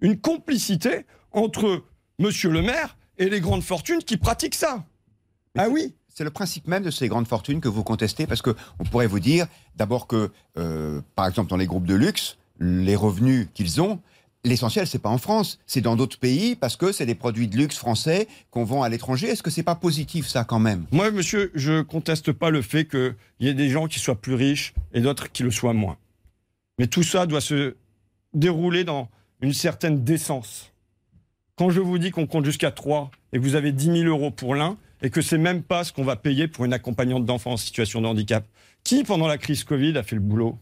Une 0.00 0.18
complicité 0.18 1.06
entre 1.32 1.84
Monsieur 2.18 2.50
le 2.50 2.62
maire 2.62 2.96
et 3.18 3.28
les 3.28 3.40
grandes 3.40 3.62
fortunes 3.62 4.02
qui 4.02 4.16
pratiquent 4.16 4.54
ça. 4.54 4.84
Mais 5.54 5.62
Ah 5.64 5.68
oui 5.68 5.94
C'est 6.08 6.24
le 6.24 6.30
principe 6.30 6.66
même 6.66 6.82
de 6.82 6.90
ces 6.90 7.08
grandes 7.08 7.26
fortunes 7.28 7.60
que 7.60 7.68
vous 7.68 7.82
contestez, 7.84 8.26
parce 8.26 8.42
que 8.42 8.54
on 8.78 8.84
pourrait 8.84 9.06
vous 9.06 9.20
dire 9.20 9.46
d'abord 9.76 10.06
que, 10.06 10.30
euh, 10.58 11.00
par 11.14 11.26
exemple, 11.26 11.50
dans 11.50 11.56
les 11.56 11.66
groupes 11.66 11.86
de 11.86 11.94
luxe, 11.94 12.38
les 12.58 12.96
revenus 12.96 13.48
qu'ils 13.54 13.80
ont, 13.82 14.00
l'essentiel, 14.44 14.86
c'est 14.86 14.98
pas 14.98 15.10
en 15.10 15.18
France, 15.18 15.58
c'est 15.66 15.80
dans 15.80 15.96
d'autres 15.96 16.18
pays, 16.18 16.56
parce 16.56 16.76
que 16.76 16.92
c'est 16.92 17.04
des 17.06 17.14
produits 17.14 17.48
de 17.48 17.56
luxe 17.56 17.76
français 17.76 18.28
qu'on 18.50 18.64
vend 18.64 18.82
à 18.82 18.88
l'étranger. 18.88 19.28
Est-ce 19.28 19.42
que 19.42 19.50
c'est 19.50 19.62
pas 19.62 19.74
positif 19.74 20.26
ça 20.26 20.44
quand 20.44 20.58
même? 20.58 20.86
Moi, 20.92 21.10
monsieur, 21.10 21.50
je 21.54 21.82
conteste 21.82 22.32
pas 22.32 22.50
le 22.50 22.62
fait 22.62 22.86
qu'il 22.86 23.14
y 23.40 23.48
ait 23.48 23.54
des 23.54 23.68
gens 23.68 23.88
qui 23.88 23.98
soient 23.98 24.20
plus 24.20 24.34
riches 24.34 24.72
et 24.94 25.00
d'autres 25.00 25.30
qui 25.30 25.42
le 25.42 25.50
soient 25.50 25.74
moins. 25.74 25.96
Mais 26.78 26.86
tout 26.86 27.02
ça 27.02 27.26
doit 27.26 27.40
se 27.40 27.76
dérouler 28.34 28.84
dans 28.84 29.08
une 29.40 29.52
certaine 29.54 30.04
décence. 30.04 30.70
Quand 31.56 31.70
je 31.70 31.80
vous 31.80 31.98
dis 31.98 32.10
qu'on 32.10 32.26
compte 32.26 32.44
jusqu'à 32.44 32.70
3 32.70 33.10
et 33.32 33.38
que 33.38 33.42
vous 33.42 33.54
avez 33.54 33.72
10 33.72 34.02
000 34.02 34.04
euros 34.04 34.30
pour 34.30 34.54
l'un 34.54 34.76
et 35.02 35.08
que 35.08 35.22
c'est 35.22 35.38
même 35.38 35.62
pas 35.62 35.84
ce 35.84 35.92
qu'on 35.92 36.04
va 36.04 36.16
payer 36.16 36.48
pour 36.48 36.66
une 36.66 36.74
accompagnante 36.74 37.24
d'enfants 37.24 37.52
en 37.52 37.56
situation 37.56 38.02
de 38.02 38.06
handicap, 38.06 38.44
qui 38.84 39.04
pendant 39.04 39.26
la 39.26 39.38
crise 39.38 39.64
Covid 39.64 39.96
a 39.96 40.02
fait 40.02 40.16
le 40.16 40.20
boulot? 40.22 40.58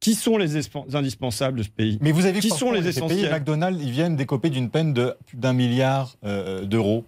Qui 0.00 0.14
sont 0.14 0.36
les 0.36 0.56
indispensables 0.94 1.58
de 1.58 1.62
ce 1.62 1.70
pays? 1.70 1.98
Mais 2.02 2.12
vous 2.12 2.26
avez 2.26 2.34
vu 2.34 2.40
Qui 2.40 2.50
que 2.50 2.56
sont 2.56 2.70
les 2.70 2.80
ces 2.92 3.00
pays, 3.00 3.08
essentiels? 3.10 3.32
McDonald's, 3.32 3.82
ils 3.82 3.90
viennent 3.90 4.16
décoper 4.16 4.50
d'une 4.50 4.68
peine 4.68 4.92
de 4.92 5.16
plus 5.26 5.38
d'un 5.38 5.54
milliard 5.54 6.16
euh, 6.24 6.64
d'euros. 6.64 7.04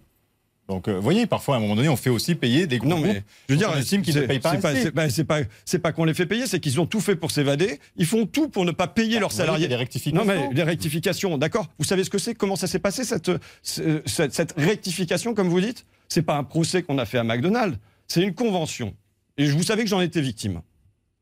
Donc, 0.69 0.87
euh, 0.87 0.97
vous 0.97 1.03
voyez, 1.03 1.27
parfois, 1.27 1.55
à 1.55 1.59
un 1.59 1.61
moment 1.63 1.77
donné, 1.77 1.89
on 1.89 1.97
fait 1.97 2.11
aussi 2.11 2.35
payer 2.35 2.67
des 2.67 2.79
gros 2.79 2.89
Non, 2.89 2.99
mais 2.99 3.09
groupes 3.15 3.23
je 3.49 3.55
veux 3.55 3.59
dire, 3.59 3.71
on 3.75 3.79
estime 3.79 4.03
qu'ils 4.03 4.15
ne 4.17 4.27
payent 4.27 4.39
pas 4.39 4.53
c'est 4.61 4.93
pas, 4.93 5.09
c'est 5.09 5.25
pas, 5.25 5.39
c'est 5.65 5.79
pas 5.79 5.93
qu'on 5.93 6.05
les 6.05 6.13
fait 6.13 6.27
payer, 6.27 6.47
c'est 6.47 6.61
qu'ils 6.61 6.79
ont 6.79 6.85
tout 6.87 7.01
fait 7.01 7.17
pour 7.17 7.31
s'évader. 7.31 7.81
Ils 7.97 8.05
font 8.05 8.27
tout 8.27 8.49
pour 8.51 8.67
ne 8.67 8.71
pas 8.73 8.87
payer 8.87 9.19
leurs 9.19 9.31
Vous 9.31 9.37
voyez, 9.37 9.47
salariés. 9.47 9.69
des 9.69 9.77
rectifications. 9.77 10.25
Non, 10.27 10.31
mais 10.31 10.51
les 10.53 10.63
rectifications, 10.63 11.39
d'accord. 11.39 11.69
Vous 11.79 11.85
savez 11.87 12.05
ce 12.05 12.11
que 12.11 12.19
c'est? 12.19 12.35
Comment 12.35 12.55
ça 12.57 12.67
s'est 12.67 12.79
passé 12.81 13.05
cette, 13.05 13.31
ce- 13.63 14.03
cette, 14.05 14.35
cette 14.35 14.53
rectification, 14.59 15.33
comme 15.35 15.49
vous 15.49 15.61
dites? 15.63 15.87
C'est 16.09 16.21
pas 16.23 16.37
un 16.37 16.45
procès 16.45 16.83
qu'on 16.83 16.99
a 16.99 17.07
fait 17.07 17.17
à 17.19 17.25
McDonald's, 17.25 17.79
c'est 18.07 18.21
une 18.23 18.35
convention. 18.35 18.95
Et 19.39 19.49
vous 19.49 19.63
savez 19.63 19.85
que 19.85 19.89
j'en 19.91 20.01
étais 20.03 20.21
victime. 20.21 20.61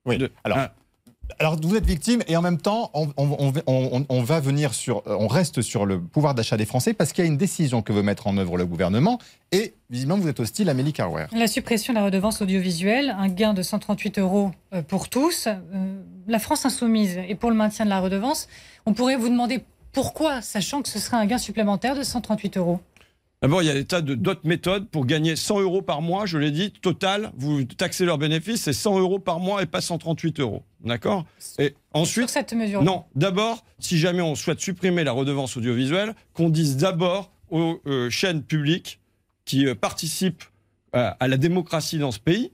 Oui. 0.07 0.19
De- 0.19 0.31
Alors. 0.43 0.59
Alors 1.39 1.57
vous 1.61 1.77
êtes 1.77 1.85
victime 1.87 2.23
et 2.29 2.37
en 2.37 2.43
même 2.43 2.59
temps 2.59 2.91
on, 2.95 3.09
on- 3.17 3.37
on- 3.39 3.53
on- 3.67 4.07
on 4.09 4.23
va 4.23 4.41
venir 4.41 4.73
sur, 4.75 4.99
euh, 5.07 5.17
on 5.19 5.27
reste 5.27 5.61
sur 5.61 5.85
le 5.85 6.01
pouvoir 6.01 6.35
d'achat 6.35 6.57
des 6.57 6.65
Français 6.65 6.95
parce 6.95 7.13
qu'il 7.13 7.25
y 7.25 7.27
a 7.27 7.31
une 7.31 7.37
décision 7.37 7.83
que 7.83 7.93
veut 7.93 8.03
mettre 8.03 8.27
en 8.27 8.37
œuvre 8.39 8.57
le 8.57 8.65
gouvernement 8.65 9.19
et 9.53 9.75
visiblement 9.91 10.19
vous 10.19 10.29
êtes 10.29 10.41
hostile 10.41 10.69
à 10.69 10.73
Amélie 10.73 10.93
Carwer. 10.93 11.27
La 11.33 11.47
suppression 11.47 11.93
de 11.93 11.99
la 11.99 12.05
redevance 12.07 12.41
audiovisuelle, 12.43 13.15
un 13.19 13.29
gain 13.29 13.55
de 13.55 13.63
138 13.63 14.19
euros 14.19 14.51
euh, 14.73 14.83
pour 14.83 15.09
tous. 15.09 15.47
Euh, 15.49 15.97
La 16.29 16.39
France 16.39 16.65
insoumise 16.67 17.19
et 17.29 17.35
pour 17.35 17.51
le 17.51 17.57
maintien 17.57 17.85
de 17.85 17.91
la 17.91 18.01
redevance, 18.01 18.49
on 18.87 18.95
pourrait 18.95 19.17
vous 19.17 19.29
demander 19.29 19.61
pourquoi, 19.93 20.43
sachant 20.43 20.83
que 20.83 20.89
ce 20.89 20.99
serait 20.99 21.17
un 21.17 21.27
gain 21.27 21.39
supplémentaire 21.39 21.95
de 21.97 22.03
138 22.03 22.57
euros. 22.57 22.81
D'abord, 23.43 23.63
il 23.63 23.67
y 23.67 23.71
a 23.71 23.75
des 23.75 23.85
tas 23.85 24.01
d'autres 24.01 24.41
méthodes 24.45 24.89
pour 24.89 25.05
gagner 25.07 25.37
100 25.37 25.61
euros 25.61 25.83
par 25.83 26.01
mois. 26.03 26.25
Je 26.27 26.39
l'ai 26.39 26.51
dit, 26.51 26.73
total, 26.73 27.31
vous 27.37 27.65
taxez 27.65 28.05
leurs 28.07 28.17
bénéfices, 28.19 28.63
c'est 28.63 28.73
100 28.73 28.99
euros 28.99 29.19
par 29.19 29.39
mois 29.41 29.63
et 29.63 29.67
pas 29.67 29.81
138 29.83 30.41
euros. 30.41 30.63
D'accord 30.87 31.27
Et 31.59 31.69
Sur 31.69 31.77
ensuite, 31.93 32.29
cette 32.31 32.53
mesure. 32.53 32.83
Non, 32.83 33.05
d'abord, 33.15 33.65
si 33.79 33.99
jamais 33.99 34.23
on 34.23 34.35
souhaite 34.35 34.61
supprimer 34.61 35.05
la 35.05 35.13
redevance 35.13 35.57
audiovisuelle, 35.57 36.15
qu'on 36.33 36.49
dise 36.49 36.77
d'abord 36.77 37.33
aux 37.51 37.81
euh, 37.87 38.09
chaînes 38.09 38.43
publiques 38.43 39.01
qui 39.45 39.67
euh, 39.67 39.75
participent 39.75 40.45
euh, 40.95 41.11
à 41.19 41.29
la 41.29 41.37
démocratie 41.37 41.99
dans 41.99 42.13
ce 42.13 42.21
pays, 42.21 42.53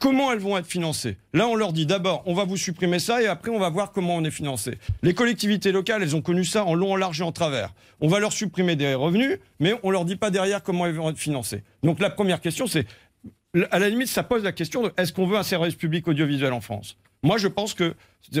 comment 0.00 0.32
elles 0.32 0.38
vont 0.38 0.58
être 0.58 0.66
financées. 0.66 1.16
Là, 1.32 1.48
on 1.48 1.54
leur 1.54 1.72
dit 1.72 1.86
d'abord, 1.86 2.22
on 2.26 2.34
va 2.34 2.44
vous 2.44 2.56
supprimer 2.56 2.98
ça 2.98 3.22
et 3.22 3.26
après, 3.26 3.50
on 3.50 3.58
va 3.58 3.70
voir 3.70 3.92
comment 3.92 4.16
on 4.16 4.24
est 4.24 4.30
financé. 4.30 4.78
Les 5.02 5.14
collectivités 5.14 5.72
locales, 5.72 6.02
elles 6.02 6.16
ont 6.16 6.22
connu 6.22 6.44
ça 6.44 6.64
en 6.64 6.74
long, 6.74 6.92
en 6.92 6.96
large 6.96 7.20
et 7.20 7.24
en 7.24 7.32
travers. 7.32 7.72
On 8.00 8.08
va 8.08 8.18
leur 8.18 8.32
supprimer 8.32 8.76
des 8.76 8.94
revenus, 8.94 9.38
mais 9.60 9.74
on 9.82 9.90
leur 9.90 10.04
dit 10.04 10.16
pas 10.16 10.30
derrière 10.30 10.62
comment 10.62 10.86
elles 10.86 10.94
vont 10.94 11.08
être 11.08 11.18
financées. 11.18 11.62
Donc 11.82 12.00
la 12.00 12.10
première 12.10 12.40
question, 12.40 12.66
c'est, 12.66 12.86
à 13.70 13.78
la 13.78 13.88
limite, 13.88 14.08
ça 14.08 14.22
pose 14.22 14.42
la 14.42 14.52
question 14.52 14.82
de 14.82 14.92
est-ce 14.96 15.12
qu'on 15.12 15.26
veut 15.26 15.36
un 15.38 15.42
service 15.42 15.74
public 15.74 16.08
audiovisuel 16.08 16.52
en 16.52 16.60
France? 16.60 16.96
Moi, 17.22 17.38
je 17.38 17.48
pense 17.48 17.74
que 17.74 17.94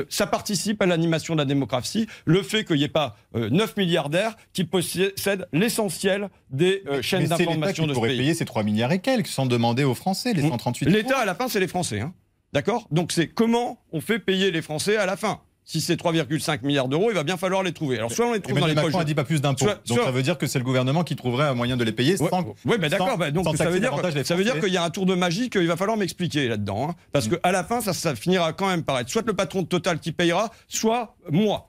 ça 0.08 0.26
participe 0.26 0.82
à 0.82 0.86
l'animation 0.86 1.34
de 1.34 1.38
la 1.38 1.44
démocratie, 1.44 2.06
le 2.24 2.42
fait 2.42 2.64
qu'il 2.64 2.76
n'y 2.76 2.84
ait 2.84 2.88
pas 2.88 3.16
9 3.34 3.52
euh, 3.52 3.72
milliardaires 3.76 4.36
qui 4.52 4.64
possèdent 4.64 5.46
l'essentiel 5.52 6.30
des 6.50 6.82
euh, 6.86 7.02
chaînes 7.02 7.26
d'information 7.26 7.86
de 7.86 7.94
ce 7.94 8.00
pays. 8.00 8.18
payer 8.18 8.34
ces 8.34 8.44
3 8.44 8.62
milliards 8.62 8.92
et 8.92 9.00
quelques 9.00 9.28
sans 9.28 9.46
demander 9.46 9.84
aux 9.84 9.94
Français 9.94 10.32
les 10.32 10.42
138 10.42 10.86
L'État, 10.86 11.18
à 11.18 11.24
la 11.24 11.34
fin, 11.34 11.48
c'est 11.48 11.60
les 11.60 11.68
Français. 11.68 12.00
Hein. 12.00 12.14
D'accord? 12.52 12.86
Donc 12.90 13.12
c'est 13.12 13.28
comment 13.28 13.82
on 13.92 14.00
fait 14.00 14.18
payer 14.18 14.50
les 14.50 14.62
Français 14.62 14.96
à 14.96 15.06
la 15.06 15.16
fin? 15.16 15.40
Si 15.64 15.80
c'est 15.80 15.94
3,5 15.94 16.64
milliards 16.64 16.88
d'euros, 16.88 17.10
il 17.10 17.14
va 17.14 17.22
bien 17.22 17.36
falloir 17.36 17.62
les 17.62 17.72
trouver. 17.72 17.98
Alors 17.98 18.10
soit 18.10 18.26
on 18.26 18.32
les 18.32 18.40
trouve 18.40 18.58
dans 18.58 18.66
les 18.66 18.74
Macron 18.74 18.98
n'a 18.98 19.04
dit 19.04 19.14
pas 19.14 19.24
plus 19.24 19.40
d'impôts. 19.40 19.66
Donc 19.86 20.00
ça 20.00 20.10
veut 20.10 20.22
dire 20.22 20.38
que 20.38 20.46
c'est 20.46 20.58
le 20.58 20.64
gouvernement 20.64 21.04
qui 21.04 21.16
trouverait 21.16 21.46
un 21.46 21.54
moyen 21.54 21.76
de 21.76 21.84
les 21.84 21.92
payer 21.92 22.16
sans. 22.16 22.54
Oui, 22.64 22.76
mais 22.80 22.88
d'accord. 22.88 23.16
Bah, 23.16 23.30
donc 23.30 23.56
ça 23.56 23.70
veut 23.70 23.80
dire, 23.80 23.94
ça 24.24 24.34
veut 24.34 24.44
dire 24.44 24.60
qu'il 24.60 24.72
y 24.72 24.76
a 24.76 24.84
un 24.84 24.90
tour 24.90 25.06
de 25.06 25.14
magie 25.14 25.50
qu'il 25.50 25.66
va 25.66 25.76
falloir 25.76 25.96
m'expliquer 25.96 26.48
là-dedans, 26.48 26.90
hein. 26.90 26.94
parce 27.12 27.28
qu'à 27.28 27.52
la 27.52 27.64
fin, 27.64 27.80
ça, 27.80 27.92
ça, 27.92 28.14
finira 28.14 28.52
quand 28.52 28.68
même 28.68 28.82
par 28.82 28.98
être 28.98 29.08
soit 29.08 29.26
le 29.26 29.34
patron 29.34 29.62
de 29.62 29.66
Total 29.66 29.98
qui 29.98 30.12
payera, 30.12 30.50
soit 30.68 31.16
moi 31.30 31.68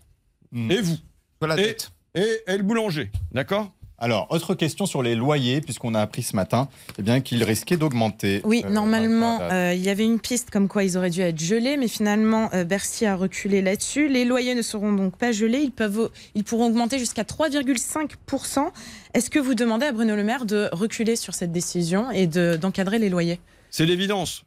mm. 0.51 0.71
et 0.71 0.81
vous. 0.81 0.97
la 1.41 1.59
et, 1.59 1.75
et 2.15 2.57
le 2.57 2.63
boulanger, 2.63 3.11
d'accord? 3.31 3.71
Alors, 4.03 4.27
autre 4.31 4.53
question 4.53 4.85
sur 4.85 5.01
les 5.01 5.15
loyers, 5.15 5.61
puisqu'on 5.61 5.95
a 5.95 6.01
appris 6.01 6.23
ce 6.23 6.35
matin 6.35 6.67
eh 6.99 7.01
bien, 7.01 7.21
qu'ils 7.21 7.41
risquaient 7.41 7.77
d'augmenter. 7.77 8.41
Oui, 8.43 8.61
euh, 8.65 8.69
normalement, 8.69 9.39
euh, 9.41 9.73
il 9.73 9.81
y 9.81 9.87
avait 9.87 10.03
une 10.03 10.19
piste 10.19 10.49
comme 10.49 10.67
quoi 10.67 10.83
ils 10.83 10.97
auraient 10.97 11.09
dû 11.09 11.21
être 11.21 11.39
gelés, 11.39 11.77
mais 11.77 11.87
finalement, 11.87 12.49
euh, 12.53 12.65
Bercy 12.65 13.05
a 13.05 13.15
reculé 13.15 13.61
là-dessus. 13.61 14.09
Les 14.09 14.25
loyers 14.25 14.55
ne 14.55 14.61
seront 14.61 14.91
donc 14.91 15.15
pas 15.15 15.31
gelés, 15.31 15.61
ils, 15.61 15.71
peuvent, 15.71 16.09
ils 16.35 16.43
pourront 16.43 16.65
augmenter 16.65 16.99
jusqu'à 16.99 17.23
3,5%. 17.23 18.71
Est-ce 19.13 19.29
que 19.29 19.39
vous 19.39 19.55
demandez 19.55 19.85
à 19.85 19.93
Bruno 19.93 20.17
Le 20.17 20.23
Maire 20.25 20.45
de 20.45 20.67
reculer 20.73 21.15
sur 21.15 21.33
cette 21.33 21.53
décision 21.53 22.11
et 22.11 22.27
d'encadrer 22.27 22.99
les 22.99 23.07
loyers? 23.07 23.39
C'est 23.69 23.85
l'évidence 23.85 24.43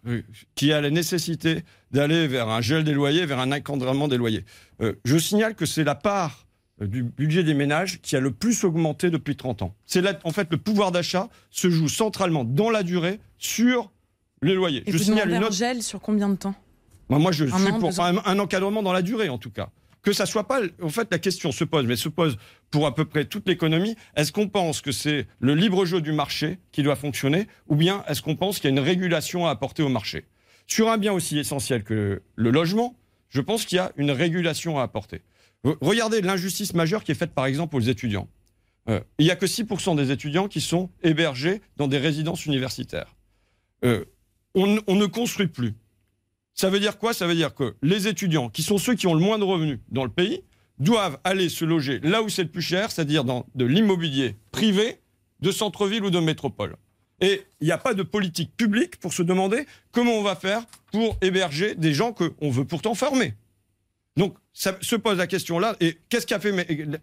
qui 0.54 0.70
a 0.74 0.82
la 0.82 0.90
nécessité 0.90 1.64
d'aller 1.92 2.28
vers 2.28 2.50
un 2.50 2.60
gel 2.60 2.84
des 2.84 2.92
loyers, 2.92 3.24
vers 3.24 3.40
un 3.40 3.52
encadrement 3.52 4.06
des 4.06 4.18
loyers. 4.18 4.44
je 5.06 5.16
signale 5.16 5.54
que 5.54 5.64
c'est 5.64 5.82
la 5.82 5.94
part 5.94 6.45
du 6.80 7.02
budget 7.02 7.42
des 7.42 7.54
ménages 7.54 8.00
qui 8.02 8.16
a 8.16 8.20
le 8.20 8.30
plus 8.30 8.64
augmenté 8.64 9.10
depuis 9.10 9.36
30 9.36 9.62
ans. 9.62 9.74
C'est 9.86 10.02
là, 10.02 10.18
en 10.24 10.30
fait, 10.30 10.48
le 10.50 10.58
pouvoir 10.58 10.92
d'achat 10.92 11.28
se 11.50 11.70
joue 11.70 11.88
centralement 11.88 12.44
dans 12.44 12.70
la 12.70 12.82
durée 12.82 13.20
sur 13.38 13.90
les 14.42 14.54
loyers. 14.54 14.82
Et 14.86 14.92
je 14.92 14.98
vous 14.98 15.04
signale 15.04 15.30
une 15.30 15.44
autre... 15.44 15.54
gel 15.54 15.82
sur 15.82 16.00
combien 16.00 16.28
de 16.28 16.36
temps? 16.36 16.54
Moi, 17.08 17.32
je 17.32 17.44
suis 17.44 17.72
pour 17.72 18.00
un, 18.00 18.38
encadrement 18.38 18.82
dans 18.82 18.92
la 18.92 19.02
durée, 19.02 19.28
en 19.28 19.38
tout 19.38 19.50
cas. 19.50 19.70
Que 20.02 20.12
ça 20.12 20.26
soit 20.26 20.46
pas, 20.46 20.60
en 20.82 20.88
fait, 20.88 21.08
la 21.10 21.18
question 21.18 21.50
se 21.50 21.64
pose, 21.64 21.84
mais 21.86 21.96
se 21.96 22.08
pose 22.08 22.36
pour 22.70 22.86
à 22.86 22.94
peu 22.94 23.04
près 23.04 23.24
toute 23.24 23.48
l'économie. 23.48 23.96
Est-ce 24.14 24.30
qu'on 24.30 24.48
pense 24.48 24.80
que 24.80 24.92
c'est 24.92 25.26
le 25.40 25.54
libre 25.54 25.84
jeu 25.84 26.00
du 26.00 26.12
marché 26.12 26.58
qui 26.72 26.82
doit 26.82 26.96
fonctionner, 26.96 27.48
ou 27.68 27.74
bien 27.74 28.04
est-ce 28.08 28.22
qu'on 28.22 28.36
pense 28.36 28.58
qu'il 28.58 28.70
y 28.70 28.72
a 28.72 28.76
une 28.76 28.84
régulation 28.84 29.46
à 29.46 29.50
apporter 29.50 29.82
au 29.82 29.88
marché? 29.88 30.26
Sur 30.66 30.90
un 30.90 30.98
bien 30.98 31.12
aussi 31.12 31.38
essentiel 31.38 31.82
que 31.84 32.22
le 32.34 32.50
logement, 32.50 32.96
je 33.30 33.40
pense 33.40 33.64
qu'il 33.64 33.76
y 33.76 33.78
a 33.80 33.92
une 33.96 34.10
régulation 34.10 34.78
à 34.78 34.82
apporter. 34.82 35.22
Regardez 35.80 36.20
l'injustice 36.20 36.74
majeure 36.74 37.04
qui 37.04 37.12
est 37.12 37.16
faite 37.16 37.32
par 37.32 37.46
exemple 37.46 37.76
aux 37.76 37.80
étudiants. 37.80 38.28
Euh, 38.88 39.00
il 39.18 39.24
n'y 39.24 39.30
a 39.30 39.36
que 39.36 39.46
6% 39.46 39.96
des 39.96 40.10
étudiants 40.12 40.48
qui 40.48 40.60
sont 40.60 40.90
hébergés 41.02 41.60
dans 41.76 41.88
des 41.88 41.98
résidences 41.98 42.46
universitaires. 42.46 43.16
Euh, 43.84 44.04
on, 44.54 44.66
ne 44.66 45.06
construit 45.06 45.48
plus. 45.48 45.74
Ça 46.54 46.70
veut 46.70 46.80
dire 46.80 46.98
quoi? 46.98 47.12
Ça 47.12 47.26
veut 47.26 47.34
dire 47.34 47.54
que 47.54 47.74
les 47.82 48.08
étudiants, 48.08 48.48
qui 48.48 48.62
sont 48.62 48.78
ceux 48.78 48.94
qui 48.94 49.06
ont 49.06 49.14
le 49.14 49.20
moins 49.20 49.38
de 49.38 49.44
revenus 49.44 49.80
dans 49.90 50.04
le 50.04 50.10
pays, 50.10 50.42
doivent 50.78 51.18
aller 51.24 51.48
se 51.48 51.64
loger 51.64 52.00
là 52.00 52.22
où 52.22 52.28
c'est 52.28 52.44
le 52.44 52.48
plus 52.48 52.62
cher, 52.62 52.90
c'est-à-dire 52.90 53.24
dans 53.24 53.46
de 53.54 53.64
l'immobilier 53.64 54.36
privé 54.52 55.00
de 55.40 55.50
centre-ville 55.50 56.04
ou 56.04 56.10
de 56.10 56.20
métropole. 56.20 56.76
Et 57.20 57.42
il 57.60 57.66
n'y 57.66 57.72
a 57.72 57.78
pas 57.78 57.94
de 57.94 58.02
politique 58.02 58.56
publique 58.56 58.98
pour 58.98 59.12
se 59.12 59.22
demander 59.22 59.66
comment 59.90 60.12
on 60.12 60.22
va 60.22 60.36
faire 60.36 60.64
pour 60.92 61.16
héberger 61.22 61.74
des 61.74 61.92
gens 61.92 62.12
qu'on 62.12 62.50
veut 62.50 62.64
pourtant 62.64 62.94
former. 62.94 63.34
Ça 64.58 64.74
se 64.80 64.96
pose 64.96 65.18
la 65.18 65.26
question 65.26 65.58
là. 65.58 65.76
Et 65.80 65.98
qu'est-ce 66.08 66.26
qu'a 66.26 66.40
fait 66.40 66.50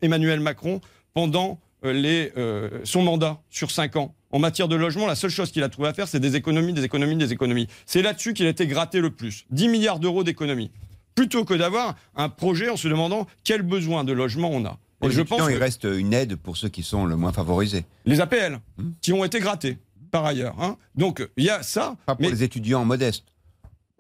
Emmanuel 0.02 0.40
Macron 0.40 0.82
pendant 1.14 1.60
euh, 1.86 1.94
les, 1.94 2.34
euh, 2.36 2.80
son 2.84 3.04
mandat 3.04 3.40
sur 3.52 3.70
cinq 3.70 3.96
ans? 3.96 4.16
En 4.32 4.40
matière 4.40 4.68
de 4.68 4.76
logement, 4.76 5.06
la 5.06 5.14
seule 5.14 5.30
chose 5.30 5.52
qu'il 5.52 5.62
a 5.62 5.70
trouvé 5.70 5.90
à 5.90 5.94
faire, 5.94 6.08
c'est 6.08 6.20
des 6.20 6.36
économies, 6.36 6.74
des 6.74 6.84
économies, 6.84 7.16
des 7.16 7.32
économies. 7.32 7.68
C'est 7.86 8.02
là-dessus 8.02 8.34
qu'il 8.34 8.48
a 8.48 8.50
été 8.50 8.66
gratté 8.66 9.02
le 9.02 9.12
plus. 9.12 9.46
10 9.52 9.68
milliards 9.68 10.00
d'euros 10.00 10.24
d'économies. 10.24 10.72
Plutôt 11.14 11.46
que 11.46 11.54
d'avoir 11.54 11.96
un 12.16 12.28
projet 12.28 12.70
en 12.70 12.76
se 12.76 12.88
demandant 12.88 13.28
quel 13.44 13.62
besoin 13.62 14.04
de 14.04 14.14
logement 14.14 14.50
on 14.50 14.66
a. 14.66 14.80
Et 15.04 15.12
je 15.12 15.22
pense 15.22 15.48
qu'il 15.48 15.58
reste 15.58 15.84
une 15.84 16.14
aide 16.16 16.38
pour 16.38 16.58
ceux 16.58 16.70
qui 16.70 16.82
sont 16.82 17.06
le 17.06 17.16
moins 17.16 17.34
favorisés. 17.34 17.86
Les 18.06 18.20
APL, 18.20 18.62
hmm. 18.78 18.92
qui 19.00 19.14
ont 19.14 19.24
été 19.24 19.40
grattés 19.40 19.78
par 20.10 20.26
ailleurs. 20.26 20.56
Hein. 20.60 20.78
Donc 20.96 21.24
il 21.38 21.44
y 21.44 21.52
a 21.52 21.62
ça. 21.62 21.98
Pas 22.08 22.16
pour 22.16 22.28
les 22.28 22.42
étudiants 22.42 22.84
modestes 22.84 23.26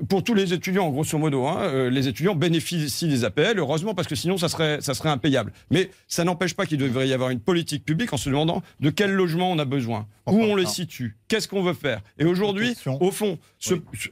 pour 0.09 0.23
tous 0.23 0.33
les 0.33 0.53
étudiants, 0.53 0.89
grosso 0.89 1.17
modo, 1.17 1.45
hein, 1.45 1.61
euh, 1.61 1.89
les 1.89 2.07
étudiants 2.07 2.35
bénéficient 2.35 3.07
des 3.07 3.23
APL, 3.23 3.59
heureusement, 3.59 3.93
parce 3.93 4.07
que 4.07 4.15
sinon, 4.15 4.37
ça 4.37 4.49
serait, 4.49 4.81
ça 4.81 4.93
serait 4.93 5.09
impayable. 5.09 5.53
Mais 5.69 5.91
ça 6.07 6.23
n'empêche 6.23 6.55
pas 6.55 6.65
qu'il 6.65 6.79
devrait 6.79 7.07
y 7.07 7.13
avoir 7.13 7.29
une 7.29 7.39
politique 7.39 7.85
publique 7.85 8.11
en 8.11 8.17
se 8.17 8.29
demandant 8.29 8.63
de 8.79 8.89
quel 8.89 9.11
logement 9.11 9.51
on 9.51 9.59
a 9.59 9.65
besoin, 9.65 10.07
où 10.27 10.41
on 10.41 10.55
les 10.55 10.65
situe, 10.65 11.17
qu'est-ce 11.27 11.47
qu'on 11.47 11.63
veut 11.63 11.73
faire. 11.73 12.01
Et 12.17 12.25
aujourd'hui, 12.25 12.75
au 12.99 13.11
fond, 13.11 13.37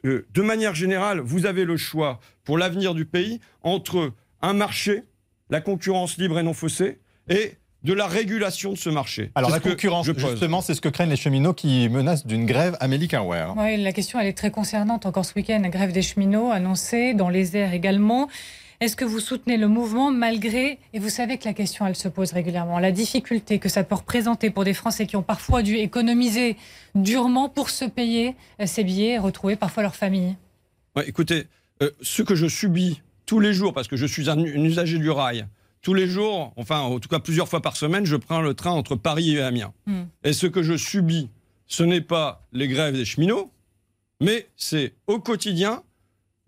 euh, 0.06 0.26
de 0.32 0.41
manière 0.41 0.76
générale, 0.76 1.20
vous 1.20 1.46
avez 1.46 1.65
le 1.65 1.78
choix 1.78 2.20
pour 2.44 2.58
l'avenir 2.58 2.94
du 2.94 3.06
pays 3.06 3.39
entre 3.63 4.13
un 4.41 4.54
marché, 4.54 5.04
la 5.50 5.62
concurrence 5.62 6.17
libre 6.17 6.39
et 6.39 6.44
non 6.44 6.54
faussée, 6.54 7.00
et 7.28 7.56
de 7.84 7.94
la 7.94 8.08
régulation 8.08 8.74
de 8.74 8.78
ce 8.78 8.89
marché. 8.89 9.32
Alors 9.36 9.50
la 9.50 9.60
concurrence, 9.60 10.06
justement, 10.15 10.62
c'est 10.62 10.76
ce 10.76 10.82
que 10.82 10.89
craignent 10.89 11.10
les 11.10 11.15
cheminots 11.15 11.54
qui 11.54 11.89
menacent 11.89 12.28
d'une 12.28 12.46
grève 12.46 12.78
Amélie 12.80 13.08
Carwer. 13.08 13.48
Oui, 13.58 13.78
la 13.78 13.91
question, 13.91 14.20
elle 14.20 14.28
est 14.28 14.38
très 14.38 14.52
concernante. 14.52 15.06
Encore 15.06 15.26
ce 15.26 15.34
week-end, 15.36 15.60
la 15.62 15.70
grève 15.70 15.91
des 15.91 16.02
cheminots 16.02 16.52
annoncée 16.52 17.13
dans 17.13 17.30
les 17.30 17.58
airs 17.58 17.74
également. 17.74 18.30
Est-ce 18.82 18.96
que 18.96 19.06
vous 19.06 19.20
soutenez 19.20 19.58
le 19.58 19.67
mouvement 19.67 20.10
malgré, 20.10 20.80
et 20.94 21.00
vous 21.00 21.10
savez 21.10 21.38
que 21.38 21.46
la 21.46 21.54
question, 21.54 21.86
elle 21.86 21.96
se 21.96 22.08
pose 22.08 22.32
régulièrement, 22.34 22.80
la 22.80 22.91
difficulté 22.91 23.60
que 23.60 23.70
ça 23.70 23.84
peut 23.84 23.94
représenter 23.94 24.50
pour 24.50 24.63
des 24.63 24.74
Français 24.74 25.06
qui 25.06 25.15
ont 25.15 25.22
parfois 25.22 25.62
dû 25.62 25.76
économiser 25.76 26.58
durement 26.96 27.48
pour 27.48 27.70
se 27.70 27.86
payer 27.86 28.36
euh, 28.60 28.65
ces 28.65 28.84
billets 28.84 29.13
et 29.13 29.17
retrouver 29.20 29.56
parfois 29.56 29.84
leur 29.84 29.96
famille? 29.96 30.36
Écoutez, 31.06 31.46
euh, 31.84 31.91
ce 32.02 32.24
que 32.24 32.34
je 32.34 32.48
subis 32.48 33.02
tous 33.28 33.39
les 33.39 33.54
jours, 33.54 33.74
parce 33.74 33.88
que 33.88 33.96
je 33.96 34.08
suis 34.08 34.32
un 34.32 34.39
usager 34.39 34.98
du 34.98 35.12
rail, 35.12 35.46
tous 35.82 35.94
les 35.94 36.08
jours, 36.08 36.54
enfin 36.58 36.80
en 36.80 37.00
tout 37.00 37.10
cas 37.10 37.20
plusieurs 37.20 37.48
fois 37.48 37.62
par 37.62 37.76
semaine, 37.76 38.06
je 38.06 38.15
prends 38.15 38.41
le 38.41 38.54
train 38.54 38.72
entre 38.72 38.96
Paris 38.96 39.36
et 39.36 39.41
Amiens. 39.41 39.74
Hmm. 39.86 40.04
Et 40.24 40.34
ce 40.34 40.48
que 40.48 40.63
je 40.63 40.78
subis, 40.78 41.30
ce 41.67 41.84
n'est 41.84 42.02
pas 42.02 42.48
les 42.54 42.67
grèves 42.67 42.96
des 42.96 43.06
cheminots, 43.06 43.52
mais 44.20 44.48
c'est 44.56 44.94
au 45.08 45.20
quotidien 45.20 45.84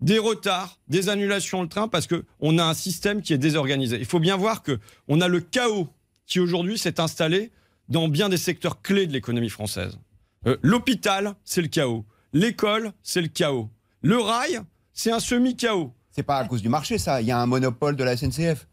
des 0.00 0.18
retards, 0.18 0.78
des 0.88 1.08
annulations 1.08 1.64
de 1.64 1.68
train 1.68 1.88
parce 1.88 2.06
qu'on 2.06 2.58
a 2.58 2.64
un 2.64 2.74
système 2.74 3.22
qui 3.22 3.32
est 3.32 3.38
désorganisé. 3.38 3.96
Il 3.98 4.04
faut 4.04 4.20
bien 4.20 4.36
voir 4.36 4.62
qu'on 4.62 5.20
a 5.20 5.28
le 5.28 5.40
chaos 5.40 5.88
qui 6.26 6.40
aujourd'hui 6.40 6.78
s'est 6.78 7.00
installé 7.00 7.50
dans 7.88 8.08
bien 8.08 8.28
des 8.28 8.36
secteurs 8.36 8.82
clés 8.82 9.06
de 9.06 9.12
l'économie 9.12 9.50
française. 9.50 9.98
Euh, 10.46 10.56
l'hôpital, 10.62 11.34
c'est 11.44 11.62
le 11.62 11.68
chaos. 11.68 12.04
L'école, 12.32 12.92
c'est 13.02 13.22
le 13.22 13.28
chaos. 13.28 13.70
Le 14.02 14.18
rail, 14.18 14.60
c'est 14.92 15.10
un 15.10 15.20
semi-chaos. 15.20 15.92
C'est 16.10 16.22
pas 16.22 16.38
à 16.38 16.46
cause 16.46 16.62
du 16.62 16.68
marché, 16.68 16.98
ça. 16.98 17.20
Il 17.20 17.26
y 17.26 17.30
a 17.30 17.40
un 17.40 17.46
monopole 17.46 17.96
de 17.96 18.04
la 18.04 18.16
SNCF 18.16 18.66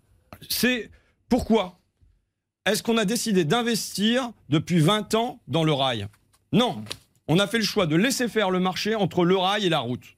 c'est 0.50 0.89
pourquoi 1.30 1.80
est-ce 2.65 2.84
qu'on 2.84 2.98
a 2.98 3.06
décidé 3.06 3.44
d'investir 3.44 4.32
depuis 4.50 4.80
20 4.80 5.15
ans 5.15 5.41
dans 5.48 5.63
le 5.63 5.74
rail? 5.74 6.08
Non, 6.54 6.84
on 7.28 7.39
a 7.39 7.48
fait 7.48 7.58
le 7.58 7.63
choix 7.63 7.88
de 7.88 7.96
laisser 7.96 8.28
faire 8.28 8.52
le 8.52 8.60
marché 8.60 8.94
entre 8.96 9.26
le 9.26 9.36
rail 9.36 9.65
et 9.65 9.70
la 9.70 9.80
route. 9.80 10.15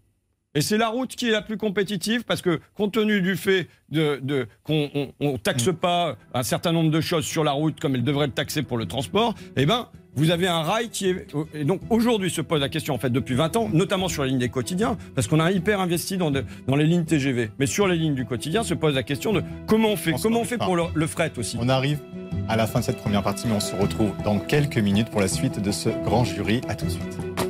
Et 0.56 0.62
c'est 0.62 0.78
la 0.78 0.90
route 0.90 1.16
qui 1.16 1.28
est 1.28 1.32
la 1.32 1.42
plus 1.42 1.58
compétitive 1.58 2.26
parce 2.26 2.42
que 2.42 2.60
compte 2.76 2.94
tenu 2.94 3.22
du 3.22 3.38
fait 3.38 3.68
de, 3.90 4.48
qu'on 4.64 4.90
ne 5.20 5.38
taxe 5.38 5.70
pas 5.80 6.16
un 6.34 6.44
certain 6.44 6.72
nombre 6.72 6.92
de 6.92 7.02
choses 7.02 7.26
sur 7.26 7.44
la 7.44 7.52
route 7.54 7.80
comme 7.80 7.96
elle 7.96 8.04
devrait 8.04 8.28
le 8.28 8.34
taxer 8.34 8.62
pour 8.62 8.78
le 8.78 8.86
transport, 8.86 9.34
eh 9.56 9.66
ben, 9.66 9.90
vous 10.16 10.32
avez 10.32 10.48
un 10.48 10.62
rail 10.62 10.90
qui 10.90 11.10
est... 11.10 11.28
Et 11.54 11.64
donc 11.64 11.82
aujourd'hui 11.90 12.30
se 12.30 12.42
pose 12.42 12.62
la 12.62 12.70
question 12.70 12.94
en 12.94 12.98
fait 12.98 13.10
depuis 13.10 13.36
20 13.36 13.56
ans, 13.56 13.70
notamment 13.74 14.08
sur 14.08 14.24
les 14.24 14.30
lignes 14.30 14.40
des 14.40 14.50
quotidiens, 14.50 14.98
parce 15.16 15.28
qu'on 15.28 15.40
a 15.40 15.52
hyper 15.52 15.80
investi 15.80 16.18
dans, 16.18 16.32
dans 16.32 16.76
les 16.76 16.86
lignes 16.86 17.06
TGV. 17.06 17.52
Mais 17.60 17.66
sur 17.66 17.88
les 17.88 17.98
lignes 17.98 18.16
du 18.16 18.26
quotidien 18.26 18.64
se 18.64 18.74
pose 18.74 18.96
la 18.96 19.04
question 19.04 19.34
de 19.34 19.44
comment 19.68 19.90
on 19.90 19.96
fait, 19.96 20.14
comment 20.22 20.42
on 20.42 20.46
fait 20.46 20.58
pour 20.58 20.76
le, 20.76 21.08
fret 21.08 21.32
aussi. 21.38 21.58
On 21.60 21.70
arrive 21.70 22.00
à 22.48 22.56
la 22.56 22.68
fin 22.68 22.80
de 22.80 22.86
cette 22.86 22.98
première 22.98 23.24
partie, 23.24 23.48
mais 23.48 23.56
on 23.56 23.60
se 23.60 23.76
retrouve 23.76 24.12
dans 24.24 24.40
quelques 24.40 24.78
minutes 24.78 25.10
pour 25.10 25.22
la 25.22 25.28
suite 25.28 25.60
de 25.60 25.72
ce 25.72 25.90
grand 26.04 26.24
jury. 26.24 26.62
À 26.68 26.76
tout 26.76 26.86
de 26.86 26.92
suite. 26.92 27.43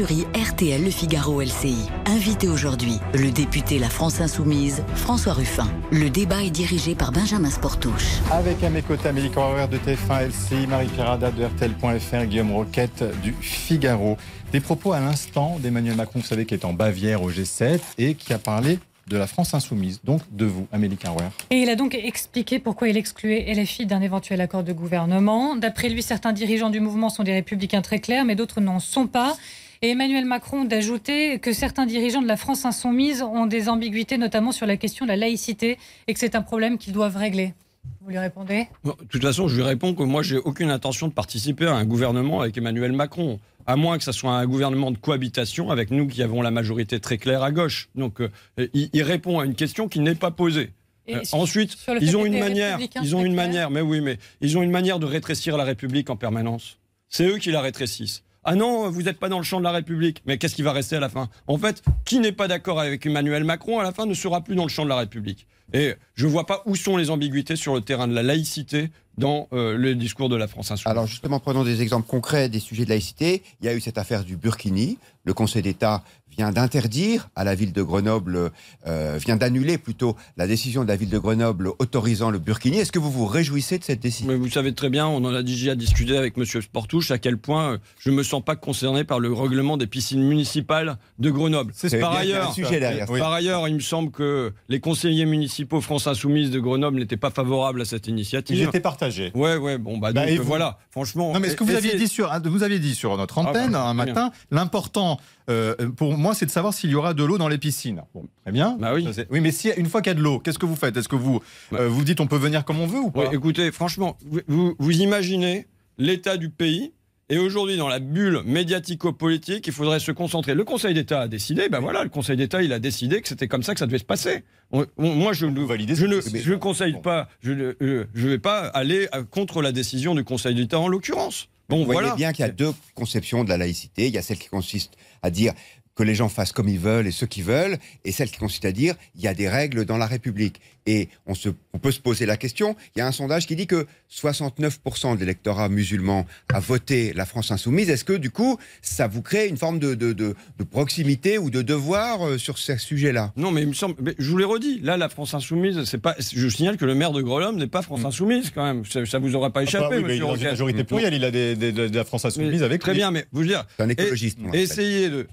Jury 0.00 0.24
RTL 0.34 0.82
Le 0.82 0.90
Figaro 0.90 1.42
LCI. 1.42 1.76
Invité 2.06 2.48
aujourd'hui, 2.48 2.94
le 3.12 3.30
député 3.30 3.78
La 3.78 3.90
France 3.90 4.22
Insoumise, 4.22 4.82
François 4.94 5.34
Ruffin. 5.34 5.70
Le 5.92 6.08
débat 6.08 6.42
est 6.42 6.48
dirigé 6.48 6.94
par 6.94 7.12
Benjamin 7.12 7.50
Sportouche. 7.50 8.20
Avec 8.30 8.64
à 8.64 8.70
mes 8.70 8.80
côtés 8.80 9.10
Amélie 9.10 9.30
Correr 9.30 9.68
de 9.68 9.76
TF1 9.76 10.28
LCI, 10.28 10.66
Marie-Pierre 10.68 11.18
de 11.18 11.44
RTL.fr, 11.44 12.24
Guillaume 12.24 12.52
Roquette 12.52 13.04
du 13.22 13.34
Figaro. 13.42 14.16
Des 14.52 14.60
propos 14.60 14.94
à 14.94 15.00
l'instant 15.00 15.58
d'Emmanuel 15.58 15.96
Macron, 15.96 16.20
vous 16.20 16.26
savez, 16.26 16.46
qui 16.46 16.54
est 16.54 16.64
en 16.64 16.72
Bavière 16.72 17.22
au 17.22 17.30
G7 17.30 17.80
et 17.98 18.14
qui 18.14 18.32
a 18.32 18.38
parlé 18.38 18.78
de 19.06 19.18
la 19.18 19.26
France 19.26 19.52
insoumise, 19.52 20.00
donc 20.02 20.22
de 20.30 20.46
vous, 20.46 20.66
Amélie 20.72 20.96
Carwer. 20.96 21.28
Et 21.50 21.56
il 21.56 21.68
a 21.68 21.74
donc 21.74 21.94
expliqué 21.94 22.58
pourquoi 22.58 22.88
il 22.88 22.96
excluait 22.96 23.52
LFI 23.52 23.84
d'un 23.84 24.00
éventuel 24.00 24.40
accord 24.40 24.64
de 24.64 24.72
gouvernement. 24.72 25.56
D'après 25.56 25.90
lui, 25.90 26.02
certains 26.02 26.32
dirigeants 26.32 26.70
du 26.70 26.80
mouvement 26.80 27.10
sont 27.10 27.22
des 27.22 27.34
républicains 27.34 27.82
très 27.82 27.98
clairs, 27.98 28.24
mais 28.24 28.34
d'autres 28.34 28.62
n'en 28.62 28.78
sont 28.78 29.06
pas. 29.06 29.36
Et 29.82 29.92
Emmanuel 29.92 30.26
Macron 30.26 30.66
d'ajouter 30.66 31.38
que 31.38 31.54
certains 31.54 31.86
dirigeants 31.86 32.20
de 32.20 32.28
la 32.28 32.36
France 32.36 32.66
insoumise 32.66 33.22
ont 33.22 33.46
des 33.46 33.70
ambiguïtés, 33.70 34.18
notamment 34.18 34.52
sur 34.52 34.66
la 34.66 34.76
question 34.76 35.06
de 35.06 35.08
la 35.08 35.16
laïcité, 35.16 35.78
et 36.06 36.12
que 36.12 36.20
c'est 36.20 36.34
un 36.34 36.42
problème 36.42 36.76
qu'ils 36.76 36.92
doivent 36.92 37.16
régler. 37.16 37.54
Vous 38.02 38.10
lui 38.10 38.18
répondez? 38.18 38.68
De 38.84 38.92
toute 39.08 39.22
façon, 39.22 39.48
je 39.48 39.56
lui 39.56 39.62
réponds 39.62 39.94
que 39.94 40.02
moi, 40.02 40.22
j'ai 40.22 40.36
aucune 40.36 40.70
intention 40.70 41.08
de 41.08 41.14
participer 41.14 41.64
à 41.64 41.76
un 41.76 41.86
gouvernement 41.86 42.42
avec 42.42 42.58
Emmanuel 42.58 42.92
Macron, 42.92 43.40
à 43.66 43.76
moins 43.76 43.96
que 43.96 44.04
ce 44.04 44.12
soit 44.12 44.32
un 44.32 44.44
gouvernement 44.44 44.90
de 44.90 44.98
cohabitation 44.98 45.70
avec 45.70 45.90
nous 45.90 46.06
qui 46.06 46.22
avons 46.22 46.42
la 46.42 46.50
majorité 46.50 47.00
très 47.00 47.16
claire 47.16 47.42
à 47.42 47.50
gauche. 47.50 47.88
Donc, 47.94 48.20
euh, 48.20 48.28
il, 48.74 48.90
il, 48.92 49.02
répond 49.02 49.38
à 49.38 49.46
une 49.46 49.54
question 49.54 49.88
qui 49.88 50.00
n'est 50.00 50.14
pas 50.14 50.30
posée. 50.30 50.72
Euh, 51.08 51.22
ensuite, 51.32 51.78
ils 52.02 52.18
ont 52.18 52.26
une 52.26 52.38
manière, 52.38 52.78
ils 53.02 53.16
ont 53.16 53.24
une 53.24 53.34
manière, 53.34 53.70
mais 53.70 53.80
oui, 53.80 54.02
mais 54.02 54.18
ils 54.42 54.58
ont 54.58 54.62
une 54.62 54.70
manière 54.70 54.98
de 54.98 55.06
rétrécir 55.06 55.56
la 55.56 55.64
République 55.64 56.10
en 56.10 56.16
permanence. 56.16 56.76
C'est 57.08 57.26
eux 57.26 57.38
qui 57.38 57.50
la 57.50 57.62
rétrécissent. 57.62 58.22
Ah 58.44 58.54
non, 58.54 58.88
vous 58.90 59.02
n'êtes 59.02 59.18
pas 59.18 59.28
dans 59.28 59.38
le 59.38 59.44
champ 59.44 59.58
de 59.58 59.64
la 59.64 59.70
République. 59.70 60.22
Mais 60.26 60.38
qu'est-ce 60.38 60.54
qui 60.54 60.62
va 60.62 60.72
rester 60.72 60.96
à 60.96 61.00
la 61.00 61.08
fin? 61.10 61.28
En 61.46 61.58
fait, 61.58 61.82
qui 62.04 62.20
n'est 62.20 62.32
pas 62.32 62.48
d'accord 62.48 62.80
avec 62.80 63.04
Emmanuel 63.04 63.44
Macron 63.44 63.78
à 63.78 63.82
la 63.82 63.92
fin 63.92 64.06
ne 64.06 64.14
sera 64.14 64.40
plus 64.42 64.54
dans 64.54 64.64
le 64.64 64.70
champ 64.70 64.84
de 64.84 64.88
la 64.88 64.96
République. 64.96 65.46
Et 65.72 65.94
je 66.14 66.26
ne 66.26 66.30
vois 66.30 66.46
pas 66.46 66.62
où 66.66 66.74
sont 66.74 66.96
les 66.96 67.10
ambiguïtés 67.10 67.56
sur 67.56 67.74
le 67.74 67.80
terrain 67.80 68.08
de 68.08 68.14
la 68.14 68.22
laïcité 68.22 68.90
dans 69.18 69.48
euh, 69.52 69.76
le 69.76 69.94
discours 69.94 70.28
de 70.28 70.36
la 70.36 70.48
France 70.48 70.70
insoumise. 70.70 70.90
Alors 70.90 71.06
justement, 71.06 71.38
prenons 71.38 71.62
des 71.62 71.82
exemples 71.82 72.08
concrets 72.08 72.48
des 72.48 72.58
sujets 72.58 72.84
de 72.84 72.88
laïcité. 72.88 73.42
Il 73.60 73.66
y 73.66 73.68
a 73.68 73.74
eu 73.74 73.80
cette 73.80 73.98
affaire 73.98 74.24
du 74.24 74.36
Burkini. 74.36 74.98
Le 75.24 75.34
Conseil 75.34 75.62
d'État 75.62 76.02
vient 76.36 76.52
d'interdire 76.52 77.28
à 77.36 77.44
la 77.44 77.54
ville 77.54 77.72
de 77.72 77.82
Grenoble, 77.82 78.50
euh, 78.86 79.18
vient 79.24 79.36
d'annuler 79.36 79.78
plutôt 79.78 80.16
la 80.36 80.46
décision 80.46 80.82
de 80.82 80.88
la 80.88 80.96
ville 80.96 81.10
de 81.10 81.18
Grenoble 81.18 81.70
autorisant 81.78 82.30
le 82.30 82.38
burkini. 82.38 82.78
Est-ce 82.78 82.92
que 82.92 82.98
vous 82.98 83.10
vous 83.10 83.26
réjouissez 83.26 83.78
de 83.78 83.84
cette 83.84 84.00
décision? 84.00 84.32
Mais 84.32 84.38
Vous 84.38 84.50
savez 84.50 84.74
très 84.74 84.90
bien, 84.90 85.06
on 85.06 85.24
en 85.24 85.34
a 85.34 85.42
déjà 85.42 85.74
discuté 85.74 86.16
avec 86.16 86.36
M. 86.36 86.44
Sportouche, 86.44 87.10
à 87.10 87.18
quel 87.18 87.36
point 87.36 87.72
euh, 87.72 87.78
je 87.98 88.10
ne 88.10 88.16
me 88.16 88.22
sens 88.22 88.42
pas 88.44 88.56
concerné 88.56 89.04
par 89.04 89.20
le 89.20 89.32
règlement 89.32 89.76
des 89.76 89.86
piscines 89.86 90.22
municipales 90.22 90.96
de 91.18 91.30
Grenoble. 91.30 91.72
C'est 91.74 91.98
par 91.98 92.16
ailleurs, 92.16 92.54
sujet 92.54 92.80
derrière. 92.80 93.06
Par 93.06 93.32
ailleurs, 93.32 93.68
il 93.68 93.74
me 93.74 93.80
semble 93.80 94.10
que 94.10 94.52
les 94.68 94.80
conseillers 94.80 95.26
municipaux 95.26 95.80
France 95.80 96.06
Insoumise 96.06 96.50
de 96.50 96.60
Grenoble 96.60 96.98
n'étaient 96.98 97.16
pas 97.16 97.30
favorables 97.30 97.82
à 97.82 97.84
cette 97.84 98.06
initiative. 98.06 98.56
Ils 98.56 98.62
étaient 98.64 98.80
partagés. 98.80 99.32
Ouais, 99.34 99.56
ouais, 99.56 99.78
bon, 99.78 99.98
bah, 99.98 100.12
bah 100.12 100.26
donc 100.26 100.40
voilà, 100.40 100.78
franchement. 100.90 101.32
Non, 101.32 101.40
mais 101.40 101.50
ce 101.50 101.56
que 101.56 101.64
vous 101.64 101.74
aviez 101.74 101.96
dit 101.96 102.08
sur, 102.08 102.30
vous 102.44 102.62
aviez 102.62 102.78
dit 102.78 102.94
sur 102.94 103.16
notre 103.16 103.38
ah, 103.38 103.48
antenne 103.48 103.72
bah, 103.72 103.84
un 103.84 103.94
matin, 103.94 104.30
l'important 104.50 105.18
euh, 105.50 105.74
pour 105.96 106.16
moi, 106.16 106.29
c'est 106.34 106.46
de 106.46 106.50
savoir 106.50 106.74
s'il 106.74 106.90
y 106.90 106.94
aura 106.94 107.14
de 107.14 107.24
l'eau 107.24 107.38
dans 107.38 107.48
les 107.48 107.58
piscines. 107.58 108.02
très 108.42 108.52
bien. 108.52 108.76
Bah 108.78 108.92
oui. 108.94 109.06
oui, 109.30 109.40
mais 109.40 109.52
si 109.52 109.70
une 109.76 109.86
fois 109.86 110.02
qu'il 110.02 110.10
y 110.10 110.14
a 110.14 110.18
de 110.18 110.22
l'eau, 110.22 110.38
qu'est-ce 110.38 110.58
que 110.58 110.66
vous 110.66 110.76
faites? 110.76 110.96
Est-ce 110.96 111.08
que 111.08 111.16
vous 111.16 111.40
bah. 111.70 111.78
euh, 111.80 111.88
vous 111.88 112.04
dites 112.04 112.20
on 112.20 112.26
peut 112.26 112.36
venir 112.36 112.64
comme 112.64 112.80
on 112.80 112.86
veut 112.86 113.00
ou 113.00 113.10
pas? 113.10 113.32
Écoutez, 113.32 113.70
franchement, 113.72 114.16
vous, 114.48 114.74
vous 114.78 115.00
imaginez 115.00 115.66
l'état 115.98 116.36
du 116.36 116.50
pays 116.50 116.92
et 117.30 117.38
aujourd'hui, 117.38 117.76
dans 117.76 117.86
la 117.86 118.00
bulle 118.00 118.42
médiatico-politique, 118.44 119.64
il 119.68 119.72
faudrait 119.72 120.00
se 120.00 120.10
concentrer. 120.10 120.54
Le 120.54 120.64
Conseil 120.64 120.94
d'État 120.94 121.20
a 121.20 121.28
décidé, 121.28 121.68
ben 121.68 121.78
voilà, 121.78 122.02
le 122.02 122.08
Conseil 122.08 122.36
d'État, 122.36 122.60
il 122.60 122.72
a 122.72 122.80
décidé 122.80 123.20
que 123.20 123.28
c'était 123.28 123.46
comme 123.46 123.62
ça 123.62 123.72
que 123.72 123.78
ça 123.78 123.86
devait 123.86 123.98
se 123.98 124.04
passer. 124.04 124.42
Moi, 124.72 124.86
je, 125.32 125.46
ne, 125.46 125.94
je 125.94 126.06
ne 126.06 126.20
je 126.20 126.54
conseille 126.54 127.00
pas, 127.00 127.28
je 127.40 127.52
ne 127.52 127.76
euh, 127.82 128.06
vais 128.14 128.40
pas 128.40 128.66
aller 128.66 129.08
contre 129.30 129.62
la 129.62 129.70
décision 129.70 130.16
du 130.16 130.24
Conseil 130.24 130.56
d'État 130.56 130.80
en 130.80 130.88
l'occurrence. 130.88 131.48
Bon, 131.68 131.84
Vous 131.84 131.92
voyez 131.92 132.10
bien 132.16 132.32
qu'il 132.32 132.44
y 132.44 132.48
a 132.48 132.50
deux 132.50 132.72
conceptions 132.96 133.44
de 133.44 133.48
la 133.48 133.56
laïcité. 133.56 134.08
Il 134.08 134.14
y 134.14 134.18
a 134.18 134.22
celle 134.22 134.38
qui 134.38 134.48
consiste 134.48 134.94
à 135.22 135.30
dire 135.30 135.52
que 136.00 136.04
les 136.06 136.14
gens 136.14 136.30
fassent 136.30 136.52
comme 136.52 136.70
ils 136.70 136.78
veulent 136.78 137.06
et 137.06 137.10
ce 137.10 137.26
qu'ils 137.26 137.44
veulent, 137.44 137.76
et 138.06 138.12
celle 138.12 138.30
qui 138.30 138.38
consiste 138.38 138.64
à 138.64 138.72
dire 138.72 138.94
il 139.16 139.20
y 139.20 139.28
a 139.28 139.34
des 139.34 139.50
règles 139.50 139.84
dans 139.84 139.98
la 139.98 140.06
République. 140.06 140.62
Et 140.86 141.08
on, 141.26 141.34
se, 141.34 141.50
on 141.74 141.78
peut 141.78 141.92
se 141.92 142.00
poser 142.00 142.24
la 142.24 142.38
question, 142.38 142.74
il 142.96 143.00
y 143.00 143.02
a 143.02 143.06
un 143.06 143.12
sondage 143.12 143.46
qui 143.46 143.54
dit 143.54 143.66
que 143.66 143.86
69% 144.10 145.14
de 145.14 145.20
l'électorat 145.20 145.68
musulman 145.68 146.26
a 146.52 146.58
voté 146.58 147.12
la 147.14 147.26
France 147.26 147.50
insoumise. 147.50 147.90
Est-ce 147.90 148.04
que 148.04 148.14
du 148.14 148.30
coup, 148.30 148.58
ça 148.80 149.06
vous 149.06 149.20
crée 149.20 149.46
une 149.46 149.58
forme 149.58 149.78
de, 149.78 149.94
de, 149.94 150.12
de, 150.12 150.34
proximité 150.70 151.36
ou 151.36 151.50
de 151.50 151.60
devoir 151.62 152.26
euh, 152.26 152.38
sur 152.38 152.56
ce 152.56 152.76
sujet-là 152.76 153.32
Non, 153.36 153.50
mais 153.50 153.62
il 153.62 153.68
me 153.68 153.72
semble, 153.74 153.94
je 154.18 154.30
vous 154.30 154.38
l'ai 154.38 154.44
redit, 154.44 154.80
là, 154.80 154.96
la 154.96 155.08
France 155.10 155.34
insoumise, 155.34 155.84
c'est 155.84 155.98
pas. 155.98 156.16
Je 156.18 156.48
signale 156.48 156.76
que 156.76 156.86
le 156.86 156.94
maire 156.94 157.12
de 157.12 157.20
Grenoble 157.20 157.58
n'est 157.58 157.66
pas 157.66 157.82
France 157.82 158.02
mm. 158.02 158.06
insoumise 158.06 158.50
quand 158.54 158.64
même. 158.64 158.84
Ça, 158.84 159.18
vous 159.18 159.34
aura 159.36 159.50
pas 159.50 159.60
ah, 159.60 159.64
échappé, 159.64 159.84
ah 159.86 159.90
bah 159.90 159.96
oui, 159.96 160.02
monsieur. 160.02 160.24
Il 160.38 160.46
a 160.46 160.50
majorité 160.50 160.84
plurielle, 160.84 161.14
il 161.14 161.24
a 161.24 161.30
des, 161.30 161.54
de 161.56 161.94
la 161.94 162.04
France 162.04 162.24
insoumise 162.24 162.62
avec. 162.62 162.80
Très 162.80 162.94
bien, 162.94 163.10
mais 163.10 163.26
vous 163.32 163.44
dire. 163.44 163.64
C'est 163.76 163.82
un 163.82 163.88
écologiste. 163.90 164.38
essayez 164.54 165.10
de, 165.10 165.26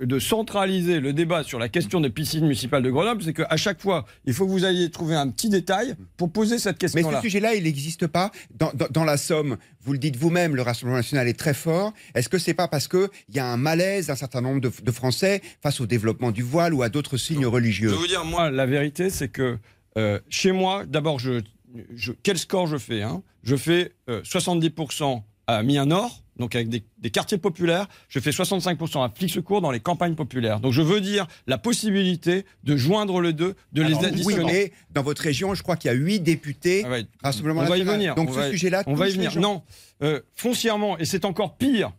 de 0.00 0.11
centraliser 0.18 1.00
le 1.00 1.12
débat 1.12 1.42
sur 1.42 1.58
la 1.58 1.68
question 1.68 2.00
des 2.00 2.10
piscines 2.10 2.42
municipales 2.42 2.82
de 2.82 2.90
Grenoble, 2.90 3.22
c'est 3.22 3.32
qu'à 3.32 3.56
chaque 3.56 3.80
fois, 3.80 4.04
il 4.24 4.34
faut 4.34 4.46
que 4.46 4.50
vous 4.50 4.64
ayez 4.64 4.90
trouver 4.90 5.14
un 5.14 5.28
petit 5.28 5.48
détail 5.48 5.94
pour 6.16 6.30
poser 6.30 6.58
cette 6.58 6.78
question-là. 6.78 7.08
Mais 7.08 7.16
ce 7.16 7.22
sujet-là, 7.22 7.54
il 7.54 7.64
n'existe 7.64 8.06
pas 8.06 8.30
dans, 8.54 9.04
la 9.04 9.16
Somme. 9.16 9.56
Vous 9.82 9.92
le 9.92 9.98
dites 9.98 10.16
vous-même, 10.16 10.54
le 10.54 10.62
Rassemblement 10.62 10.98
national 10.98 11.28
est 11.28 11.38
très 11.38 11.54
fort. 11.54 11.92
Est-ce 12.14 12.28
que 12.28 12.38
c'est 12.38 12.54
pas 12.54 12.68
parce 12.68 12.88
qu'il 12.88 13.08
y 13.34 13.38
a 13.38 13.46
un 13.46 13.56
malaise 13.56 14.06
d'un 14.06 14.16
certain 14.16 14.40
nombre 14.40 14.60
de, 14.60 14.92
Français 14.92 15.40
face 15.62 15.80
au 15.80 15.86
développement 15.86 16.30
du 16.30 16.42
voile 16.42 16.74
ou 16.74 16.82
à 16.82 16.88
d'autres 16.88 17.16
signes 17.16 17.46
religieux? 17.46 17.88
Je 17.88 17.94
vais 17.94 18.00
vous 18.00 18.06
dire, 18.06 18.24
moi, 18.24 18.50
la 18.50 18.66
vérité, 18.66 19.10
c'est 19.10 19.28
que 19.28 19.58
euh, 19.96 20.20
chez 20.28 20.52
moi, 20.52 20.84
d'abord, 20.86 21.18
je, 21.18 21.40
quel 22.22 22.38
score 22.38 22.66
je 22.66 22.76
fais 22.76 23.02
hein? 23.02 23.22
Je 23.42 23.56
fais 23.56 23.92
70% 24.08 25.22
euh, 25.50 25.58
à 25.58 25.62
Mian-Nord, 25.62 26.22
donc 26.36 26.54
avec 26.54 26.68
des, 26.68 27.10
quartiers 27.10 27.38
populaires. 27.38 27.88
Je 28.08 28.18
fais 28.20 28.30
65% 28.30 29.04
à 29.04 29.10
Flix-Secours 29.14 29.60
dans 29.60 29.70
les 29.70 29.80
campagnes 29.80 30.14
populaires. 30.14 30.60
Donc 30.60 30.72
je 30.72 30.82
veux 30.82 31.00
dire 31.00 31.26
la 31.46 31.58
possibilité 31.58 32.44
de 32.64 32.76
joindre 32.76 33.20
les 33.20 33.32
deux, 33.32 33.54
de 33.72 33.82
les 33.82 34.04
additionner. 34.04 34.72
dans 34.90 35.02
votre 35.02 35.22
région, 35.22 35.54
je 35.54 35.62
crois 35.62 35.76
qu'il 35.76 35.90
y 35.90 35.94
a 35.94 35.96
huit 35.96 36.20
députés. 36.20 36.84
Ah 37.22 37.30
on 37.44 37.64
va 37.64 37.78
y 37.78 37.82
venir. 37.82 38.14
Donc 38.14 38.32
ce 38.32 38.50
sujet-là, 38.50 38.82
on 38.86 38.94
va 38.94 39.08
y 39.08 39.12
venir. 39.12 39.38
Non, 39.38 39.62
euh, 40.02 40.20
foncièrement, 40.34 40.98
et 40.98 41.04
c'est 41.04 41.24
encore 41.24 41.56
pire 41.56 41.92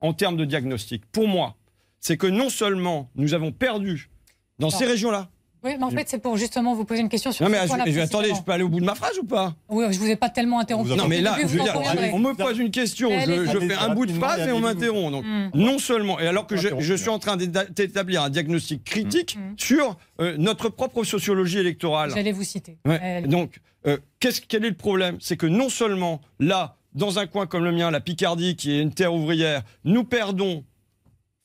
en 0.00 0.12
termes 0.12 0.36
de 0.36 0.44
diagnostic. 0.44 1.04
Pour 1.06 1.26
moi, 1.28 1.56
c'est 2.00 2.16
que 2.16 2.26
non 2.26 2.50
seulement 2.50 3.10
nous 3.14 3.34
avons 3.34 3.52
perdu 3.52 4.10
dans 4.58 4.70
ces 4.70 4.86
régions-là 4.86 5.30
oui, 5.64 5.72
mais 5.78 5.84
en 5.84 5.90
fait, 5.90 6.08
c'est 6.08 6.18
pour 6.18 6.36
justement 6.36 6.74
vous 6.74 6.84
poser 6.84 7.00
une 7.00 7.08
question 7.08 7.32
sur. 7.32 7.44
Non, 7.44 7.50
mais 7.50 7.58
attendez, 7.58 8.34
je 8.34 8.42
peux 8.42 8.52
aller 8.52 8.62
au 8.62 8.68
bout 8.68 8.80
de 8.80 8.84
ma 8.84 8.94
phrase 8.94 9.18
ou 9.18 9.24
pas? 9.24 9.54
Oui, 9.68 9.86
je 9.90 9.98
vous 9.98 10.08
ai 10.08 10.16
pas 10.16 10.28
tellement 10.28 10.60
interrompu. 10.60 10.90
Non, 10.90 11.08
mais 11.08 11.20
là, 11.20 11.36
je 11.40 11.46
veux 11.46 11.60
dire, 11.60 11.80
on 12.12 12.18
me 12.18 12.34
pose 12.34 12.58
une 12.58 12.70
question, 12.70 13.10
je, 13.10 13.58
fais 13.66 13.74
un 13.74 13.94
bout 13.94 14.06
de 14.06 14.12
phrase 14.12 14.46
et 14.46 14.52
on 14.52 14.60
m'interrompt. 14.60 15.12
Donc, 15.12 15.24
hmm. 15.24 15.50
non 15.54 15.78
seulement, 15.78 16.20
et 16.20 16.26
alors 16.26 16.46
que 16.46 16.56
je, 16.56 16.94
suis 16.94 17.08
en 17.08 17.18
train 17.18 17.36
d'établir 17.36 18.22
un 18.22 18.30
diagnostic 18.30 18.84
critique 18.84 19.36
hmm. 19.38 19.54
sur 19.56 19.96
euh, 20.20 20.36
notre 20.38 20.68
propre 20.68 21.04
sociologie 21.04 21.58
électorale. 21.58 22.10
J'allais 22.14 22.32
vous 22.32 22.44
citer. 22.44 22.78
Donc, 23.26 23.60
euh, 23.86 23.98
quel 24.20 24.64
est 24.64 24.70
le 24.70 24.74
problème? 24.74 25.16
C'est 25.20 25.36
que 25.36 25.46
non 25.46 25.68
seulement 25.68 26.20
là, 26.40 26.76
dans 26.94 27.18
un 27.18 27.26
coin 27.26 27.46
comme 27.46 27.64
le 27.64 27.72
mien, 27.72 27.90
la 27.90 28.00
Picardie, 28.00 28.56
qui 28.56 28.72
est 28.72 28.82
une 28.82 28.92
terre 28.92 29.14
ouvrière, 29.14 29.62
nous 29.84 30.04
perdons 30.04 30.64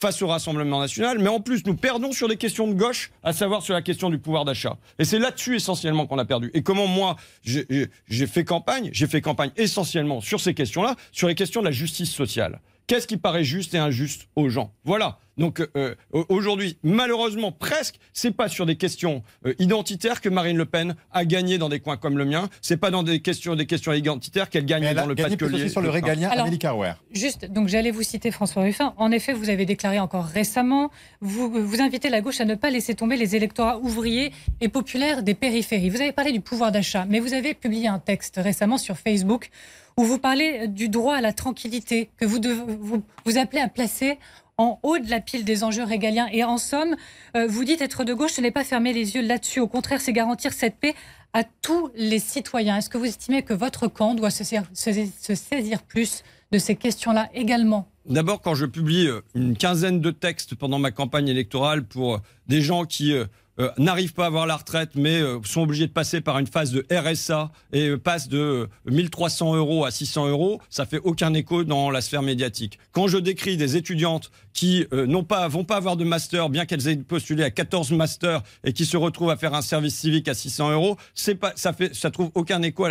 face 0.02 0.22
au 0.24 0.28
Rassemblement 0.28 0.80
national, 0.80 1.20
mais 1.20 1.30
en 1.30 1.40
plus 1.40 1.66
nous 1.66 1.76
perdons 1.76 2.12
sur 2.12 2.28
des 2.28 2.36
questions 2.36 2.68
de 2.68 2.74
gauche, 2.74 3.12
à 3.24 3.34
savoir 3.34 3.62
sur 3.62 3.76
la 3.76 3.84
question 3.84 4.10
du 4.10 4.18
pouvoir 4.18 4.46
d'achat. 4.46 4.78
Et 4.98 5.06
c'est 5.06 5.20
là-dessus 5.20 5.56
essentiellement 5.56 6.08
qu'on 6.08 6.18
a 6.18 6.26
perdu. 6.26 6.50
Et 6.56 6.64
comment 6.64 6.88
moi 6.88 7.16
j'ai 7.44 8.28
fait 8.28 8.44
campagne 8.44 8.90
J'ai 8.92 9.08
fait 9.08 9.22
campagne 9.22 9.52
essentiellement 9.58 10.20
sur 10.20 10.42
ces 10.42 10.56
questions-là, 10.56 10.96
sur 11.12 11.28
les 11.28 11.36
questions 11.36 11.62
de 11.62 11.66
la 11.66 11.72
justice 11.72 12.12
sociale. 12.12 12.60
Qu'est-ce 12.88 13.08
qui 13.08 13.18
paraît 13.18 13.44
juste 13.44 13.74
et 13.74 13.78
injuste 13.78 14.28
aux 14.36 14.50
gens? 14.50 14.74
Voilà. 14.84 15.20
Donc 15.42 15.68
euh, 15.76 15.96
aujourd'hui, 16.30 16.78
malheureusement, 16.84 17.52
presque, 17.52 17.96
c'est 18.14 18.32
pas 18.32 18.48
sur 18.48 18.66
des 18.66 18.76
questions 18.76 19.24
euh, 19.46 19.54
identitaires 19.60 20.22
que 20.22 20.30
Marine 20.30 20.58
Le 20.58 20.66
Pen 20.66 20.96
a 21.12 21.26
gagné 21.26 21.58
dans 21.58 21.70
des 21.70 21.80
coins 21.80 21.98
comme 21.98 22.18
le 22.18 22.26
mien. 22.26 22.50
C'est 22.62 22.78
pas 22.78 22.92
dans 22.92 23.04
des 23.04 23.20
questions, 23.20 23.56
des 23.56 23.66
questions 23.66 23.94
identitaires 23.94 24.50
qu'elle 24.50 24.66
gagne 24.66 24.94
dans 24.94 25.06
le 25.06 25.16
Pas-de-Calais. 25.16 25.70
sur 25.70 25.82
le 25.82 25.90
régalien, 25.90 26.30
Amélie 26.30 26.60
Carwer. 26.60 26.94
Juste, 27.12 27.46
donc 27.46 27.68
j'allais 27.68 27.92
vous 27.92 28.04
citer 28.04 28.32
François 28.32 28.64
Ruffin. 28.64 28.94
En 28.98 29.12
effet, 29.12 29.34
vous 29.34 29.50
avez 29.50 29.66
déclaré 29.66 30.00
encore 30.00 30.26
récemment, 30.26 30.92
vous, 31.22 31.50
vous 31.50 31.82
invitez 31.82 32.10
la 32.10 32.22
gauche 32.22 32.40
à 32.40 32.46
ne 32.46 32.56
pas 32.56 32.70
laisser 32.70 32.96
tomber 32.96 33.18
les 33.18 33.36
électorats 33.36 33.80
ouvriers 33.80 34.32
et 34.62 34.70
populaires 34.70 35.24
des 35.24 35.34
périphéries. 35.34 35.90
Vous 35.90 36.02
avez 36.02 36.12
parlé 36.12 36.32
du 36.32 36.42
pouvoir 36.42 36.72
d'achat, 36.72 37.06
mais 37.10 37.20
vous 37.20 37.34
avez 37.34 37.54
publié 37.54 37.88
un 37.88 38.00
texte 38.00 38.36
récemment 38.38 38.78
sur 38.78 38.98
Facebook 38.98 39.50
où 39.98 40.04
vous 40.04 40.18
parlez 40.18 40.68
du 40.68 40.90
droit 40.90 41.16
à 41.16 41.22
la 41.22 41.34
tranquillité 41.34 42.10
que 42.18 42.26
vous, 42.26 42.40
vous, 42.80 43.04
vous 43.26 43.38
appelez 43.38 43.62
à 43.62 43.68
placer 43.68 44.18
en 44.62 44.80
haut 44.84 45.00
de 45.00 45.10
la 45.10 45.19
pile 45.19 45.43
des 45.43 45.63
enjeux 45.63 45.84
régaliens. 45.84 46.28
Et 46.32 46.43
en 46.43 46.58
somme, 46.58 46.95
euh, 47.36 47.47
vous 47.47 47.63
dites 47.63 47.82
être 47.82 48.04
de 48.04 48.13
gauche, 48.13 48.34
ce 48.34 48.41
n'est 48.41 48.52
pas 48.52 48.63
fermer 48.63 48.93
les 48.93 49.15
yeux 49.15 49.21
là-dessus. 49.21 49.60
Au 49.60 49.67
contraire, 49.67 50.02
c'est 50.02 50.13
garantir 50.13 50.54
cette 50.54 50.76
paix 50.76 50.93
à 51.34 51.43
tous 51.43 51.89
les 51.95 52.19
citoyens. 52.19 52.78
Est-ce 52.78 52.89
que 52.89 52.97
vous 52.97 53.06
estimez 53.06 53.41
que 53.41 53.54
votre 53.54 53.88
camp 53.88 54.13
doit 54.13 54.30
se 54.30 54.43
saisir, 54.43 55.84
plus 55.84 56.24
de 56.52 56.60
ces 56.60 56.76
questions-là 56.76 57.30
également? 57.34 57.88
D'abord, 58.05 58.41
quand 58.41 58.55
je 58.55 58.66
publie 58.66 59.07
euh, 59.07 59.22
une 59.34 59.57
quinzaine 59.57 59.99
de 59.99 60.12
textes 60.12 60.55
pendant 60.55 60.80
ma 60.80 60.91
campagne 60.91 61.28
électorale 61.28 61.84
pour 61.84 62.20
des 62.47 62.62
gens 62.62 62.86
qui 62.86 63.14
euh, 63.62 63.70
n'arrivent 63.78 64.14
pas 64.14 64.24
à 64.24 64.28
avoir 64.28 64.47
la 64.47 64.55
retraite, 64.55 64.91
mais 64.95 65.22
euh, 65.22 65.39
sont 65.43 65.62
obligés 65.62 65.88
de 65.88 65.91
passer 65.91 66.20
par 66.20 66.39
une 66.39 66.47
phase 66.47 66.72
de 66.72 66.86
RSA 66.91 67.51
et 67.74 67.89
euh, 67.89 67.97
passent 67.97 68.28
de 68.28 68.68
1300 68.86 69.55
euros 69.55 69.86
à 69.86 69.91
600 69.91 70.30
euros, 70.30 70.59
ça 70.70 70.86
fait 70.86 70.99
aucun 71.03 71.34
écho 71.34 71.64
dans 71.64 71.91
la 71.91 72.01
sphère 72.01 72.24
médiatique. 72.24 72.80
Quand 72.91 73.07
je 73.07 73.18
décris 73.18 73.57
des 73.57 73.78
étudiantes 73.78 74.32
qui 74.53 74.86
n'ont 74.91 75.24
pas, 75.24 75.47
vont 75.47 75.64
pas 75.64 75.78
avoir 75.78 75.95
de 75.95 76.03
master, 76.03 76.49
bien 76.49 76.66
qu'elles 76.66 76.88
aient 76.88 76.97
postulé 76.97 77.43
à 77.43 77.51
14 77.51 77.91
masters 77.91 78.41
et 78.66 78.74
qui 78.74 78.86
se 78.86 78.97
retrouvent 78.97 79.30
à 79.30 79.38
faire 79.38 79.53
un 79.53 79.62
service 79.62 79.95
civique 79.95 80.28
à 80.28 80.34
600 80.34 80.72
euros, 80.72 80.97
c'est 81.14 81.36
pas, 81.36 81.53
ça 81.55 81.72
fait, 81.72 81.95
ça 81.95 82.12
trouve 82.12 82.32
aucun 82.36 82.62
écho 82.62 82.86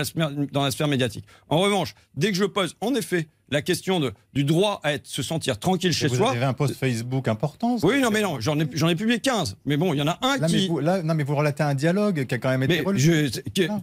dans 0.52 0.64
la 0.64 0.70
sphère 0.70 0.88
médiatique. 0.88 1.24
En 1.48 1.58
revanche, 1.58 1.94
dès 2.14 2.30
que 2.30 2.36
je 2.36 2.44
pose, 2.44 2.76
en 2.80 2.94
effet, 2.94 3.28
la 3.50 3.62
question 3.62 4.00
de, 4.00 4.12
du 4.34 4.44
droit 4.44 4.80
à 4.82 4.92
être, 4.92 5.06
se 5.06 5.22
sentir 5.22 5.58
tranquille 5.58 5.92
chez 5.92 6.06
vous 6.08 6.16
soi. 6.16 6.30
avez 6.30 6.44
un 6.44 6.52
post 6.52 6.74
Facebook 6.76 7.28
important 7.28 7.76
Oui, 7.82 8.00
non, 8.00 8.10
mais 8.10 8.22
non, 8.22 8.38
j'en 8.40 8.58
ai, 8.60 8.66
j'en 8.72 8.88
ai 8.88 8.94
publié 8.94 9.18
15. 9.20 9.56
Mais 9.66 9.76
bon, 9.76 9.92
il 9.94 9.98
y 9.98 10.02
en 10.02 10.06
a 10.08 10.18
un 10.22 10.36
Là, 10.36 10.46
mais 10.50 10.58
qui. 10.58 10.68
vous, 10.68 10.78
là, 10.80 11.02
non, 11.02 11.14
mais 11.14 11.24
vous 11.24 11.34
relatez 11.36 11.62
un 11.62 11.74
dialogue 11.74 12.26
qui 12.26 12.34
a 12.34 12.38
quand 12.38 12.50
même 12.50 12.62
été 12.62 12.82
Mais 12.86 12.98
je- 12.98 13.28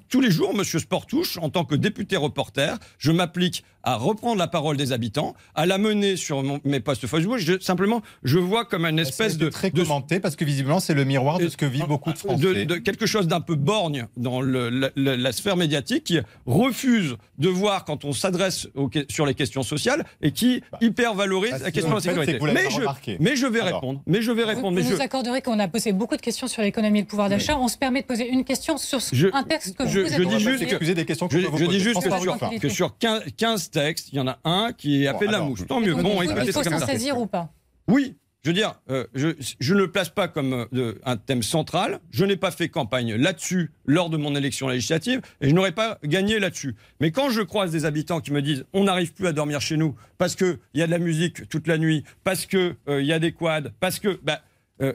tous 0.10 0.22
les 0.22 0.32
jours, 0.32 0.56
Monsieur 0.56 0.80
Sportouche, 0.80 1.38
en 1.42 1.50
tant 1.50 1.66
que 1.66 1.76
député 1.76 2.16
reporter, 2.18 2.78
je 2.98 3.12
m'applique 3.12 3.64
à 3.84 3.96
reprendre 3.96 4.38
la 4.38 4.48
parole 4.48 4.76
des 4.76 4.92
habitants, 4.92 5.34
à 5.56 5.66
la 5.66 5.78
mener 5.78 6.18
sur 6.18 6.44
mon- 6.44 6.60
mes 6.66 6.82
posts 6.82 7.08
Facebook. 7.08 7.38
Je- 7.38 7.60
simplement, 7.60 8.02
je 8.24 8.38
vois 8.38 8.66
comme 8.66 8.86
une 8.86 9.00
a 9.00 9.04
espèce 9.04 9.38
de, 9.38 9.48
très 9.50 9.70
de- 9.70 9.82
commenté 9.82 10.20
parce 10.20 10.36
que 10.36 10.44
visiblement 10.44 10.82
c'est 10.82 10.94
le 10.94 11.06
miroir 11.06 11.40
de 11.40 11.48
ce 11.48 11.56
que 11.56 11.66
vivent 11.66 11.88
beaucoup 11.88 12.12
de 12.12 12.18
Français. 12.18 12.44
de, 12.44 12.64
de 12.66 12.76
quelque 12.76 13.06
chose 13.06 13.28
d'un 13.28 13.40
peu 13.40 13.56
borgne 13.56 14.08
dans 14.18 14.42
le- 14.42 14.70
la, 14.70 14.90
la- 14.98 15.16
la 15.16 15.32
sphère 15.32 15.56
médiatique 15.56 16.04
qui 16.04 16.20
refuse 16.46 17.16
de 17.38 17.48
voir 17.50 17.86
quand 17.86 18.04
on 18.04 18.12
s'adresse 18.14 18.68
sur 19.10 19.26
les 19.26 19.36
questions 19.36 19.57
sociales 19.64 20.06
et 20.22 20.32
qui 20.32 20.62
hyper 20.82 21.14
valorise 21.14 21.52
bah, 21.52 21.58
la 21.64 21.72
question 21.72 21.90
de 21.90 22.00
vous 22.00 22.06
la 22.08 22.14
sécurité. 22.14 22.34
que 22.34 22.40
vous 22.40 22.52
Mais 22.52 22.70
je, 22.70 23.18
mais 23.20 23.36
je 23.36 23.48
vais 23.48 23.60
Alors. 23.62 23.76
répondre. 23.82 24.02
Mais 24.08 24.22
je 24.22 24.32
vais 24.32 24.42
Vous, 24.44 24.48
répondre. 24.50 24.70
vous 24.70 24.76
mais 24.76 24.84
je, 24.84 24.94
nous 24.96 25.02
accorderez 25.02 25.42
qu'on 25.42 25.60
a 25.60 25.68
posé 25.68 25.92
beaucoup 25.94 26.16
de 26.16 26.22
questions 26.22 26.48
sur 26.48 26.62
l'économie 26.62 27.00
et 27.00 27.02
le 27.02 27.08
pouvoir 27.08 27.30
d'achat. 27.30 27.58
On 27.58 27.68
se 27.68 27.78
permet 27.78 28.02
de 28.02 28.08
poser 28.08 28.28
une 28.28 28.44
question 28.44 28.78
sur 28.78 29.02
ce- 29.02 29.16
Je- 29.16 29.28
un 29.34 29.44
texte 29.44 29.76
que 29.78 29.88
je- 29.88 30.00
vous 30.02 30.08
je 30.08 30.14
avez 30.14 30.26
dis 30.26 30.28
On 30.28 30.34
va 30.34 30.38
juste 30.40 30.60
s'excuser 30.60 30.94
des 30.96 31.06
questions 31.06 31.28
que 31.28 31.36
Je, 31.38 31.42
je, 31.42 31.48
vous 31.48 31.58
je 31.58 31.66
dis 31.66 31.80
juste 31.80 32.02
que 32.04 32.20
sur, 32.20 32.38
que 32.62 32.70
sur 32.70 32.98
15, 32.98 33.24
15 33.36 33.70
textes, 33.72 34.10
il 34.12 34.18
y 34.18 34.20
en 34.20 34.28
a 34.28 34.38
un 34.44 34.72
qui 34.74 35.08
a 35.08 35.14
Bon, 35.14 35.20
fait 35.20 35.28
de 35.28 35.32
la 35.32 35.40
mouche. 35.42 35.60
je- 35.60 35.66
Tant 35.66 35.80
mieux. 35.80 35.94
Bon, 35.96 36.22
il 36.22 36.28
faut- 36.28 36.34
écoutez, 36.36 36.46
il 36.48 36.54
faut 36.54 36.64
s'en 36.64 36.86
saisir 36.86 37.18
ou 37.18 37.26
pas? 37.28 37.50
Oui, 37.88 38.16
je 38.48 38.52
veux 38.52 38.56
dire, 38.56 38.76
euh, 38.90 39.06
je, 39.14 39.28
je 39.60 39.74
ne 39.74 39.80
le 39.80 39.92
place 39.92 40.08
pas 40.08 40.30
comme 40.30 40.68
euh, 40.74 40.94
un 41.04 41.18
thème 41.18 41.44
central. 41.44 42.00
Je 42.12 42.24
n'ai 42.24 42.38
pas 42.38 42.50
fait 42.52 42.70
campagne 42.70 43.14
là-dessus 43.16 43.72
lors 43.86 44.10
de 44.10 44.16
mon 44.16 44.34
élection 44.38 44.70
législative 44.70 45.20
et 45.42 45.50
je 45.50 45.54
n'aurais 45.54 45.74
pas 45.74 46.00
gagné 46.06 46.40
là-dessus. 46.40 46.76
Mais 47.02 47.12
quand 47.12 47.30
je 47.30 47.42
croise 47.42 47.72
des 47.72 47.84
habitants 47.84 48.22
qui 48.22 48.32
me 48.32 48.42
disent 48.42 48.64
on 48.72 48.86
n'arrive 48.86 49.12
plus 49.12 49.28
à 49.28 49.34
dormir 49.34 49.60
chez 49.60 49.76
nous 49.76 49.96
parce 50.18 50.38
qu'il 50.38 50.58
y 50.76 50.82
a 50.82 50.86
de 50.86 50.92
la 50.92 50.98
musique 51.00 51.50
toute 51.50 51.68
la 51.68 51.78
nuit, 51.78 52.06
parce 52.24 52.46
qu'il 52.46 52.76
il 52.88 53.06
y 53.06 53.12
a 53.12 53.20
des 53.20 53.34
quads, 53.34 53.70
parce 53.82 54.00
que. 54.00 54.18
Bah, 54.24 54.42
euh, 54.82 54.94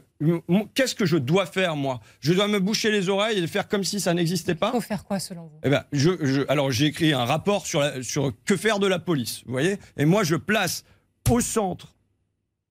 Qu'est-ce 0.75 0.95
que 0.95 1.05
je 1.05 1.17
dois 1.17 1.45
faire, 1.45 1.75
moi? 1.77 2.01
Je 2.21 2.33
dois 2.33 2.47
me 2.49 2.61
boucher 2.61 2.91
les 2.93 3.09
oreilles 3.09 3.39
et 3.43 3.47
faire 3.49 3.67
comme 3.69 3.83
si 3.85 3.99
ça 4.01 4.15
n'existait 4.15 4.55
pas? 4.55 4.69
Il 4.69 4.77
faut 4.77 4.81
faire 4.81 5.05
quoi 5.05 5.19
selon 5.19 5.43
vous? 5.49 5.59
Eh 5.65 5.69
ben, 5.69 5.85
je, 5.93 6.11
je- 6.21 6.43
alors 6.49 6.71
j'ai 6.71 6.87
écrit 6.87 7.13
un 7.13 7.25
rapport 7.25 7.67
sur, 7.67 7.81
la- 7.81 8.03
sur 8.03 8.33
que 8.45 8.57
faire 8.57 8.79
de 8.79 8.87
la 8.87 8.99
police, 9.01 9.43
vous 9.45 9.51
voyez? 9.53 9.79
Et 9.97 10.05
moi, 10.05 10.23
je 10.23 10.37
place 10.37 10.85
au 11.29 11.41
centre 11.41 11.92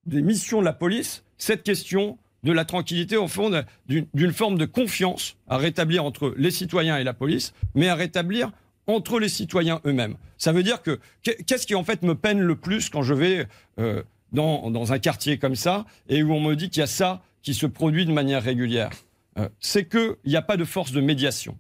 des 0.06 0.22
missions 0.22 0.60
de 0.60 0.66
la 0.66 0.74
police 0.74 1.24
cette 1.38 1.64
question 1.64 2.18
de 2.44 2.52
la 2.52 2.66
tranquillité, 2.66 3.18
au 3.18 3.28
fond, 3.28 3.52
d'une 3.88 4.32
forme 4.34 4.58
de 4.58 4.66
confiance 4.66 5.36
à 5.48 5.58
rétablir 5.58 6.04
entre 6.06 6.34
les 6.38 6.50
citoyens 6.52 6.98
et 6.98 7.04
la 7.04 7.14
police, 7.14 7.54
mais 7.76 7.88
à 7.88 7.94
rétablir 7.96 8.52
entre 8.88 9.20
les 9.20 9.30
citoyens 9.30 9.80
eux-mêmes. 9.86 10.16
Ça 10.40 10.52
veut 10.52 10.64
dire 10.64 10.82
que 10.82 11.00
qu'est- 11.22 11.44
qu'est-ce 11.46 11.68
qui 11.68 11.76
en 11.76 11.84
fait 11.84 12.02
me 12.02 12.16
peine 12.16 12.40
le 12.40 12.56
plus 12.56 12.90
quand 12.90 13.04
je 13.04 13.14
vais 13.14 13.48
euh, 13.80 14.02
dans, 14.32 14.72
dans 14.72 14.92
un 14.92 14.98
quartier 14.98 15.38
comme 15.38 15.56
ça 15.56 15.86
et 16.10 16.24
où 16.24 16.34
on 16.34 16.40
me 16.40 16.56
dit 16.56 16.70
qu'il 16.72 16.80
y 16.80 16.84
a 16.84 16.88
ça 16.88 17.22
qui 17.44 17.54
se 17.54 17.68
produit 17.68 18.06
de 18.08 18.12
manière 18.12 18.42
régulière? 18.42 18.90
Euh, 19.38 19.48
C'est 19.60 19.86
qu'il 19.88 20.16
n'y 20.26 20.36
a 20.36 20.42
pas 20.42 20.58
de 20.58 20.66
force 20.66 20.92
de 20.94 21.02
médiation. 21.02 21.58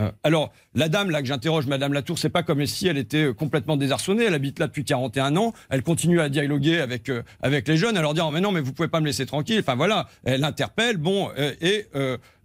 Euh, 0.00 0.10
alors, 0.24 0.52
la 0.74 0.88
dame 0.88 1.10
là 1.10 1.20
que 1.20 1.28
j'interroge, 1.28 1.66
Madame 1.66 1.92
Latour, 1.92 2.18
c'est 2.18 2.28
pas 2.28 2.42
comme 2.42 2.64
si 2.66 2.88
elle 2.88 2.98
était 2.98 3.26
euh, 3.26 3.32
complètement 3.32 3.76
désarçonnée. 3.76 4.24
Elle 4.24 4.34
habite 4.34 4.58
là 4.58 4.66
depuis 4.66 4.84
41 4.84 5.36
ans. 5.36 5.52
Elle 5.70 5.82
continue 5.82 6.20
à 6.20 6.28
dialoguer 6.28 6.80
avec 6.80 7.08
euh, 7.08 7.22
avec 7.42 7.68
les 7.68 7.76
jeunes, 7.76 7.96
à 7.96 8.02
leur 8.02 8.14
dire 8.14 8.30
mais 8.30 8.40
non, 8.40 8.50
mais 8.50 8.60
vous 8.60 8.72
pouvez 8.72 8.88
pas 8.88 9.00
me 9.00 9.06
laisser 9.06 9.26
tranquille. 9.26 9.60
Enfin 9.60 9.76
voilà, 9.76 10.08
elle 10.24 10.42
interpelle. 10.44 10.96
Bon, 10.96 11.30
et 11.36 11.86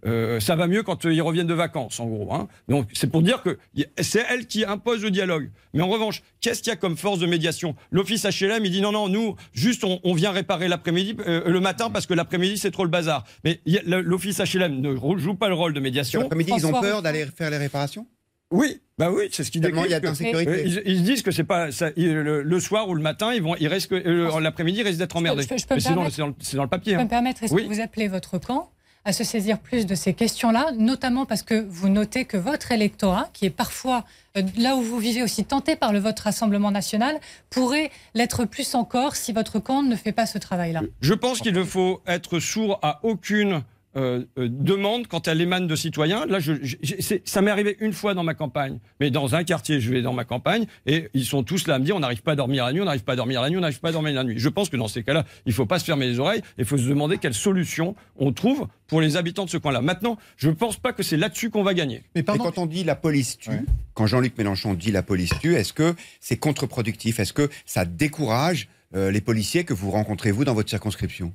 euh, 0.06 0.40
ça 0.40 0.56
va 0.56 0.66
mieux 0.66 0.82
quand 0.82 1.04
euh, 1.06 1.12
ils 1.12 1.22
reviennent 1.22 1.46
de 1.46 1.54
vacances, 1.54 2.00
en 2.00 2.06
gros. 2.06 2.32
Hein. 2.32 2.48
Donc 2.68 2.88
c'est 2.92 3.10
pour 3.10 3.22
dire 3.22 3.42
que 3.42 3.58
c'est 4.00 4.24
elle 4.30 4.46
qui 4.46 4.64
impose 4.64 5.02
le 5.02 5.10
dialogue. 5.10 5.50
Mais 5.74 5.82
en 5.82 5.88
revanche, 5.88 6.22
qu'est-ce 6.40 6.62
qu'il 6.62 6.70
y 6.70 6.72
a 6.72 6.76
comme 6.76 6.96
force 6.96 7.18
de 7.18 7.26
médiation? 7.26 7.74
L'office 7.90 8.24
HLM, 8.24 8.64
il 8.64 8.70
dit 8.70 8.80
non, 8.80 8.92
non, 8.92 9.08
nous, 9.08 9.36
juste 9.52 9.84
on, 9.84 10.00
on 10.04 10.14
vient 10.14 10.30
réparer 10.30 10.68
l'après-midi, 10.68 11.16
euh, 11.26 11.48
le 11.48 11.60
matin 11.60 11.90
parce 11.90 12.06
que 12.06 12.14
l'après-midi 12.14 12.58
c'est 12.58 12.70
trop 12.70 12.84
le 12.84 12.90
bazar. 12.90 13.24
Mais 13.44 13.60
l'office 13.86 14.38
HLM 14.40 14.80
ne 14.80 14.96
joue 15.18 15.34
pas 15.34 15.48
le 15.48 15.54
rôle 15.54 15.72
de 15.74 15.80
médiation. 15.80 16.22
L'après-midi, 16.22 16.52
ils 16.56 16.66
ont 16.66 16.80
peur 16.80 17.02
d'aller 17.02 17.26
faire 17.26 17.50
les 17.50 17.58
réparations? 17.58 18.06
Oui, 18.52 18.80
bah 18.98 19.12
oui, 19.12 19.28
c'est 19.30 19.44
ce 19.44 19.50
qu'ils 19.52 19.60
Tellement 19.60 19.84
il 19.84 19.92
y 19.92 19.94
a 19.94 20.00
d'insécurité. 20.00 20.62
Ils, 20.66 20.82
ils 20.84 20.98
se 20.98 21.02
disent 21.02 21.22
que 21.22 21.30
c'est 21.30 21.44
pas 21.44 21.70
ça, 21.70 21.90
ils- 21.96 22.12
le, 22.12 22.42
le 22.42 22.60
soir 22.60 22.88
ou 22.88 22.96
le 22.96 23.00
matin, 23.02 23.32
ils 23.32 23.40
vont, 23.40 23.54
ils 23.60 23.68
risquent 23.68 23.92
euh, 23.92 24.40
l'après-midi, 24.40 24.80
ils 24.80 24.82
risquent 24.86 24.98
d'être 24.98 25.16
emmerdés. 25.16 25.44
c'est 25.44 25.68
dans, 25.90 25.94
dans 25.94 26.26
le- 26.26 26.34
c'est 26.40 26.56
dans 26.56 26.64
le 26.64 26.68
papier. 26.68 26.94
Je 26.94 26.96
peux 26.96 27.00
hein. 27.02 27.04
me 27.04 27.08
permettre, 27.10 27.44
est-ce 27.44 27.54
Oui. 27.54 27.68
que 27.68 27.72
vous 27.72 27.80
appelez 27.80 28.08
votre 28.08 28.38
camp? 28.38 28.72
À 29.04 29.12
se 29.12 29.24
saisir 29.24 29.58
plus 29.58 29.86
de 29.86 29.94
ces 29.94 30.12
questions-là, 30.14 30.72
notamment 30.76 31.24
parce 31.26 31.42
que 31.42 31.66
vous 31.68 31.88
notez 31.88 32.24
que 32.24 32.36
votre 32.36 32.72
électorat, 32.72 33.28
qui 33.32 33.46
est 33.46 33.50
parfois 33.50 34.04
euh, 34.36 34.42
là 34.58 34.76
où 34.76 34.82
vous 34.82 34.98
vivez 34.98 35.22
aussi 35.22 35.44
tenté 35.44 35.74
par 35.76 35.92
le 35.92 35.98
vote 35.98 36.18
Rassemblement 36.20 36.70
national, 36.70 37.18
pourrait 37.48 37.90
l'être 38.14 38.44
plus 38.44 38.74
encore 38.74 39.16
si 39.16 39.32
votre 39.32 39.58
camp 39.58 39.82
ne 39.82 39.96
fait 39.96 40.12
pas 40.12 40.26
ce 40.26 40.38
travail-là. 40.38 40.82
Je 41.00 41.14
pense 41.14 41.40
qu'il 41.40 41.54
ne 41.54 41.64
faut 41.64 42.02
être 42.06 42.38
sourd 42.40 42.78
à 42.82 43.00
aucune 43.02 43.62
euh, 43.96 44.24
euh, 44.38 44.48
demande 44.50 45.06
quand 45.08 45.26
elle 45.28 45.40
émane 45.40 45.66
de 45.66 45.74
citoyens. 45.76 46.24
Là, 46.26 46.38
je, 46.40 46.52
je- 46.62 46.76
c'est- 47.00 47.26
ça 47.28 47.42
m'est 47.42 47.50
arrivé 47.50 47.76
une 47.80 47.92
fois 47.92 48.14
dans 48.14 48.22
ma 48.22 48.34
campagne, 48.34 48.78
mais 49.00 49.10
dans 49.10 49.34
un 49.34 49.42
quartier, 49.44 49.80
je 49.80 49.90
vais 49.90 50.00
dans 50.02 50.12
ma 50.12 50.24
campagne 50.24 50.66
et 50.86 51.08
ils 51.14 51.24
sont 51.24 51.42
tous 51.42 51.66
là 51.66 51.74
à 51.74 51.78
me 51.78 51.84
dire 51.84 51.96
on 51.96 52.00
n'arrive 52.00 52.22
pas 52.22 52.32
à 52.32 52.36
dormir 52.36 52.64
la 52.66 52.72
nuit, 52.72 52.80
on 52.80 52.84
n'arrive 52.84 53.02
pas 53.04 53.12
à 53.12 53.16
dormir 53.16 53.40
la 53.42 53.50
nuit, 53.50 53.56
on 53.56 53.60
n'arrive 53.60 53.80
pas 53.80 53.88
à 53.88 53.92
dormir 53.92 54.14
la 54.14 54.24
nuit. 54.24 54.34
Je 54.38 54.48
pense 54.48 54.68
que 54.68 54.76
dans 54.76 54.88
ces 54.88 55.02
cas-là, 55.02 55.24
il 55.46 55.50
ne 55.50 55.54
faut 55.54 55.66
pas 55.66 55.78
se 55.78 55.84
fermer 55.84 56.06
les 56.06 56.20
oreilles, 56.20 56.42
il 56.58 56.64
faut 56.64 56.78
se 56.78 56.88
demander 56.88 57.18
quelle 57.18 57.34
solution 57.34 57.94
on 58.16 58.32
trouve 58.32 58.68
pour 58.86 59.00
les 59.00 59.16
habitants 59.16 59.44
de 59.44 59.50
ce 59.50 59.56
coin-là. 59.56 59.80
Maintenant, 59.80 60.16
je 60.36 60.48
ne 60.48 60.54
pense 60.54 60.76
pas 60.76 60.92
que 60.92 61.02
c'est 61.02 61.16
là-dessus 61.16 61.50
qu'on 61.50 61.62
va 61.62 61.74
gagner. 61.74 62.02
Mais 62.14 62.20
Et 62.20 62.24
pardon, 62.24 62.44
quand 62.44 62.58
on 62.58 62.66
dit 62.66 62.84
la 62.84 62.94
police 62.96 63.38
tue, 63.38 63.50
Ouais. 63.50 63.62
quand 63.94 64.06
Jean-Luc 64.06 64.36
Mélenchon 64.38 64.74
dit 64.74 64.92
la 64.92 65.02
police 65.02 65.32
tue, 65.40 65.54
est-ce 65.54 65.72
que 65.72 65.94
c'est 66.20 66.36
contre-productif? 66.36 67.18
Est-ce 67.20 67.32
que 67.32 67.48
ça 67.66 67.84
décourage 67.84 68.68
euh, 68.94 69.10
les 69.12 69.20
policiers 69.20 69.64
que 69.64 69.72
vous 69.74 69.90
rencontrez, 69.90 70.32
vous, 70.32 70.44
dans 70.44 70.54
votre 70.54 70.68
circonscription? 70.70 71.32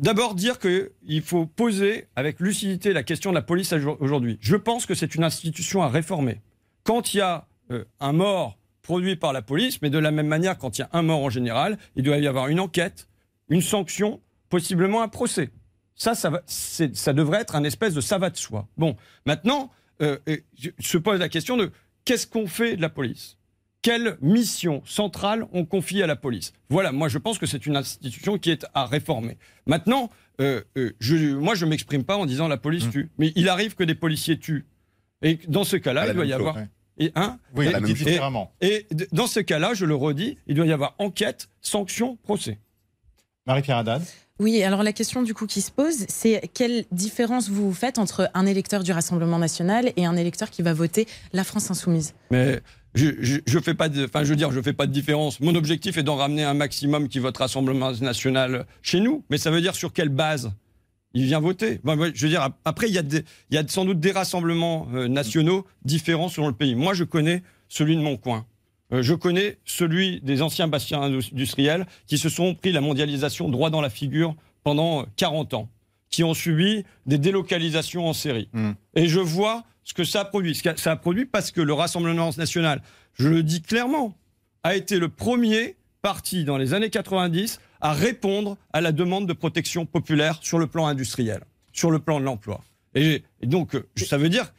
D'abord, 0.00 0.34
dire 0.34 0.58
qu'il 0.58 1.22
faut 1.22 1.46
poser 1.46 2.08
avec 2.16 2.40
lucidité 2.40 2.92
la 2.92 3.02
question 3.04 3.30
de 3.30 3.34
la 3.36 3.42
police 3.42 3.72
aujourd'hui. 4.00 4.38
Je 4.40 4.56
pense 4.56 4.86
que 4.86 4.94
c'est 4.94 5.14
une 5.14 5.22
institution 5.24 5.82
à 5.82 5.88
réformer. 5.88 6.40
Quand 6.82 7.14
il 7.14 7.18
y 7.18 7.20
a 7.20 7.46
euh, 7.70 7.84
un 8.00 8.12
mort 8.12 8.58
produit 8.82 9.16
par 9.16 9.32
la 9.32 9.40
police, 9.40 9.80
mais 9.82 9.90
de 9.90 9.98
la 9.98 10.10
même 10.10 10.26
manière, 10.26 10.58
quand 10.58 10.76
il 10.78 10.82
y 10.82 10.84
a 10.84 10.90
un 10.92 11.02
mort 11.02 11.20
en 11.22 11.30
général, 11.30 11.78
il 11.96 12.02
doit 12.02 12.18
y 12.18 12.26
avoir 12.26 12.48
une 12.48 12.60
enquête, 12.60 13.08
une 13.48 13.62
sanction, 13.62 14.20
possiblement 14.48 15.00
un 15.02 15.08
procès. 15.08 15.50
Ça, 15.94 16.14
ça, 16.16 16.28
va- 16.28 16.42
ça 16.46 17.12
devrait 17.12 17.40
être 17.42 17.54
un 17.54 17.62
espèce 17.64 17.94
de 17.94 18.00
ça 18.00 18.18
va 18.18 18.30
de 18.30 18.36
soi. 18.36 18.66
Bon, 18.76 18.96
maintenant, 19.26 19.70
euh, 20.02 20.18
euh, 20.28 20.36
se 20.80 20.98
pose 20.98 21.20
la 21.20 21.28
question 21.28 21.56
de 21.56 21.70
qu'est-ce 22.04 22.26
qu'on 22.26 22.48
fait 22.48 22.76
de 22.76 22.82
la 22.82 22.88
police? 22.90 23.38
Quelle 23.84 24.16
mission 24.22 24.82
centrale 24.86 25.46
on 25.52 25.66
confie 25.66 26.02
à 26.02 26.06
la 26.06 26.16
police? 26.16 26.54
Voilà, 26.70 26.90
moi 26.90 27.08
je 27.08 27.18
pense 27.18 27.38
que 27.38 27.44
c'est 27.44 27.66
une 27.66 27.76
institution 27.76 28.38
qui 28.38 28.50
est 28.50 28.66
à 28.72 28.86
réformer. 28.86 29.36
Maintenant, 29.66 30.08
euh, 30.40 30.62
euh, 30.78 30.96
je, 31.00 31.34
moi 31.34 31.54
je 31.54 31.66
m'exprime 31.66 32.02
pas 32.02 32.16
en 32.16 32.24
disant 32.24 32.48
la 32.48 32.56
police 32.56 32.86
Mmh. 32.86 32.90
tue, 32.90 33.10
mais 33.18 33.32
il 33.36 33.48
arrive 33.50 33.74
que 33.74 33.84
des 33.84 33.94
policiers 33.94 34.38
tuent. 34.38 34.64
Et 35.20 35.38
dans 35.48 35.64
ce 35.64 35.76
cas-là, 35.76 36.08
il 36.08 36.14
doit 36.14 36.24
y 36.24 36.28
chose, 36.30 36.34
avoir. 36.40 36.56
ouais. 36.56 36.68
Et, 36.96 37.12
hein, 37.14 37.38
oui, 37.54 37.66
et, 37.66 37.72
la 37.72 37.80
même 37.80 37.90
dit 37.90 37.94
chose. 37.96 38.06
différemment. 38.06 38.52
et 38.62 38.86
dans 39.12 39.26
ce 39.26 39.40
cas-là, 39.40 39.74
je 39.74 39.84
le 39.84 39.94
redis, 39.94 40.38
il 40.46 40.54
doit 40.54 40.66
y 40.66 40.72
avoir 40.72 40.94
enquête, 40.98 41.48
sanction, 41.60 42.16
procès. 42.22 42.58
Marie-Pierre 43.46 43.78
Haddad. 43.78 44.02
Oui, 44.40 44.62
alors 44.62 44.82
la 44.82 44.92
question 44.92 45.22
du 45.22 45.34
coup 45.34 45.46
qui 45.46 45.60
se 45.60 45.70
pose, 45.70 46.06
c'est 46.08 46.50
quelle 46.54 46.86
différence 46.90 47.50
vous 47.50 47.72
faites 47.74 47.98
entre 47.98 48.30
un 48.32 48.46
électeur 48.46 48.82
du 48.82 48.92
Rassemblement 48.92 49.38
national 49.38 49.92
et 49.96 50.06
un 50.06 50.16
électeur 50.16 50.50
qui 50.50 50.62
va 50.62 50.72
voter 50.72 51.06
la 51.32 51.44
France 51.44 51.70
insoumise? 51.70 52.14
Mais 52.30 52.60
je, 52.94 53.06
je, 53.20 53.38
je 53.46 53.58
fais 53.58 53.74
pas 53.74 53.88
de, 53.88 54.04
enfin 54.04 54.22
je 54.24 54.30
veux 54.30 54.36
dire, 54.36 54.52
je 54.52 54.60
fais 54.60 54.72
pas 54.72 54.86
de 54.86 54.92
différence. 54.92 55.40
Mon 55.40 55.54
objectif 55.54 55.96
est 55.98 56.02
d'en 56.02 56.16
ramener 56.16 56.44
un 56.44 56.54
maximum 56.54 57.08
qui 57.08 57.18
vote 57.18 57.36
Rassemblement 57.36 57.92
national 57.92 58.66
chez 58.82 59.00
nous. 59.00 59.24
Mais 59.30 59.38
ça 59.38 59.50
veut 59.50 59.60
dire 59.60 59.74
sur 59.74 59.92
quelle 59.92 60.08
base 60.10 60.52
il 61.12 61.24
vient 61.24 61.40
voter? 61.40 61.80
Ben, 61.84 61.96
je 62.14 62.22
veux 62.22 62.28
dire, 62.28 62.42
ap- 62.42 62.58
après 62.64 62.88
il 62.88 62.94
y 62.94 62.98
a 62.98 63.02
des, 63.02 63.24
il 63.50 63.54
y 63.54 63.58
a 63.58 63.66
sans 63.68 63.84
doute 63.84 64.00
des 64.00 64.12
rassemblements 64.12 64.88
euh, 64.94 65.08
nationaux 65.08 65.66
différents 65.84 66.28
selon 66.28 66.48
le 66.48 66.54
pays. 66.54 66.74
Moi, 66.74 66.94
je 66.94 67.04
connais 67.04 67.42
celui 67.68 67.96
de 67.96 68.00
mon 68.02 68.16
coin. 68.16 68.46
Euh, 68.92 69.02
je 69.02 69.14
connais 69.14 69.58
celui 69.64 70.20
des 70.20 70.42
anciens 70.42 70.68
bastiens 70.68 71.00
industriels 71.02 71.86
qui 72.06 72.18
se 72.18 72.28
sont 72.28 72.54
pris 72.54 72.72
la 72.72 72.80
mondialisation 72.80 73.48
droit 73.48 73.70
dans 73.70 73.80
la 73.80 73.90
figure 73.90 74.34
pendant 74.62 75.02
euh, 75.02 75.04
40 75.16 75.54
ans, 75.54 75.68
qui 76.10 76.22
ont 76.24 76.34
subi 76.34 76.84
des 77.06 77.18
délocalisations 77.18 78.06
en 78.08 78.12
série. 78.12 78.48
Mm. 78.52 78.70
Et 78.94 79.08
je 79.08 79.20
vois 79.20 79.64
ce 79.84 79.94
que 79.94 80.04
ça 80.04 80.20
a 80.20 80.24
produit. 80.24 80.60
Ça 80.76 80.90
a 80.90 80.96
produit 80.96 81.26
parce 81.26 81.50
que 81.50 81.60
le 81.60 81.72
Rassemblement 81.72 82.30
national, 82.36 82.82
je 83.14 83.28
le 83.28 83.42
dis 83.42 83.62
clairement, 83.62 84.16
a 84.62 84.74
été 84.74 84.98
le 84.98 85.08
premier 85.08 85.76
parti 86.02 86.44
dans 86.44 86.56
les 86.56 86.74
années 86.74 86.90
90 86.90 87.60
à 87.80 87.92
répondre 87.92 88.56
à 88.72 88.80
la 88.80 88.92
demande 88.92 89.26
de 89.26 89.32
protection 89.32 89.86
populaire 89.86 90.38
sur 90.42 90.58
le 90.58 90.66
plan 90.66 90.86
industriel, 90.86 91.40
sur 91.72 91.90
le 91.90 91.98
plan 91.98 92.18
de 92.18 92.24
l'emploi. 92.24 92.62
Et, 92.94 93.22
et 93.40 93.46
donc, 93.46 93.74
euh, 93.74 93.86
ça 93.96 94.18
veut 94.18 94.28
dire 94.28 94.52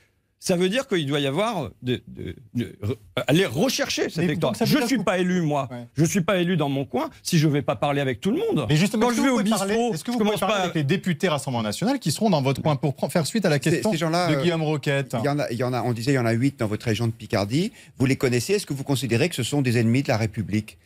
ça 0.47 0.55
veut 0.55 0.69
dire 0.69 0.87
qu'il 0.87 1.07
doit 1.07 1.19
y 1.19 1.25
avoir 1.25 1.71
de, 1.81 2.03
de- 2.07 2.35
de- 2.53 2.75
re- 2.83 2.95
aller 3.25 3.47
rechercher 3.47 4.03
cet 4.09 4.17
Mais 4.17 4.25
électorat. 4.25 4.51
donc 4.51 4.57
ça 4.57 4.65
veut 4.65 4.71
Je 4.77 4.77
ne 4.83 4.87
suis 4.87 4.99
pas 5.03 5.17
élu, 5.17 5.41
moi. 5.41 5.67
Ouais. 5.71 5.87
Je 5.95 6.03
ne 6.03 6.07
suis 6.07 6.21
pas 6.21 6.37
élu 6.37 6.55
dans 6.55 6.69
mon 6.69 6.85
coin 6.85 7.09
si 7.23 7.39
je 7.39 7.47
ne 7.47 7.53
vais 7.53 7.63
pas 7.63 7.75
parler 7.75 7.99
avec 7.99 8.21
tout 8.21 8.29
le 8.29 8.37
monde. 8.37 8.67
Mais 8.69 8.75
justement, 8.75 9.07
quand 9.07 9.11
est-ce 9.13 9.17
je 9.17 9.21
que 9.21 9.25
vais 9.27 9.33
vous 9.33 9.39
au 9.39 9.43
bistrot, 9.43 9.93
est-ce 9.93 10.03
que 10.03 10.11
je 10.11 10.17
vous 10.17 10.19
pouvez 10.19 10.29
commence 10.29 10.39
parler 10.39 10.55
pas 10.55 10.61
avec 10.61 10.75
les 10.75 10.83
députés 10.83 11.29
Rassemblement 11.29 11.63
National 11.63 11.97
qui 11.99 12.11
seront 12.11 12.29
dans 12.29 12.43
votre 12.43 12.61
coin 12.61 12.75
pour 12.75 12.93
faire 13.11 13.25
suite 13.25 13.45
à 13.45 13.49
la 13.49 13.57
question 13.57 13.91
ces 13.91 13.97
gens-là, 13.97 14.29
de 14.29 14.35
euh, 14.35 14.41
Guillaume 14.43 14.61
Roquette 14.61 15.15
Il 15.19 15.25
y, 15.25 15.29
en 15.29 15.39
a, 15.39 15.49
il 15.51 15.57
y 15.57 15.63
en 15.63 15.73
a, 15.73 15.81
on 15.81 15.93
disait, 15.93 16.11
il 16.11 16.15
y 16.15 16.19
en 16.19 16.25
a 16.27 16.31
huit 16.33 16.59
dans 16.59 16.67
votre 16.67 16.85
région 16.85 17.07
de 17.07 17.11
Picardie. 17.11 17.71
Vous 17.97 18.05
les 18.05 18.15
connaissez? 18.15 18.53
Est-ce 18.53 18.67
que 18.67 18.73
vous 18.73 18.83
considérez 18.83 19.29
que 19.29 19.35
ce 19.35 19.43
sont 19.43 19.63
des 19.63 19.79
ennemis 19.79 20.03
de 20.03 20.09
la 20.09 20.17
République? 20.17 20.77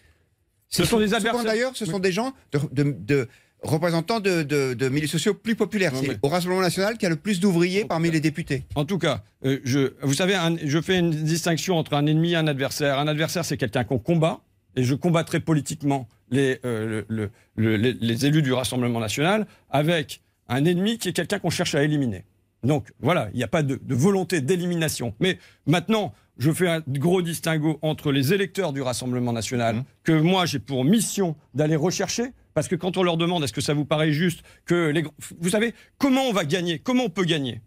Ce 0.69 0.85
sont 0.85 0.99
des 0.99 1.13
adversaires. 1.13 1.43
D'ailleurs, 1.43 1.75
ce 1.75 1.85
sont 1.85 1.99
des 1.99 2.11
gens 2.13 2.31
de, 2.53 3.27
de- 3.63 4.73
de 4.73 4.89
milieux 4.89 5.07
sociaux 5.07 5.33
plus 5.33 5.55
populaires. 5.55 5.91
C'est 5.95 6.07
mais- 6.07 6.17
au 6.21 6.27
Rassemblement 6.29 6.61
national 6.61 6.93
qu'il 6.93 7.03
y 7.03 7.07
a 7.07 7.09
le 7.09 7.15
plus 7.15 7.39
d'ouvriers 7.39 7.85
parmi 7.85 8.09
les 8.11 8.19
députés. 8.19 8.63
En 8.75 8.85
tout 8.85 8.97
cas, 8.97 9.23
euh, 9.45 9.59
je, 9.63 9.93
vous 10.01 10.13
savez, 10.13 10.35
un- 10.35 10.55
je 10.63 10.81
fais 10.81 10.97
une 10.99 11.11
distinction 11.11 11.77
entre 11.77 11.93
un 11.93 12.05
ennemi 12.05 12.31
et 12.31 12.35
un 12.35 12.47
adversaire. 12.47 12.99
Un 12.99 13.07
adversaire, 13.07 13.45
c'est 13.45 13.57
quelqu'un 13.57 13.83
qu'on 13.83 13.99
combat, 13.99 14.41
et 14.75 14.83
je 14.83 14.95
combattrai 14.95 15.39
politiquement 15.39 16.07
les, 16.31 16.59
euh, 16.65 17.03
le- 17.09 17.15
le- 17.15 17.29
le- 17.55 17.75
les, 17.75 17.93
les 17.93 18.25
élus 18.25 18.41
du 18.41 18.53
Rassemblement 18.53 18.99
national, 18.99 19.45
avec 19.69 20.21
un 20.47 20.63
ennemi 20.65 20.97
qui 20.97 21.09
est 21.09 21.13
quelqu'un 21.13 21.39
qu'on 21.39 21.49
cherche 21.49 21.75
à 21.75 21.83
éliminer. 21.83 22.23
Donc 22.63 22.87
voilà, 22.99 23.29
il 23.33 23.37
n'y 23.37 23.43
a 23.43 23.47
pas 23.47 23.63
de, 23.63 23.79
de 23.81 23.95
volonté 23.95 24.41
d'élimination. 24.41 25.13
Mais 25.19 25.37
maintenant, 25.65 26.13
je 26.37 26.51
fais 26.51 26.67
un 26.67 26.81
gros 26.87 27.21
distinguo 27.21 27.79
entre 27.81 28.11
les 28.11 28.33
électeurs 28.33 28.73
du 28.73 28.81
Rassemblement 28.81 29.33
national, 29.33 29.75
Mmh. 29.77 29.83
que 30.03 30.11
moi 30.13 30.45
j'ai 30.45 30.59
pour 30.59 30.83
mission 30.85 31.35
d'aller 31.53 31.75
rechercher, 31.75 32.31
parce 32.59 32.67
que 32.67 32.75
quand 32.75 32.97
on 32.97 33.03
leur 33.03 33.15
demande 33.15 33.41
est-ce 33.45 33.53
que 33.53 33.61
ça 33.61 33.73
vous 33.73 33.85
paraît 33.85 34.11
juste 34.11 34.41
que 34.65 34.89
les... 34.89 35.05
Vous 35.39 35.49
savez, 35.49 35.73
comment 35.97 36.23
on 36.23 36.33
va 36.33 36.43
gagner 36.43 36.79
Comment 36.79 37.05
on 37.05 37.09
peut 37.09 37.23
gagner? 37.23 37.61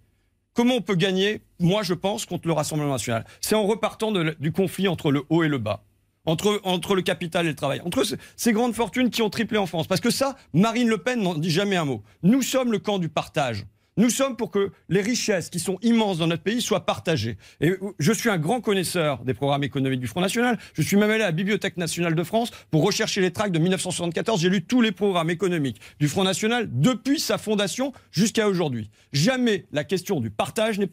Comment 0.52 0.74
on 0.74 0.80
peut 0.82 0.96
gagner, 0.96 1.40
moi 1.58 1.82
je 1.82 1.94
pense, 1.94 2.26
contre 2.26 2.46
le 2.46 2.52
Rassemblement 2.52 2.92
national? 2.92 3.24
C'est 3.40 3.54
en 3.54 3.64
repartant 3.66 4.12
du 4.12 4.52
conflit 4.52 4.88
entre 4.88 5.10
le 5.10 5.22
haut 5.30 5.44
et 5.44 5.48
le 5.48 5.56
bas. 5.56 5.82
Entre, 6.26 6.60
entre 6.64 6.94
le 6.94 7.00
capital 7.00 7.46
et 7.46 7.48
le 7.48 7.54
travail. 7.56 7.80
Entre 7.86 8.04
ce- 8.04 8.16
ces 8.36 8.52
grandes 8.52 8.74
fortunes 8.74 9.08
qui 9.08 9.22
ont 9.22 9.30
triplé 9.30 9.56
en 9.56 9.64
France. 9.64 9.86
Parce 9.86 10.02
que 10.02 10.10
ça, 10.10 10.36
Marine 10.52 10.88
Le 10.88 10.98
Pen 10.98 11.22
n'en 11.22 11.34
dit 11.36 11.50
jamais 11.50 11.76
un 11.76 11.86
mot. 11.86 12.02
Nous 12.22 12.42
sommes 12.42 12.70
le 12.70 12.78
camp 12.78 12.98
du 12.98 13.08
partage. 13.08 13.64
Nous 13.98 14.08
sommes 14.08 14.36
pour 14.36 14.50
que 14.50 14.70
les 14.88 15.02
richesses 15.02 15.50
qui 15.50 15.60
sont 15.60 15.78
immenses 15.82 16.16
dans 16.16 16.26
notre 16.26 16.42
pays 16.42 16.62
soient 16.62 16.86
partagées. 16.86 17.36
Et 17.60 17.74
je 17.98 18.12
suis 18.12 18.30
un 18.30 18.38
grand 18.38 18.62
connaisseur 18.62 19.22
des 19.22 19.34
programmes 19.34 19.64
économiques 19.64 20.00
du 20.00 20.06
Front 20.06 20.22
National. 20.22 20.58
Je 20.72 20.80
suis 20.80 20.96
même 20.96 21.10
allé 21.10 21.22
à 21.22 21.26
la 21.26 21.32
Bibliothèque 21.32 21.76
nationale 21.76 22.14
de 22.14 22.22
France 22.24 22.50
pour 22.70 22.84
rechercher 22.84 23.20
les 23.20 23.32
tracts 23.32 23.52
de 23.52 23.58
1974. 23.58 24.40
J'ai 24.40 24.48
lu 24.48 24.64
tous 24.64 24.80
les 24.80 24.92
programmes 24.92 25.28
économiques 25.28 25.78
du 26.00 26.08
Front 26.08 26.24
National 26.24 26.70
depuis 26.72 27.20
sa 27.20 27.36
fondation 27.36 27.92
jusqu'à 28.12 28.48
aujourd'hui. 28.48 28.88
Jamais 29.12 29.66
la 29.72 29.84
question 29.84 30.20
du 30.20 30.30
partage 30.30 30.78
n'est 30.78 30.88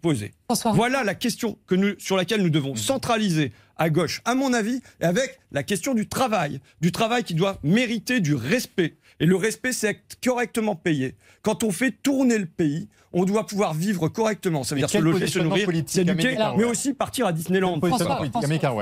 posée. 0.00 0.32
François, 0.44 0.70
Voilà 0.70 1.02
la 1.02 1.16
question 1.16 1.58
que 1.66 1.74
nous, 1.74 1.94
sur 1.98 2.16
laquelle 2.16 2.42
nous 2.42 2.50
devons 2.50 2.76
centraliser 2.76 3.50
à 3.76 3.90
gauche, 3.90 4.22
à 4.24 4.34
mon 4.34 4.52
avis, 4.52 4.80
et 5.00 5.04
avec 5.04 5.38
la 5.50 5.62
question 5.62 5.94
du 5.94 6.08
travail. 6.08 6.60
Du 6.80 6.92
travail 6.92 7.24
qui 7.24 7.34
doit 7.34 7.58
mériter 7.62 8.20
du 8.20 8.34
respect. 8.34 8.96
Et 9.18 9.26
le 9.26 9.36
respect, 9.36 9.72
c'est 9.72 9.88
être 9.88 10.18
correctement 10.22 10.76
payé. 10.76 11.14
Quand 11.42 11.62
on 11.64 11.70
fait 11.70 11.90
tourner 11.90 12.36
le 12.38 12.44
pays, 12.46 12.88
on 13.14 13.24
doit 13.24 13.46
pouvoir 13.46 13.72
vivre 13.72 14.08
correctement. 14.08 14.62
Ça 14.62 14.74
veut 14.74 14.80
dire 14.82 14.90
se 14.90 14.98
loger, 14.98 15.26
se 15.26 15.38
nourrir, 15.38 15.66
s'éduquer, 15.86 16.36
mais 16.58 16.64
aussi 16.64 16.92
partir 16.92 17.26
à 17.26 17.32
Disneyland. 17.32 17.78
François, 17.80 18.16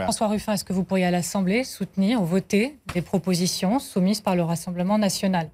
François- 0.05 0.28
Ruffin, 0.28 0.55
est-ce 0.55 0.64
que 0.64 0.72
vous 0.72 0.82
pourriez 0.82 1.05
à 1.05 1.11
l'Assemblée 1.12 1.62
soutenir 1.62 2.20
ou 2.20 2.24
voter 2.24 2.78
des 2.95 3.03
propositions 3.03 3.78
soumises 3.78 4.20
par 4.20 4.35
le 4.35 4.43
Rassemblement 4.43 4.99
national? 4.99 5.51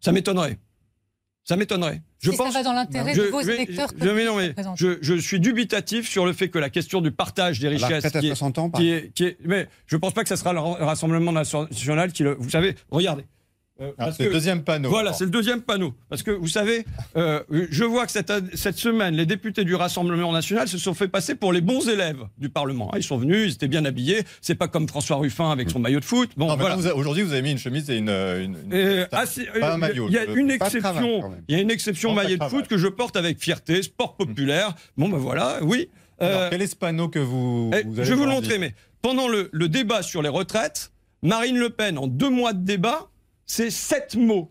Ça 0.00 0.12
m'étonnerait. 0.12 0.58
Ça 1.44 1.56
m'étonnerait. 1.56 2.00
Je 2.20 2.30
Si 2.30 2.36
pense. 2.36 2.52
ça 2.52 2.58
va 2.60 2.62
dans 2.62 2.72
l'intérêt 2.72 3.14
Je- 3.14 3.22
de 3.22 3.26
vos 3.26 3.42
je- 3.42 3.50
électeurs 3.50 3.88
je- 3.98 4.08
mais 4.08 4.24
non, 4.24 4.36
mais 4.36 4.48
représentants. 4.48 4.76
je, 4.76 4.98
je 5.00 5.14
suis 5.14 5.40
dubitatif 5.40 6.08
sur 6.08 6.24
le 6.24 6.32
fait 6.32 6.48
que 6.48 6.58
la 6.60 6.70
question 6.70 7.00
du 7.00 7.10
partage 7.10 7.58
des 7.58 7.66
richesses, 7.66 8.08
qui 8.12 8.18
est- 8.18 8.28
60 8.28 8.58
ans, 8.58 8.70
par 8.70 8.80
qui 8.80 8.90
est, 8.90 9.12
qui 9.12 9.24
est- 9.24 9.38
mais 9.44 9.66
je 9.86 9.96
pense 9.96 10.12
pas 10.14 10.22
que 10.22 10.28
ça 10.28 10.36
sera 10.36 10.52
le 10.52 10.60
Rassemblement 10.60 11.32
national 11.32 12.12
qui 12.12 12.22
le. 12.22 12.36
Vous 12.38 12.50
savez, 12.50 12.76
regardez. 12.92 13.24
Euh, 13.82 13.90
parce 13.98 14.16
C'est 14.16 14.22
le 14.24 14.28
que- 14.28 14.34
deuxième 14.34 14.62
panneau. 14.62 14.88
voilà, 14.90 15.12
c'est 15.12 15.24
le 15.24 15.30
deuxième 15.30 15.60
panneau. 15.60 15.94
Parce 16.08 16.22
que 16.22 16.30
vous 16.30 16.46
savez, 16.48 16.84
euh, 17.16 17.42
je 17.70 17.84
vois 17.84 18.06
que 18.06 18.12
cette, 18.12 18.32
cette 18.54 18.78
semaine, 18.78 19.14
les 19.14 19.26
députés 19.26 19.64
du 19.64 19.74
Rassemblement 19.74 20.32
national 20.32 20.68
se 20.68 20.78
sont 20.78 20.94
fait 20.94 21.08
passer 21.08 21.34
pour 21.34 21.52
les 21.52 21.60
bons 21.60 21.88
élèves 21.88 22.22
du 22.38 22.48
Parlement. 22.48 22.90
Ah, 22.92 22.98
Ils 22.98 23.02
sont 23.02 23.16
venus, 23.18 23.48
ils 23.50 23.54
étaient 23.54 23.68
bien 23.68 23.84
habillés. 23.84 24.22
C'est 24.40 24.54
pas 24.54 24.68
comme 24.68 24.88
François 24.88 25.16
Ruffin 25.16 25.50
avec 25.50 25.68
son 25.70 25.78
maillot 25.80 26.00
de 26.00 26.04
foot. 26.04 26.30
Bon, 26.36 26.46
Non, 26.48 26.56
voilà. 26.56 26.76
Aujourd'hui, 26.94 27.22
vous 27.24 27.32
avez 27.32 27.42
mis 27.42 27.52
une 27.52 27.58
chemise 27.58 27.90
et 27.90 27.96
une. 27.96 28.08
une- 28.08 28.56
une- 28.66 28.72
Euh, 28.72 29.06
Pas 29.06 29.24
ah, 29.62 29.72
un 29.72 29.74
euh, 29.74 29.76
maillot, 29.78 30.06
Il 30.08 30.14
y 30.14 30.18
a 30.18 30.24
une 30.24 30.48
pas 30.58 30.66
exception. 30.66 31.32
Il 31.48 31.56
y 31.56 31.58
a 31.58 31.62
une 31.62 31.70
exception 31.70 32.14
pas 32.14 32.22
maillot 32.24 32.36
de 32.38 32.44
foot 32.44 32.68
que 32.68 32.78
je 32.78 32.88
porte 32.88 33.16
avec 33.16 33.38
fierté, 33.40 33.82
sport 33.82 34.16
populaire. 34.16 34.74
Bon, 34.96 35.08
ben 35.08 35.18
voilà, 35.18 35.58
oui. 35.62 35.88
Alors, 36.20 36.50
quel 36.50 36.62
est 36.62 36.66
ce 36.68 36.76
panneau 36.76 37.08
que 37.08 37.18
vous. 37.18 37.70
eh, 37.74 37.82
je 37.96 38.02
vais 38.02 38.14
vous 38.14 38.26
montrer, 38.26 38.58
mais 38.58 38.74
pendant 39.00 39.26
le, 39.26 39.48
le 39.52 39.68
débat 39.68 40.02
sur 40.02 40.22
les 40.22 40.28
retraites, 40.28 40.92
Marine 41.22 41.58
Le 41.58 41.70
Pen, 41.70 41.98
en 41.98 42.06
deux 42.06 42.30
mois 42.30 42.52
de 42.52 42.64
débat, 42.64 43.08
c'est 43.54 43.68
sept 43.70 44.16
mots. 44.16 44.50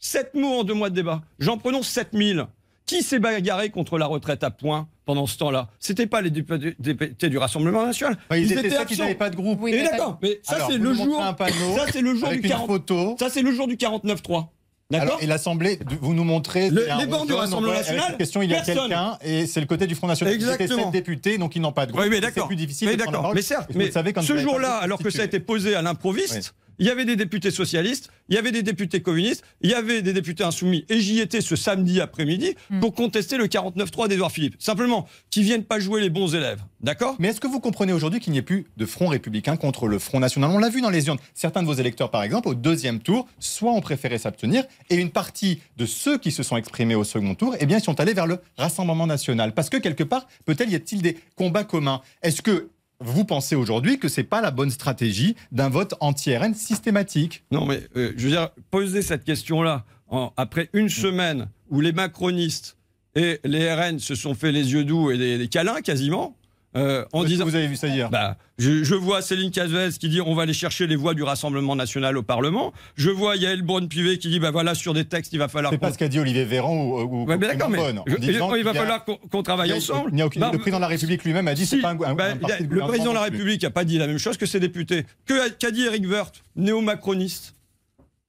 Sept 0.00 0.34
mots 0.34 0.58
en 0.60 0.64
deux 0.64 0.74
mois 0.74 0.90
de 0.90 0.96
débat. 0.96 1.22
J'en 1.38 1.58
prononce 1.58 1.86
7000. 1.88 2.46
Qui 2.86 3.04
s'est 3.04 3.20
bagarré 3.20 3.70
contre 3.70 3.98
la 3.98 4.06
retraite 4.06 4.42
à 4.42 4.50
points 4.50 4.88
pendant 5.04 5.28
ce 5.28 5.38
temps-là? 5.38 5.68
C'était 5.78 6.08
pas 6.08 6.20
les 6.22 6.30
députés 6.30 7.28
du 7.28 7.38
Rassemblement 7.38 7.86
national. 7.86 8.18
Enfin, 8.28 8.40
ils, 8.40 8.52
étaient 8.52 8.66
ils 8.66 8.74
absents. 8.74 9.04
n'avaient 9.04 9.14
pas 9.14 9.30
de 9.30 9.36
groupe. 9.36 9.60
Oui, 9.62 9.70
mais 9.70 9.84
pas- 9.84 9.90
d'accord, 9.92 10.18
mais 10.20 10.40
ça 10.42 10.66
c'est 10.68 10.76
le 10.78 10.92
jour. 10.92 11.22
un 11.22 11.32
panneau 11.34 11.76
Ça 11.76 11.86
c'est 11.92 12.00
le 12.00 12.16
jour 12.16 12.26
avec 12.28 12.40
du 12.40 12.48
une 12.48 12.52
40. 12.52 12.66
photo. 12.66 13.16
Ça 13.20 13.30
c'est 13.30 13.42
le 13.42 13.52
jour 13.52 13.68
du 13.68 13.76
49-3. 13.76 14.48
D'accord? 14.90 15.06
Alors, 15.08 15.22
et 15.22 15.26
l'Assemblée, 15.26 15.78
vous 16.02 16.12
nous 16.12 16.24
montrez 16.24 16.68
Le- 16.68 16.84
les 16.98 17.06
bancs 17.06 17.26
du 17.26 17.32
Rassemblement 17.32 17.72
national, 17.72 18.04
cette 18.08 18.18
question, 18.18 18.42
il 18.42 18.50
y 18.50 18.54
a 18.54 18.60
quelqu'un, 18.60 19.16
et 19.22 19.46
c'est 19.46 19.60
le 19.60 19.66
côté 19.66 19.86
du 19.86 19.94
Front 19.94 20.08
National. 20.08 20.34
Ils 20.34 20.42
étaient 20.42 20.52
Exactement. 20.64 20.82
sept 20.82 20.92
députés, 20.92 21.38
donc 21.38 21.56
ils 21.56 21.62
n'ont 21.62 21.72
pas 21.72 21.86
de 21.86 21.92
groupe. 21.92 22.02
Oui, 22.04 22.10
mais 22.10 22.20
d'accord. 22.20 22.42
C'est 22.44 22.48
plus 22.48 22.56
difficile 22.56 22.88
Mais 22.88 22.96
la 22.96 23.06
d'accord. 23.06 23.32
Mais 23.34 23.40
certes, 23.40 23.70
mais 23.74 23.90
ce 23.90 24.36
jour-là, 24.36 24.74
alors 24.78 24.98
que 24.98 25.08
ça 25.08 25.22
a 25.22 25.24
été 25.24 25.38
posé 25.40 25.74
à 25.76 25.80
l'improviste, 25.82 26.52
Oui. 26.56 26.61
Il 26.78 26.86
y 26.86 26.90
avait 26.90 27.04
des 27.04 27.16
députés 27.16 27.50
socialistes, 27.50 28.10
il 28.28 28.34
y 28.34 28.38
avait 28.38 28.52
des 28.52 28.62
députés 28.62 29.02
communistes, 29.02 29.44
il 29.60 29.70
y 29.70 29.74
avait 29.74 30.02
des 30.02 30.12
députés 30.12 30.44
insoumis, 30.44 30.84
et 30.88 31.00
j'y 31.00 31.20
étais 31.20 31.40
ce 31.40 31.56
samedi 31.56 32.00
après-midi 32.00 32.54
Mm. 32.70 32.80
pour 32.80 32.94
contester 32.94 33.36
le 33.36 33.46
49-3 33.46 34.08
d'Edouard 34.08 34.30
Philippe. 34.32 34.56
Simplement, 34.58 35.06
qu'ils 35.30 35.42
viennent 35.44 35.64
pas 35.64 35.78
jouer 35.80 36.00
les 36.00 36.10
bons 36.10 36.34
élèves. 36.34 36.60
D'accord? 36.80 37.16
Mais 37.18 37.28
est-ce 37.28 37.40
que 37.40 37.46
vous 37.46 37.60
comprenez 37.60 37.92
aujourd'hui 37.92 38.20
qu'il 38.20 38.32
n'y 38.32 38.38
ait 38.38 38.42
plus 38.42 38.66
de 38.76 38.86
front 38.86 39.08
républicain 39.08 39.56
contre 39.56 39.86
le 39.86 39.98
Front 39.98 40.20
National? 40.20 40.50
On 40.50 40.58
l'a 40.58 40.68
vu 40.68 40.80
dans 40.80 40.90
les 40.90 41.06
urnes. 41.06 41.18
Certains 41.34 41.62
de 41.62 41.66
vos 41.66 41.74
électeurs, 41.74 42.10
par 42.10 42.22
exemple, 42.22 42.48
au 42.48 42.54
deuxième 42.54 43.00
tour, 43.00 43.26
soit 43.38 43.72
ont 43.72 43.80
préféré 43.80 44.18
s'abstenir, 44.18 44.64
et 44.90 44.96
une 44.96 45.10
partie 45.10 45.60
de 45.76 45.86
ceux 45.86 46.18
qui 46.18 46.30
se 46.30 46.42
sont 46.42 46.56
exprimés 46.56 46.94
au 46.94 47.04
second 47.04 47.34
tour, 47.34 47.54
eh 47.60 47.66
bien, 47.66 47.78
ils 47.78 47.84
sont 47.84 48.00
allés 48.00 48.14
vers 48.14 48.26
le 48.26 48.38
Rassemblement 48.58 49.06
National. 49.06 49.52
Parce 49.54 49.68
que 49.70 49.76
quelque 49.76 50.04
part, 50.04 50.26
peut-être 50.44 50.70
y 50.70 50.74
a-t-il 50.74 51.02
des 51.02 51.16
combats 51.36 51.64
communs? 51.64 52.00
Est-ce 52.22 52.42
que 52.42 52.68
vous 53.04 53.24
pensez 53.24 53.54
aujourd'hui 53.54 53.98
que 53.98 54.08
c'est 54.08 54.22
pas 54.24 54.40
la 54.40 54.50
bonne 54.50 54.70
stratégie 54.70 55.36
d'un 55.52 55.68
vote 55.68 55.94
anti-RN 56.00 56.54
systématique 56.54 57.44
Non, 57.50 57.66
mais 57.66 57.82
euh, 57.96 58.12
je 58.16 58.24
veux 58.24 58.30
dire, 58.30 58.50
poser 58.70 59.02
cette 59.02 59.24
question-là 59.24 59.84
en- 60.08 60.32
après 60.36 60.68
une 60.72 60.88
semaine 60.88 61.48
où 61.70 61.80
les 61.80 61.92
macronistes 61.92 62.76
et 63.14 63.40
les 63.44 63.72
RN 63.72 63.98
se 63.98 64.14
sont 64.14 64.34
fait 64.34 64.52
les 64.52 64.72
yeux 64.72 64.84
doux 64.84 65.10
et 65.10 65.18
des, 65.18 65.38
des 65.38 65.48
câlins 65.48 65.80
quasiment, 65.82 66.36
euh, 66.76 67.04
en 67.12 67.22
que 67.22 67.26
disant. 67.26 67.44
vous 67.44 67.54
avez 67.54 67.66
vu 67.66 67.76
ça 67.76 67.88
hier 67.88 68.08
Bah, 68.10 68.36
je, 68.58 68.82
je 68.84 68.94
vois 68.94 69.20
Céline 69.22 69.50
Cazvez 69.50 69.90
qui 70.00 70.08
dit 70.08 70.20
on 70.20 70.34
va 70.34 70.42
aller 70.42 70.52
chercher 70.52 70.86
les 70.86 70.96
voix 70.96 71.14
du 71.14 71.22
Rassemblement 71.22 71.76
national 71.76 72.16
au 72.16 72.22
Parlement. 72.22 72.72
Je 72.96 73.10
vois 73.10 73.36
Yael 73.36 73.62
Braun-Pivet 73.62 74.18
qui 74.18 74.28
dit 74.28 74.40
bah 74.40 74.50
voilà 74.50 74.74
sur 74.74 74.94
des 74.94 75.04
textes 75.04 75.32
il 75.32 75.38
va 75.38 75.48
falloir. 75.48 75.72
C'est 75.72 75.78
pas 75.78 75.92
ce 75.92 75.98
qu'a 75.98 76.08
dit 76.08 76.18
Olivier 76.18 76.44
Véran 76.44 76.74
ou, 76.84 77.00
ou 77.00 77.24
Ouais, 77.26 77.36
mais 77.38 77.48
en 77.62 78.04
je- 78.06 78.16
disant 78.16 78.54
il 78.54 78.64
va 78.64 78.72
falloir 78.74 79.04
qu'on 79.04 79.42
travaille 79.42 79.68
il 79.68 79.70
y 79.70 79.74
a- 79.74 79.76
ensemble. 79.76 80.10
il 80.12 80.16
n'y 80.16 80.22
a 80.22 80.26
aucune- 80.26 80.40
Bah, 80.40 80.50
le 80.52 80.58
président 80.58 80.78
de 80.78 80.82
la 80.82 80.88
République 80.88 81.24
lui-même 81.24 81.48
a 81.48 81.54
dit 81.54 81.66
si, 81.66 81.76
c'est 81.76 81.82
pas 81.82 81.90
un, 81.90 82.00
un- 82.02 82.14
bah, 82.14 82.24
un 82.30 82.50
a- 82.50 82.58
le 82.60 82.80
président 82.86 83.10
de 83.10 83.14
la. 83.16 83.22
République 83.22 83.62
n'a 83.62 83.70
pas 83.70 83.84
dit 83.84 83.98
la 83.98 84.06
même 84.06 84.18
chose 84.18 84.36
que 84.36 84.46
ses 84.46 84.60
députés. 84.60 85.04
Que 85.26 85.50
qu'a 85.50 85.70
dit 85.70 85.84
Eric 85.84 86.04
Woerth, 86.08 86.42
néo-macroniste 86.56 87.54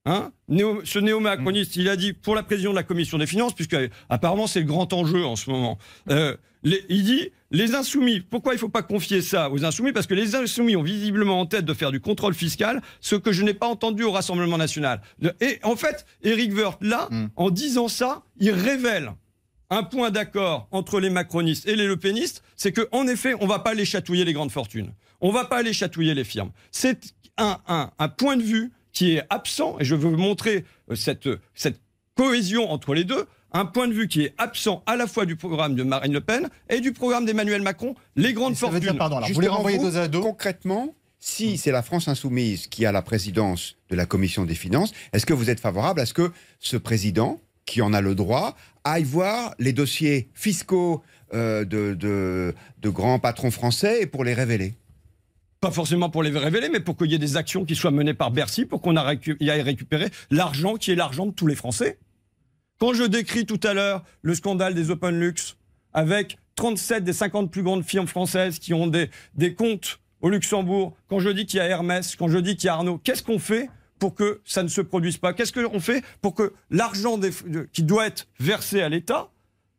Hein 0.06 0.32
Néo- 0.48 0.82
ce 0.84 0.98
néo-macroniste, 0.98 1.76
il 1.76 1.88
a 1.88 1.96
dit 1.96 2.12
pour 2.12 2.34
la 2.34 2.42
présidente 2.42 2.72
de 2.74 2.78
la 2.78 2.82
commission 2.82 3.16
des 3.16 3.26
finances, 3.26 3.54
puisque 3.54 3.76
apparemment 4.10 4.46
c'est 4.46 4.60
le 4.60 4.66
grand 4.66 4.92
enjeu 4.92 5.24
en 5.24 5.36
ce 5.36 5.48
moment. 5.50 5.78
euh, 6.10 6.36
les- 6.62 6.84
il 6.90 7.04
dit 7.04 7.28
les 7.50 7.74
insoumis. 7.74 8.20
Pourquoi 8.20 8.52
il 8.52 8.56
ne 8.56 8.60
faut 8.60 8.68
pas 8.68 8.82
confier 8.82 9.22
ça 9.22 9.50
aux 9.50 9.64
insoumis? 9.64 9.92
Parce 9.92 10.06
que 10.06 10.14
les 10.14 10.34
insoumis 10.34 10.76
ont 10.76 10.82
visiblement 10.82 11.40
en 11.40 11.46
tête 11.46 11.64
de 11.64 11.72
faire 11.74 11.90
du 11.90 12.00
contrôle 12.00 12.34
fiscal, 12.34 12.82
ce 13.00 13.16
que 13.16 13.32
je 13.32 13.42
n'ai 13.44 13.54
pas 13.54 13.66
entendu 13.66 14.02
au 14.02 14.10
Rassemblement 14.12 14.58
national. 14.58 15.00
Et 15.40 15.58
en 15.62 15.76
fait, 15.76 16.04
Eric 16.22 16.54
Woerth 16.54 16.78
là, 16.82 17.08
Mm. 17.10 17.26
en 17.36 17.50
disant 17.50 17.88
ça, 17.88 18.22
il 18.38 18.50
révèle 18.50 19.12
un 19.70 19.82
point 19.84 20.10
d'accord 20.10 20.68
entre 20.70 21.00
les 21.00 21.10
macronistes 21.10 21.66
et 21.66 21.76
les 21.76 21.86
lepénistes, 21.86 22.42
c'est 22.56 22.72
qu'en 22.72 23.06
effet, 23.06 23.34
on 23.40 23.46
va 23.46 23.58
pas 23.58 23.70
aller 23.70 23.84
chatouiller 23.86 24.24
les 24.26 24.32
grandes 24.34 24.50
fortunes. 24.52 24.92
On 25.22 25.30
va 25.30 25.44
pas 25.46 25.56
aller 25.58 25.72
chatouiller 25.72 26.14
les 26.14 26.24
firmes. 26.24 26.50
C'est 26.70 27.14
un, 27.38 27.58
un, 27.68 27.90
un 27.98 28.08
point 28.08 28.36
de 28.36 28.42
vue 28.42 28.70
qui 28.94 29.16
est 29.16 29.22
absent, 29.28 29.76
et 29.80 29.84
je 29.84 29.94
veux 29.94 30.08
vous 30.08 30.16
montrer 30.16 30.64
euh, 30.90 30.94
cette, 30.94 31.28
cette 31.54 31.80
cohésion 32.16 32.70
entre 32.70 32.94
les 32.94 33.04
deux, 33.04 33.26
un 33.52 33.66
point 33.66 33.86
de 33.86 33.92
vue 33.92 34.08
qui 34.08 34.22
est 34.22 34.34
absent 34.38 34.82
à 34.86 34.96
la 34.96 35.06
fois 35.06 35.26
du 35.26 35.36
programme 35.36 35.74
de 35.74 35.82
Marine 35.82 36.12
Le 36.12 36.20
Pen 36.20 36.48
et 36.70 36.80
du 36.80 36.92
programme 36.92 37.26
d'Emmanuel 37.26 37.62
Macron, 37.62 37.94
les 38.16 38.32
grandes 38.32 38.56
fortunes. 38.56 38.80
dire, 38.80 38.96
pardon, 38.96 39.18
alors, 39.18 39.28
vous 39.28 39.40
vous, 39.40 39.90
dos 39.90 39.96
à 39.96 40.08
dos. 40.08 40.22
Concrètement, 40.22 40.94
si 41.20 41.56
c'est 41.58 41.70
la 41.70 41.82
France 41.82 42.08
insoumise 42.08 42.66
qui 42.66 42.86
a 42.86 42.92
la 42.92 43.02
présidence 43.02 43.76
de 43.90 43.96
la 43.96 44.06
commission 44.06 44.44
des 44.44 44.54
finances, 44.54 44.92
est-ce 45.12 45.26
que 45.26 45.34
vous 45.34 45.50
êtes 45.50 45.60
favorable 45.60 46.00
à 46.00 46.06
ce 46.06 46.14
que 46.14 46.32
ce 46.60 46.76
président, 46.76 47.40
qui 47.64 47.80
en 47.80 47.92
a 47.92 48.00
le 48.00 48.14
droit, 48.14 48.56
aille 48.84 49.04
voir 49.04 49.54
les 49.58 49.72
dossiers 49.72 50.28
fiscaux 50.34 51.02
euh, 51.32 51.64
de, 51.64 51.94
de, 51.94 52.54
de 52.80 52.88
grands 52.90 53.18
patrons 53.18 53.50
français 53.50 54.02
et 54.02 54.06
pour 54.06 54.24
les 54.24 54.34
révéler? 54.34 54.74
Pas 55.64 55.70
forcément 55.70 56.10
pour 56.10 56.22
les 56.22 56.28
révéler, 56.28 56.68
mais 56.68 56.80
pour 56.80 56.94
qu'il 56.94 57.10
y 57.10 57.14
ait 57.14 57.18
des 57.18 57.38
actions 57.38 57.64
qui 57.64 57.74
soient 57.74 57.90
menées 57.90 58.12
par 58.12 58.30
Bercy, 58.30 58.66
pour 58.66 58.82
qu'on 58.82 58.96
aille 58.96 59.62
récupérer 59.62 60.10
l'argent 60.30 60.74
qui 60.74 60.90
est 60.90 60.94
l'argent 60.94 61.24
de 61.24 61.30
tous 61.30 61.46
les 61.46 61.54
Français. 61.54 61.98
Quand 62.78 62.92
je 62.92 63.04
décris 63.04 63.46
tout 63.46 63.60
à 63.62 63.72
l'heure 63.72 64.04
le 64.20 64.34
scandale 64.34 64.74
des 64.74 64.90
Open 64.90 65.18
Lux, 65.18 65.56
avec 65.94 66.36
37 66.56 67.02
des 67.02 67.14
50 67.14 67.50
plus 67.50 67.62
grandes 67.62 67.82
firmes 67.82 68.06
françaises 68.06 68.58
qui 68.58 68.74
ont 68.74 68.88
des, 68.88 69.08
des 69.36 69.54
comptes 69.54 70.00
au 70.20 70.28
Luxembourg, 70.28 70.94
quand 71.08 71.18
je 71.18 71.30
dis 71.30 71.46
qu'il 71.46 71.56
y 71.56 71.60
a 71.60 71.66
Hermès, 71.66 72.14
quand 72.14 72.28
je 72.28 72.36
dis 72.36 72.56
qu'il 72.56 72.66
y 72.66 72.68
a 72.68 72.74
Arnaud, 72.74 72.98
qu'est-ce 72.98 73.22
qu'on 73.22 73.38
fait 73.38 73.70
pour 73.98 74.14
que 74.14 74.42
ça 74.44 74.62
ne 74.62 74.68
se 74.68 74.82
produise 74.82 75.16
pas? 75.16 75.32
Qu'est-ce 75.32 75.54
qu'on 75.54 75.80
fait 75.80 76.04
pour 76.20 76.34
que 76.34 76.52
l'argent 76.68 77.18
qui 77.72 77.84
doit 77.84 78.06
être 78.06 78.26
versé 78.38 78.82
à 78.82 78.90
l'État 78.90 79.30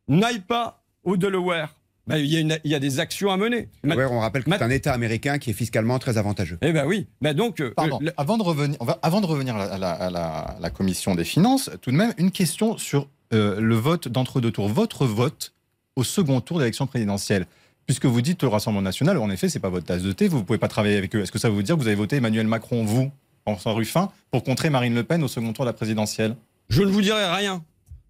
n'aille 0.08 0.40
pas 0.40 0.82
au 1.04 1.16
Delaware? 1.16 1.76
Ben, 2.06 2.18
il, 2.18 2.60
y 2.64 2.74
a 2.74 2.78
des 2.78 3.00
actions 3.00 3.30
à 3.30 3.36
mener. 3.36 3.68
on 3.84 4.20
rappelle 4.20 4.44
que 4.44 4.50
c'est 4.50 4.62
un 4.62 4.70
État 4.70 4.92
américain 4.92 5.38
qui 5.38 5.50
est 5.50 5.54
fiscalement 5.54 5.98
très 5.98 6.18
avantageux. 6.18 6.58
Eh 6.62 6.72
ben 6.72 6.86
oui. 6.86 7.06
Ben 7.20 7.34
donc, 7.34 7.60
euh, 7.60 7.72
Pardon, 7.74 7.98
avant, 8.16 8.38
de 8.38 8.44
revenir, 8.44 8.78
avant 9.02 9.20
de 9.20 9.26
revenir 9.26 9.56
à 9.56 9.78
la, 9.78 10.70
commission 10.70 11.14
des 11.14 11.24
finances, 11.24 11.70
tout 11.82 11.90
de 11.90 11.96
même, 11.96 12.12
une 12.18 12.30
question 12.30 12.78
sur 12.78 13.08
euh, 13.32 13.60
le 13.60 13.74
vote 13.74 14.08
d'entre-deux 14.08 14.52
tours. 14.52 14.68
Votre 14.68 15.06
vote 15.06 15.52
au 15.96 16.04
second 16.04 16.40
tour 16.40 16.58
d'élection 16.58 16.86
présidentielle. 16.86 17.46
Puisque 17.86 18.06
vous 18.06 18.20
dites 18.20 18.42
le 18.42 18.48
Rassemblement 18.48 18.82
national, 18.82 19.16
en 19.18 19.30
effet, 19.30 19.48
c'est 19.48 19.60
pas 19.60 19.68
votre 19.68 19.86
tasse 19.86 20.02
de 20.02 20.12
thé, 20.12 20.28
vous 20.28 20.38
ne 20.38 20.42
pouvez 20.42 20.58
pas 20.58 20.68
travailler 20.68 20.96
avec 20.96 21.14
eux. 21.14 21.22
Est-ce 21.22 21.32
que 21.32 21.38
ça 21.38 21.48
veut 21.48 21.62
dire 21.62 21.76
que 21.76 21.80
vous 21.80 21.86
avez 21.86 21.96
voté 21.96 22.16
Emmanuel 22.16 22.46
Macron, 22.46 22.84
vous, 22.84 23.10
François 23.44 23.72
Ruffin, 23.72 24.10
pour 24.30 24.42
contrer 24.42 24.70
Marine 24.70 24.94
Le 24.94 25.04
Pen 25.04 25.22
au 25.22 25.28
second 25.28 25.52
tour 25.52 25.64
de 25.64 25.70
la 25.70 25.72
présidentielle? 25.72 26.36
Je 26.68 26.82
ne 26.82 26.90
vous 26.90 27.00
dirai 27.00 27.24
rien. 27.32 27.62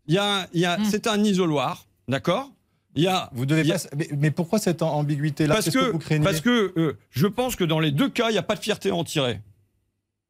Il 0.06 0.14
y 0.14 0.18
a, 0.18 0.48
il 0.54 0.60
y 0.60 0.64
a, 0.64 0.78
hmm. 0.78 0.84
C'est 0.84 1.06
un 1.06 1.22
isoloir, 1.22 1.86
d'accord? 2.08 2.50
Il 2.96 3.02
y 3.02 3.06
a, 3.08 3.30
vous 3.32 3.46
devez 3.46 3.74
mais, 4.16 4.30
pourquoi 4.30 4.58
cette 4.58 4.82
ambiguïté-là 4.82 5.54
Parce 5.54 5.70
que, 5.70 5.96
que 5.96 6.22
parce 6.22 6.40
que 6.40 6.72
euh, 6.78 6.98
je 7.10 7.26
pense 7.26 7.54
que 7.54 7.64
dans 7.64 7.78
les 7.78 7.90
deux 7.90 8.08
cas, 8.08 8.30
il 8.30 8.32
n'y 8.32 8.38
a 8.38 8.42
pas 8.42 8.54
de 8.54 8.60
fierté 8.60 8.90
à 8.90 8.94
en 8.94 9.04
tirer. 9.04 9.40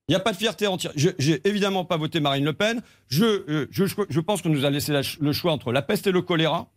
Il 0.09 0.13
n'y 0.13 0.17
a 0.17 0.21
pas 0.21 0.33
de 0.33 0.37
fierté 0.37 0.67
à 0.67 0.71
en 0.71 0.77
tirer. 0.77 0.95
J'ai 0.97 1.41
évidemment 1.49 1.85
pas 1.85 1.97
voté 1.97 2.21
Marine 2.21 2.45
Le 2.45 2.53
Pen. 2.53 2.83
Je, 3.09 3.25
euh, 3.25 3.67
je, 3.71 3.85
je 4.09 4.21
pense 4.21 4.43
qu'on 4.43 4.51
nous 4.51 4.65
a 4.65 4.71
laissé 4.71 4.93
le 5.21 5.33
choix 5.33 5.53
entre 5.53 5.73
la 5.73 5.83
peste 5.83 6.07
et 6.07 6.13
le 6.13 6.23
choléra. 6.23 6.69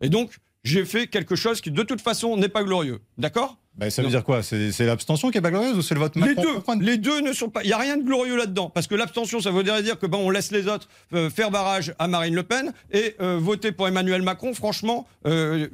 Et 0.00 0.08
donc, 0.08 0.38
j'ai 0.64 0.84
fait 0.84 1.06
quelque 1.06 1.36
chose 1.36 1.60
qui, 1.60 1.70
de 1.70 1.82
toute 1.82 2.00
façon, 2.00 2.36
n'est 2.36 2.48
pas 2.48 2.64
glorieux. 2.64 3.00
D'accord? 3.18 3.58
Bah, 3.76 3.90
ça 3.90 4.02
veut 4.02 4.08
dire 4.08 4.22
quoi? 4.22 4.42
C'est 4.42 4.86
l'abstention 4.86 5.30
qui 5.30 5.38
est 5.38 5.40
pas 5.40 5.50
glorieuse 5.50 5.76
ou 5.76 5.82
c'est 5.82 5.94
le 5.94 6.00
vote 6.00 6.14
Macron 6.16 6.42
Les 6.76 6.86
deux. 6.86 6.92
Les 6.92 6.98
deux 6.98 7.20
ne 7.20 7.32
sont 7.32 7.48
pas. 7.48 7.62
Il 7.64 7.66
n'y 7.66 7.72
a 7.72 7.78
rien 7.78 7.96
de 7.96 8.04
glorieux 8.04 8.36
là-dedans. 8.36 8.70
Parce 8.70 8.86
que 8.86 8.94
l'abstention, 8.94 9.40
ça 9.40 9.50
voudrait 9.50 9.82
dire 9.82 9.98
que 9.98 10.06
bon, 10.06 10.18
on 10.18 10.30
laisse 10.30 10.52
les 10.52 10.68
autres 10.68 10.88
euh, 11.12 11.28
faire 11.28 11.50
barrage 11.50 11.92
à 11.98 12.06
Marine 12.06 12.34
Le 12.34 12.44
Pen 12.44 12.72
et 12.92 13.16
euh, 13.20 13.38
voter 13.40 13.72
pour 13.72 13.88
Emmanuel 13.88 14.22
Macron. 14.22 14.54
Franchement. 14.54 15.06
Euh, 15.26 15.68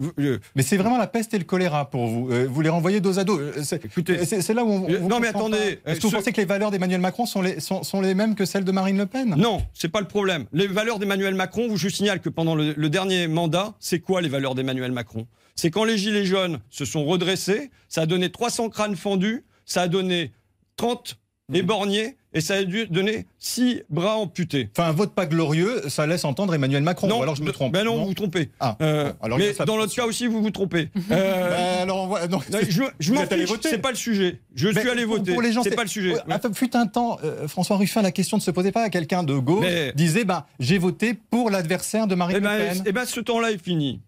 mais 0.54 0.62
c'est 0.62 0.78
vraiment 0.78 0.96
la 0.96 1.06
peste 1.06 1.34
et 1.34 1.38
le 1.38 1.44
choléra 1.44 1.90
pour 1.90 2.06
vous. 2.06 2.30
vous 2.48 2.60
les 2.62 2.70
renvoyez 2.70 3.00
dos 3.00 3.18
à 3.18 3.24
dos. 3.24 3.38
C'est 3.62 4.54
là 4.54 4.64
où 4.64 4.70
on. 4.70 5.08
non, 5.08 5.20
mais 5.20 5.28
attendez. 5.28 5.80
Est-ce 5.84 6.00
que 6.00 6.06
vous 6.06 6.12
pensez 6.12 6.32
que 6.32 6.40
les 6.40 6.46
valeurs 6.46 6.70
d'Emmanuel 6.70 7.00
Macron 7.00 7.26
sont 7.26 7.42
les, 7.42 7.60
sont, 7.60 7.82
sont, 7.82 8.00
les 8.00 8.14
mêmes 8.14 8.34
que 8.34 8.46
celles 8.46 8.64
de 8.64 8.72
Marine 8.72 8.96
Le 8.96 9.06
Pen? 9.06 9.34
Non, 9.36 9.62
c'est 9.74 9.88
pas 9.88 10.00
le 10.00 10.08
problème. 10.08 10.46
Les 10.52 10.66
valeurs 10.66 10.98
d'Emmanuel 10.98 11.34
Macron, 11.34 11.76
je 11.76 11.82
vous 11.82 11.90
signale 11.90 12.20
que 12.20 12.28
pendant 12.28 12.54
le, 12.54 12.72
le 12.76 12.88
dernier 12.88 13.28
mandat, 13.28 13.74
c'est 13.78 14.00
quoi 14.00 14.20
les 14.22 14.28
valeurs 14.28 14.54
d'Emmanuel 14.54 14.92
Macron? 14.92 15.26
C'est 15.56 15.70
quand 15.70 15.84
les 15.84 15.98
Gilets 15.98 16.24
jaunes 16.24 16.60
se 16.70 16.84
sont 16.84 17.04
redressés, 17.04 17.70
ça 17.88 18.02
a 18.02 18.06
donné 18.06 18.30
300 18.30 18.70
crânes 18.70 18.96
fendus, 18.96 19.44
ça 19.64 19.82
a 19.82 19.88
donné 19.88 20.32
30 20.76 21.18
éborgnés 21.52 22.16
et 22.32 22.40
ça 22.40 22.54
a 22.54 22.64
dû 22.64 22.86
donner 22.86 23.26
6 23.38 23.82
bras 23.90 24.16
amputés. 24.16 24.70
Enfin, 24.76 24.88
un 24.88 24.92
vote 24.92 25.14
pas 25.14 25.26
glorieux, 25.26 25.82
ça 25.88 26.06
laisse 26.06 26.24
entendre 26.24 26.54
Emmanuel 26.54 26.82
Macron. 26.82 27.08
Non, 27.08 27.22
alors 27.22 27.34
je 27.34 27.42
me 27.42 27.50
trompe. 27.50 27.72
Ben 27.72 27.84
non, 27.84 27.98
vous 27.98 28.06
vous 28.06 28.14
trompez. 28.14 28.50
Ah, 28.60 28.76
euh, 28.80 29.12
alors 29.20 29.38
mais 29.38 29.52
dans 29.66 29.76
l'autre 29.76 29.94
cas 29.94 30.06
aussi, 30.06 30.26
vous 30.26 30.42
vous 30.42 30.50
trompez. 30.50 30.88
Euh, 31.10 31.50
ben 31.50 31.82
alors, 31.82 32.08
non, 32.28 32.40
je, 32.52 32.82
je 33.00 33.12
m'en 33.12 33.26
fiche, 33.26 33.50
c'est 33.62 33.78
pas 33.78 33.90
le 33.90 33.96
sujet. 33.96 34.38
Je 34.54 34.68
suis 34.68 34.88
allé 34.88 35.04
voter. 35.04 35.32
Pour 35.32 35.42
les 35.42 35.52
gens, 35.52 35.62
c'est 35.62 35.74
pas 35.74 35.82
le 35.82 35.88
sujet. 35.88 36.14
Fut 36.54 36.76
un 36.76 36.86
temps, 36.86 37.18
euh, 37.24 37.48
François 37.48 37.76
Ruffin, 37.76 38.02
la 38.02 38.12
question 38.12 38.36
ne 38.36 38.42
se 38.42 38.50
posait 38.50 38.70
pas 38.72 38.82
à 38.82 38.90
quelqu'un 38.90 39.22
de 39.22 39.34
gauche. 39.34 39.66
Disait, 39.94 40.24
ben, 40.24 40.44
j'ai 40.60 40.78
voté 40.78 41.14
pour 41.14 41.50
l'adversaire 41.50 42.06
de 42.06 42.14
Marine 42.14 42.36
eh 42.38 42.40
ben, 42.40 42.58
Le 42.58 42.64
Pen. 42.64 42.82
Eh 42.86 42.92
ben, 42.92 43.04
ce 43.04 43.20
temps-là 43.20 43.50
est 43.50 43.62
fini. 43.62 44.00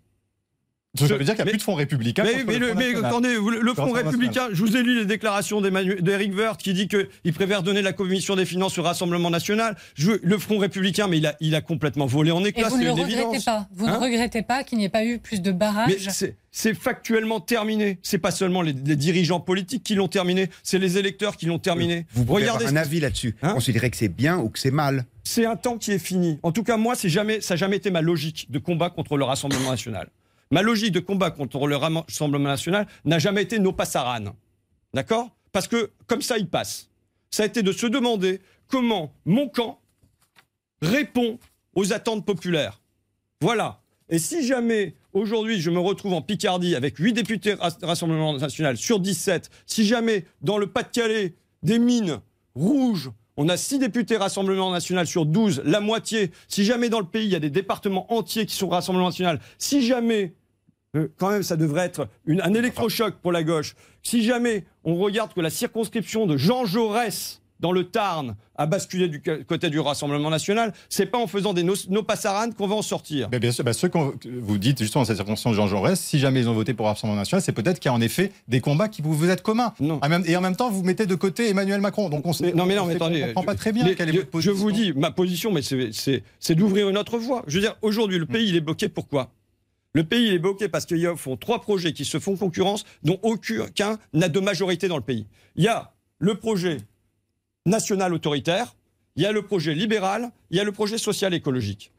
Ça 0.95 1.07
veut 1.07 1.25
dire 1.25 1.35
qu'il 1.35 1.45
n'y 1.45 1.49
a 1.49 1.53
plus 1.53 1.57
de 1.57 1.63
fonds 1.63 1.75
républicains. 1.75 2.23
Mais, 2.23 2.59
le, 2.59 3.05
attendez, 3.05 3.35
le 3.35 3.75
Front 3.75 3.93
républicain, 3.93 4.49
je 4.53 4.63
vous 4.63 4.77
ai 4.77 4.83
lu 4.83 4.99
les 4.99 5.07
déclarations 5.07 5.63
d'Éric 5.63 6.37
Woerth 6.37 6.61
qui 6.61 6.75
dit 6.75 6.87
qu'il 6.87 7.33
préfère 7.33 7.63
donner 7.63 7.81
la 7.81 7.95
commission 7.95 8.37
des 8.37 8.45
finances 8.45 8.77
au 8.77 8.83
Rassemblement 8.83 9.31
national. 9.31 9.77
Je, 9.95 10.13
le 10.23 10.39
Front 10.39 10.59
républicain, 10.59 11.09
mais 11.09 11.17
il 11.17 11.27
a, 11.27 11.35
il 11.41 11.55
a 11.55 11.63
complètement 11.63 12.05
volé 12.05 12.31
en 12.31 12.45
éclats. 12.45 12.69
vous 12.69 12.77
ne 12.77 12.85
le 12.85 12.91
regrettez 12.91 13.41
pas 13.43 13.69
Vous 13.75 13.87
ne 13.87 13.93
hein 13.93 13.99
regrettez 13.99 14.43
pas 14.43 14.65
qu'il 14.65 14.79
n'y 14.79 14.85
ait 14.85 14.91
pas 14.91 15.05
eu 15.05 15.19
plus 15.19 15.41
de 15.41 15.51
barrages 15.51 15.93
c'est 16.53 16.75
factuellement 16.75 17.41
terminé. 17.41 17.99
C'est 18.03 18.19
pas 18.19 18.31
seulement 18.31 18.61
les, 18.61 18.75
dirigeants 18.75 19.41
politiques 19.41 19.83
qui 19.83 19.95
l'ont 19.95 20.09
terminé, 20.09 20.51
c'est 20.63 20.79
les 20.79 20.99
électeurs 20.99 21.37
qui 21.37 21.47
l'ont 21.47 21.59
terminé. 21.59 22.07
Vous 22.13 22.31
regardez 22.33 22.67
un 22.67 22.77
avis 22.77 23.01
là-dessus. 23.01 23.35
Hein 23.43 23.55
Considérez 23.55 23.91
que 23.91 23.97
c'est 23.97 24.09
bien 24.09 24.39
ou 24.39 24.51
que 24.51 24.59
c'est 24.59 24.71
mal 24.71 25.07
C'est 25.25 25.47
un 25.47 25.57
temps 25.57 25.79
qui 25.79 25.93
est 25.93 25.99
fini. 25.99 26.39
En 26.43 26.53
tout 26.53 26.63
cas, 26.63 26.77
moi, 26.77 26.95
jamais, 27.05 27.41
ça 27.41 27.55
n'a 27.55 27.59
jamais 27.59 27.77
été 27.77 27.91
ma 27.91 28.03
logique 28.03 28.49
de 28.51 28.59
combat 28.59 28.91
contre 28.91 29.17
le 29.17 29.25
Rassemblement 29.25 29.71
national. 29.71 30.09
Ma 30.53 30.61
logique 30.61 30.93
de 30.93 31.01
combat 31.01 31.31
contre 31.31 31.67
le 31.67 31.77
Rassemblement 31.77 32.51
national 32.51 32.87
n'a 33.07 33.19
jamais 33.19 33.43
été 33.43 33.59
nos 33.59 33.73
passaranes. 33.73 34.35
D'accord? 34.93 35.31
Parce 35.51 35.67
que 35.67 35.91
comme 36.07 36.21
ça, 36.21 36.37
il 36.37 36.47
passe. 36.47 36.91
Ça 37.31 37.43
a 37.43 37.47
été 37.47 37.63
de 37.63 37.73
se 37.73 37.87
demander 37.87 38.43
comment 38.69 39.15
mon 39.25 39.49
camp 39.49 39.81
répond 40.83 41.39
aux 41.75 41.95
attentes 41.95 42.27
populaires. 42.27 42.83
Voilà. 43.41 43.81
Et 44.11 44.19
si 44.19 44.47
jamais 44.47 44.95
aujourd'hui 45.15 45.59
je 45.59 45.71
me 45.71 45.79
retrouve 45.79 46.13
en 46.13 46.21
Picardie 46.21 46.75
avec 46.75 46.99
8 46.99 47.15
députés 47.15 47.55
Rassemblement 47.83 48.37
national 48.37 48.77
sur 48.77 49.01
17, 49.01 49.49
si 49.67 49.87
jamais 49.87 50.27
dans 50.43 50.59
le 50.59 50.67
Pas-de-Calais 50.67 51.35
des 51.63 51.79
mines 51.79 52.21
rouges, 52.55 53.11
on 53.39 53.49
a 53.49 53.57
6 53.57 53.79
députés 53.79 54.19
Rassemblement 54.19 54.71
national 54.71 55.07
sur 55.07 55.25
12, 55.25 55.63
la 55.65 55.81
moitié, 55.81 56.31
si 56.47 56.65
jamais 56.65 56.91
dans 56.91 57.01
le 57.01 57.07
pays 57.07 57.25
il 57.25 57.33
y 57.33 57.37
a 57.37 57.41
des 57.41 57.49
départements 57.49 58.13
entiers 58.13 58.45
qui 58.45 58.55
sont 58.55 58.69
Rassemblement 58.69 59.09
national, 59.09 59.41
si 59.57 59.81
jamais 59.81 60.35
quand 61.17 61.31
même, 61.31 61.43
ça 61.43 61.57
devrait 61.57 61.87
être 61.87 62.09
un 62.29 62.55
électrochoc 62.55 63.15
pour 63.23 63.33
la 63.33 63.43
gauche. 63.43 63.75
Si 64.03 64.23
jamais 64.23 64.65
on 64.85 64.97
regarde 64.97 65.33
que 65.33 65.41
la 65.41 65.51
circonscription 65.51 66.27
de 66.27 66.37
Jean 66.37 66.65
Jaurès 66.67 67.41
dans 67.61 67.73
le 67.73 67.85
Tarn 67.85 68.35
a 68.57 68.67
basculé 68.67 69.09
du 69.09 69.23
côté 69.23 69.71
du 69.71 69.79
Rassemblement 69.79 70.29
national, 70.29 70.75
c'est 70.89 71.07
pas 71.07 71.19
en 71.19 71.29
faisant 71.29 71.55
des 71.55 71.63
nos, 71.63 72.03
passaranes 72.03 72.53
qu'on 72.55 72.67
va 72.67 72.75
en 72.75 72.83
sortir. 72.83 73.29
Mais 73.31 73.39
bien 73.39 73.53
sûr, 73.53 73.65
bah, 73.65 73.73
ceux 73.73 73.89
que 73.89 73.99
vous 74.41 74.59
dites 74.59 74.81
justement 74.81 75.03
dans 75.03 75.07
cette 75.07 75.17
circonstance 75.17 75.53
de 75.53 75.57
Jean 75.57 75.69
Jaurès, 75.69 75.99
si 75.99 76.19
jamais 76.19 76.41
ils 76.41 76.49
ont 76.49 76.55
voté 76.55 76.75
pour 76.75 76.87
le 76.87 76.91
Rassemblement 76.91 77.21
national, 77.21 77.41
c'est 77.41 77.53
peut-être 77.53 77.79
qu'il 77.79 77.89
y 77.89 77.93
a 77.93 77.97
en 77.97 78.01
effet 78.01 78.33
des 78.49 78.61
combats 78.61 78.89
qui 78.89 79.01
vous, 79.01 79.15
vous 79.15 79.31
êtes 79.31 79.43
communs. 79.43 79.73
Non. 79.81 80.01
Ah, 80.03 80.09
et 80.27 80.37
en 80.37 80.41
même 80.41 80.57
temps, 80.57 80.71
vous 80.71 80.83
mettez 80.83 81.07
de 81.07 81.15
côté 81.15 81.49
Emmanuel 81.49 81.81
Macron. 81.81 82.11
Donc 82.11 82.27
on 82.27 82.33
sait, 82.33 82.53
non, 82.53 82.67
mais 82.67 82.75
non, 82.75 82.85
mais 82.85 82.97
attendez, 82.97 83.23
comprend 83.27 83.45
pas 83.45 83.55
très 83.55 83.73
bien 83.73 83.95
quelle 83.95 84.09
est 84.09 84.13
votre 84.13 84.31
position. 84.31 84.53
Je 84.53 84.59
vous 84.59 84.73
dis, 84.73 84.93
ma 84.93 85.13
position, 85.13 85.53
mais 85.53 85.63
c'est 85.63 86.55
d'ouvrir 86.55 86.91
une 86.91 86.99
autre 86.99 87.17
voie. 87.17 87.45
Je 87.47 87.55
veux 87.55 87.63
dire, 87.63 87.77
aujourd'hui, 87.81 88.19
le 88.19 88.27
pays, 88.27 88.49
il 88.49 88.57
est 88.57 88.61
bloqué. 88.61 88.89
Pourquoi? 88.89 89.31
Le 89.95 90.05
pays 90.05 90.29
est 90.29 90.39
bloqué 90.39 90.69
parce 90.69 90.87
qu'il 90.87 90.99
y 90.99 91.07
a 91.07 91.17
font 91.17 91.37
trois 91.37 91.61
projets 91.61 91.93
qui 91.93 92.05
se 92.05 92.19
font 92.19 92.37
concurrence, 92.37 92.85
dont 93.03 93.19
aucun 93.23 93.99
n'a 94.13 94.29
de 94.29 94.41
majorité 94.41 94.89
dans 94.89 94.97
le 94.97 95.03
pays. 95.03 95.27
Il 95.57 95.65
y 95.65 95.69
a 95.69 95.93
le 96.19 96.35
projet 96.35 96.79
national 97.67 98.15
autoritaire, 98.15 98.75
il 99.17 99.23
y 99.23 99.27
a 99.27 99.33
le 99.33 99.43
projet 99.43 99.75
libéral, 99.75 100.31
il 100.51 100.57
y 100.57 100.61
a 100.61 100.65
le 100.65 100.73
projet 100.73 100.99
social 100.99 101.35
écologique. 101.35 101.93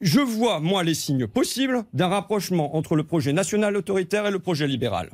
je 0.00 0.20
vois, 0.20 0.60
moi, 0.60 0.84
les 0.84 0.94
signes 0.94 1.26
possibles 1.26 1.84
d'un 1.92 2.08
rapprochement 2.08 2.76
entre 2.76 2.94
le 2.94 3.04
projet 3.04 3.32
national 3.32 3.76
autoritaire 3.76 4.26
et 4.26 4.30
le 4.30 4.38
projet 4.38 4.66
libéral. 4.66 5.10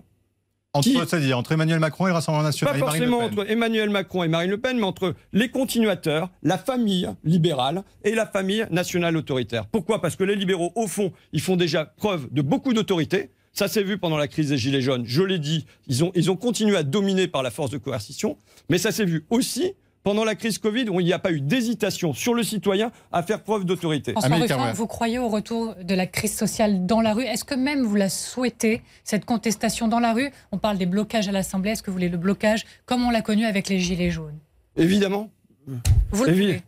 Entre, 0.72 0.88
c'est-à-dire 0.88 1.36
entre 1.36 1.50
Emmanuel 1.50 1.80
Macron 1.80 2.06
et 2.06 2.12
Rassemblement 2.12 2.44
National. 2.44 2.74
Pas 2.74 2.78
forcément 2.78 3.18
entre 3.18 3.50
Emmanuel 3.50 3.90
Macron 3.90 4.22
et 4.22 4.28
Marine 4.28 4.50
Le 4.50 4.58
Pen, 4.58 4.76
mais 4.78 4.84
entre 4.84 5.14
les 5.32 5.48
continuateurs, 5.48 6.30
la 6.44 6.58
famille 6.58 7.08
libérale 7.24 7.82
et 8.04 8.14
la 8.14 8.24
famille 8.24 8.64
nationale 8.70 9.16
autoritaire. 9.16 9.66
Pourquoi? 9.66 10.00
Parce 10.00 10.14
que 10.14 10.22
les 10.22 10.36
libéraux, 10.36 10.70
au 10.76 10.86
fond, 10.86 11.12
ils 11.32 11.40
font 11.40 11.56
déjà 11.56 11.84
preuve 11.84 12.28
de 12.30 12.40
beaucoup 12.40 12.72
d'autorité. 12.72 13.30
Ça 13.52 13.66
s'est 13.66 13.82
vu 13.82 13.98
pendant 13.98 14.16
la 14.16 14.28
crise 14.28 14.50
des 14.50 14.58
Gilets 14.58 14.80
jaunes. 14.80 15.02
Je 15.06 15.22
l'ai 15.22 15.40
dit, 15.40 15.66
ils 15.88 16.04
ont, 16.04 16.12
ils 16.14 16.30
ont 16.30 16.36
continué 16.36 16.76
à 16.76 16.84
dominer 16.84 17.26
par 17.26 17.42
la 17.42 17.50
force 17.50 17.70
de 17.70 17.78
coercition. 17.78 18.38
Mais 18.68 18.78
ça 18.78 18.92
s'est 18.92 19.04
vu 19.04 19.26
aussi 19.28 19.74
pendant 20.03 20.24
la 20.24 20.34
crise 20.34 20.59
Covid 20.59 20.88
où 20.88 21.01
il 21.01 21.05
n'y 21.05 21.12
a 21.12 21.18
pas 21.18 21.32
eu 21.32 21.40
d'hésitation 21.40 22.12
sur 22.12 22.34
le 22.34 22.42
citoyen 22.42 22.90
à 23.12 23.22
faire 23.22 23.42
preuve 23.42 23.64
d'autorité. 23.64 24.12
François 24.12 24.72
vous 24.72 24.86
croyez 24.86 25.18
au 25.18 25.28
retour 25.28 25.74
de 25.82 25.94
la 25.94 26.07
crise 26.07 26.34
sociale 26.34 26.86
dans 26.86 27.01
la 27.01 27.14
rue? 27.14 27.24
Est-ce 27.24 27.44
que 27.44 27.55
même 27.55 27.82
vous 27.82 27.96
la 27.96 28.09
souhaitez, 28.09 28.82
cette 29.05 29.24
contestation 29.24 29.88
dans 29.88 30.01
la 30.01 30.12
rue? 30.12 30.30
On 30.53 30.59
parle 30.59 30.78
des 30.78 30.86
blocages 30.86 31.28
à 31.28 31.32
l'Assemblée. 31.32 31.70
Est-ce 31.70 31.82
que 31.82 31.90
vous 31.90 31.96
voulez 31.96 32.09
le 32.09 32.18
blocage 32.18 32.64
comme 32.86 33.05
on 33.05 33.11
l'a 33.11 33.22
connu 33.22 33.44
avec 33.44 33.68
les 33.68 33.78
Gilets 33.78 34.11
jaunes? 34.11 34.38
Évidemment. 34.76 35.30
Vous 36.11 36.24
le 36.24 36.32
Oui, 36.32 36.61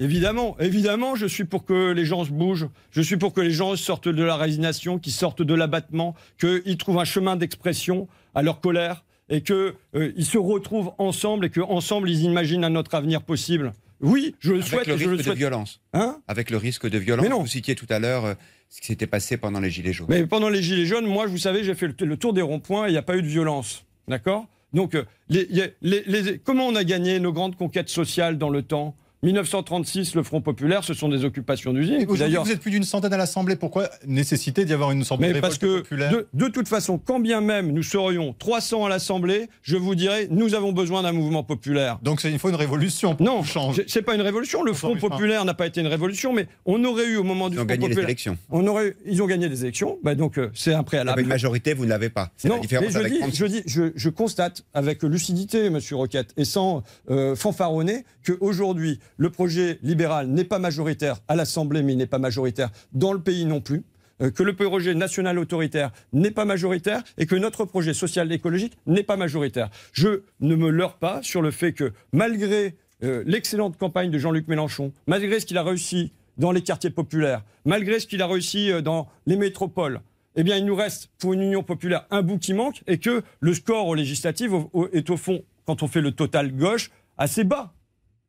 Évidemment, 0.00 0.56
évidemment, 0.60 1.16
je 1.16 1.26
suis 1.26 1.44
pour 1.44 1.64
que 1.64 1.90
les 1.90 2.04
gens 2.04 2.24
se 2.24 2.30
bougent. 2.30 2.68
Je 2.92 3.02
suis 3.02 3.16
pour 3.16 3.32
que 3.32 3.40
les 3.40 3.50
gens 3.50 3.74
sortent 3.74 4.08
de 4.08 4.22
la 4.22 4.36
résignation, 4.36 5.00
qu'ils 5.00 5.12
sortent 5.12 5.42
de 5.42 5.54
l'abattement, 5.54 6.14
qu'ils 6.38 6.78
trouvent 6.78 7.00
un 7.00 7.04
chemin 7.04 7.34
d'expression 7.34 8.06
à 8.34 8.42
leur 8.42 8.60
colère 8.60 9.02
et 9.30 9.42
qu'ils 9.42 9.74
ils 10.16 10.24
se 10.26 10.38
retrouvent 10.38 10.92
ensemble 10.98 11.46
et 11.46 11.50
qu'ensemble 11.50 12.08
ils 12.10 12.22
imaginent 12.22 12.64
un 12.64 12.74
autre 12.76 12.94
avenir 12.94 13.22
possible. 13.22 13.72
Oui, 14.00 14.34
je 14.38 14.50
le 14.52 14.58
Avec 14.58 14.68
souhaite. 14.68 14.86
le 14.86 14.94
et 14.94 14.98
je 14.98 15.08
risque 15.08 15.26
le 15.26 15.32
de 15.32 15.36
violence. 15.38 15.80
Hein? 15.92 16.20
Avec 16.28 16.50
le 16.50 16.56
risque 16.56 16.88
de 16.88 16.98
violence. 16.98 17.24
Mais 17.24 17.30
non. 17.30 17.40
Vous 17.40 17.46
citiez 17.48 17.74
tout 17.74 17.86
à 17.90 17.98
l'heure 17.98 18.24
euh, 18.24 18.34
ce 18.68 18.80
qui 18.80 18.86
s'était 18.86 19.08
passé 19.08 19.36
pendant 19.36 19.58
les 19.60 19.70
Gilets 19.70 19.92
jaunes. 19.92 20.06
Mais 20.08 20.24
pendant 20.26 20.48
les 20.48 20.62
Gilets 20.62 20.86
jaunes, 20.86 21.06
moi, 21.06 21.26
vous 21.26 21.38
savez, 21.38 21.64
j'ai 21.64 21.74
fait 21.74 21.88
le, 21.88 22.06
le 22.06 22.16
tour 22.16 22.32
des 22.32 22.42
ronds-points 22.42 22.86
et 22.86 22.90
il 22.90 22.92
n'y 22.92 22.98
a 22.98 23.02
pas 23.02 23.16
eu 23.16 23.22
de 23.22 23.26
violence. 23.26 23.84
D'accord? 24.06 24.46
Donc, 24.72 24.94
euh, 24.94 25.02
les- 25.28 25.48
y 25.50 25.62
a- 25.62 25.68
les- 25.82 26.04
les- 26.06 26.38
comment 26.38 26.66
on 26.68 26.76
a 26.76 26.84
gagné 26.84 27.18
nos 27.18 27.32
grandes 27.32 27.56
conquêtes 27.56 27.88
sociales 27.88 28.38
dans 28.38 28.50
le 28.50 28.62
temps? 28.62 28.94
1936, 29.24 30.14
le 30.14 30.22
Front 30.22 30.40
populaire, 30.40 30.84
ce 30.84 30.94
sont 30.94 31.08
des 31.08 31.24
occupations 31.24 31.72
d'usines. 31.72 31.96
Aujourd'hui, 31.96 32.18
D'ailleurs, 32.18 32.44
vous 32.44 32.52
êtes 32.52 32.60
plus 32.60 32.70
d'une 32.70 32.84
centaine 32.84 33.12
à 33.12 33.16
l'Assemblée. 33.16 33.56
Pourquoi 33.56 33.88
nécessité 34.06 34.64
d'y 34.64 34.72
avoir 34.72 34.92
une 34.92 35.02
sorte 35.04 35.20
de 35.20 35.26
mais 35.26 35.32
révolte 35.32 35.42
parce 35.42 35.58
que 35.58 35.78
populaire 35.80 36.12
de, 36.12 36.28
de 36.34 36.46
toute 36.48 36.68
façon, 36.68 36.98
quand 36.98 37.18
bien 37.18 37.40
même 37.40 37.72
nous 37.72 37.82
serions 37.82 38.34
300 38.38 38.84
à 38.86 38.88
l'Assemblée, 38.88 39.48
je 39.62 39.76
vous 39.76 39.94
dirais, 39.96 40.28
nous 40.30 40.54
avons 40.54 40.72
besoin 40.72 41.02
d'un 41.02 41.12
mouvement 41.12 41.42
populaire. 41.42 41.98
Donc 42.02 42.20
c'est- 42.20 42.30
il 42.30 42.38
faut 42.38 42.48
une 42.48 42.54
révolution 42.54 43.16
pour 43.16 43.26
Non, 43.26 43.42
c'est- 43.88 44.02
pas 44.02 44.14
une 44.14 44.20
révolution. 44.20 44.62
Le 44.62 44.72
Front 44.72 44.96
populaire 44.96 45.44
n'a 45.44 45.54
pas 45.54 45.66
été 45.66 45.80
une 45.80 45.86
révolution, 45.88 46.32
mais 46.32 46.46
on 46.64 46.82
aurait 46.84 47.06
eu 47.06 47.16
au 47.16 47.24
moment 47.24 47.48
du 47.48 47.56
Ils 47.56 47.58
ont 47.58 47.62
Front 47.62 47.66
gagné 47.66 47.82
les 47.88 47.88
populaire, 47.90 48.08
élections. 48.08 48.38
on 48.50 48.66
aurait, 48.68 48.96
ils 49.04 49.20
ont 49.22 49.26
gagné 49.26 49.48
des 49.48 49.62
élections. 49.62 49.98
Bah 50.04 50.14
donc 50.14 50.38
euh, 50.38 50.50
c'est 50.54 50.70
un 50.72 50.76
Avec 50.76 50.86
préalable. 50.86 51.20
une 51.22 51.26
majorité, 51.28 51.74
vous 51.74 51.84
ne 51.84 51.90
l'avez 51.90 52.08
pas. 52.10 52.30
C'est 52.36 52.48
la 52.48 52.54
Non, 52.54 52.60
différence 52.60 52.86
mais 52.86 52.92
je 52.92 52.98
avec 52.98 53.12
dis, 53.12 53.18
36. 53.18 53.36
je, 53.38 53.46
dis 53.46 53.62
je, 53.66 53.82
je 53.96 54.08
constate 54.10 54.62
avec 54.74 55.02
lucidité, 55.02 55.68
Monsieur 55.70 55.96
Roquette, 55.96 56.32
et 56.36 56.44
sans 56.44 56.84
euh, 57.10 57.34
fanfaronner, 57.34 58.04
qu'aujourd'hui, 58.24 59.00
le 59.18 59.28
projet 59.30 59.78
libéral 59.82 60.28
n'est 60.28 60.44
pas 60.44 60.58
majoritaire 60.58 61.18
à 61.28 61.36
l'Assemblée, 61.36 61.82
mais 61.82 61.92
il 61.92 61.98
n'est 61.98 62.06
pas 62.06 62.18
majoritaire 62.18 62.70
dans 62.92 63.12
le 63.12 63.20
pays 63.20 63.44
non 63.44 63.60
plus. 63.60 63.84
euh, 64.22 64.30
Que 64.30 64.42
le 64.42 64.54
projet 64.56 64.94
national 64.94 65.38
autoritaire 65.38 65.90
n'est 66.12 66.30
pas 66.30 66.44
majoritaire 66.46 67.02
et 67.18 67.26
que 67.26 67.36
notre 67.36 67.64
projet 67.66 67.92
social 67.94 68.32
écologique 68.32 68.78
n'est 68.86 69.02
pas 69.02 69.16
majoritaire. 69.16 69.68
Je 69.92 70.22
ne 70.40 70.54
me 70.56 70.70
leurre 70.70 70.96
pas 70.98 71.20
sur 71.22 71.42
le 71.42 71.50
fait 71.50 71.72
que 71.74 71.92
malgré 72.12 72.76
euh, 73.04 73.22
l'excellente 73.26 73.76
campagne 73.76 74.10
de 74.10 74.18
Jean-Luc 74.18 74.48
Mélenchon, 74.48 74.92
malgré 75.06 75.38
ce 75.40 75.46
qu'il 75.46 75.58
a 75.58 75.62
réussi 75.62 76.12
dans 76.36 76.50
les 76.52 76.62
quartiers 76.62 76.90
populaires, 76.90 77.44
malgré 77.64 78.00
ce 78.00 78.06
qu'il 78.06 78.22
a 78.22 78.26
réussi 78.26 78.70
euh, 78.72 78.80
dans 78.80 79.08
les 79.26 79.36
métropoles, 79.36 80.00
eh 80.36 80.44
bien, 80.44 80.56
il 80.56 80.64
nous 80.64 80.76
reste 80.76 81.10
pour 81.18 81.32
une 81.32 81.42
union 81.42 81.64
populaire 81.64 82.06
un 82.10 82.22
bout 82.22 82.38
qui 82.38 82.54
manque 82.54 82.82
et 82.86 82.98
que 82.98 83.22
le 83.40 83.54
score 83.54 83.86
au 83.88 83.94
législatif 83.96 84.52
au- 84.52 84.70
au- 84.72 84.88
est 84.92 85.10
au 85.10 85.16
fond, 85.16 85.42
quand 85.64 85.82
on 85.82 85.88
fait 85.88 86.00
le 86.00 86.12
total 86.12 86.52
gauche, 86.52 86.90
assez 87.16 87.42
bas. 87.44 87.72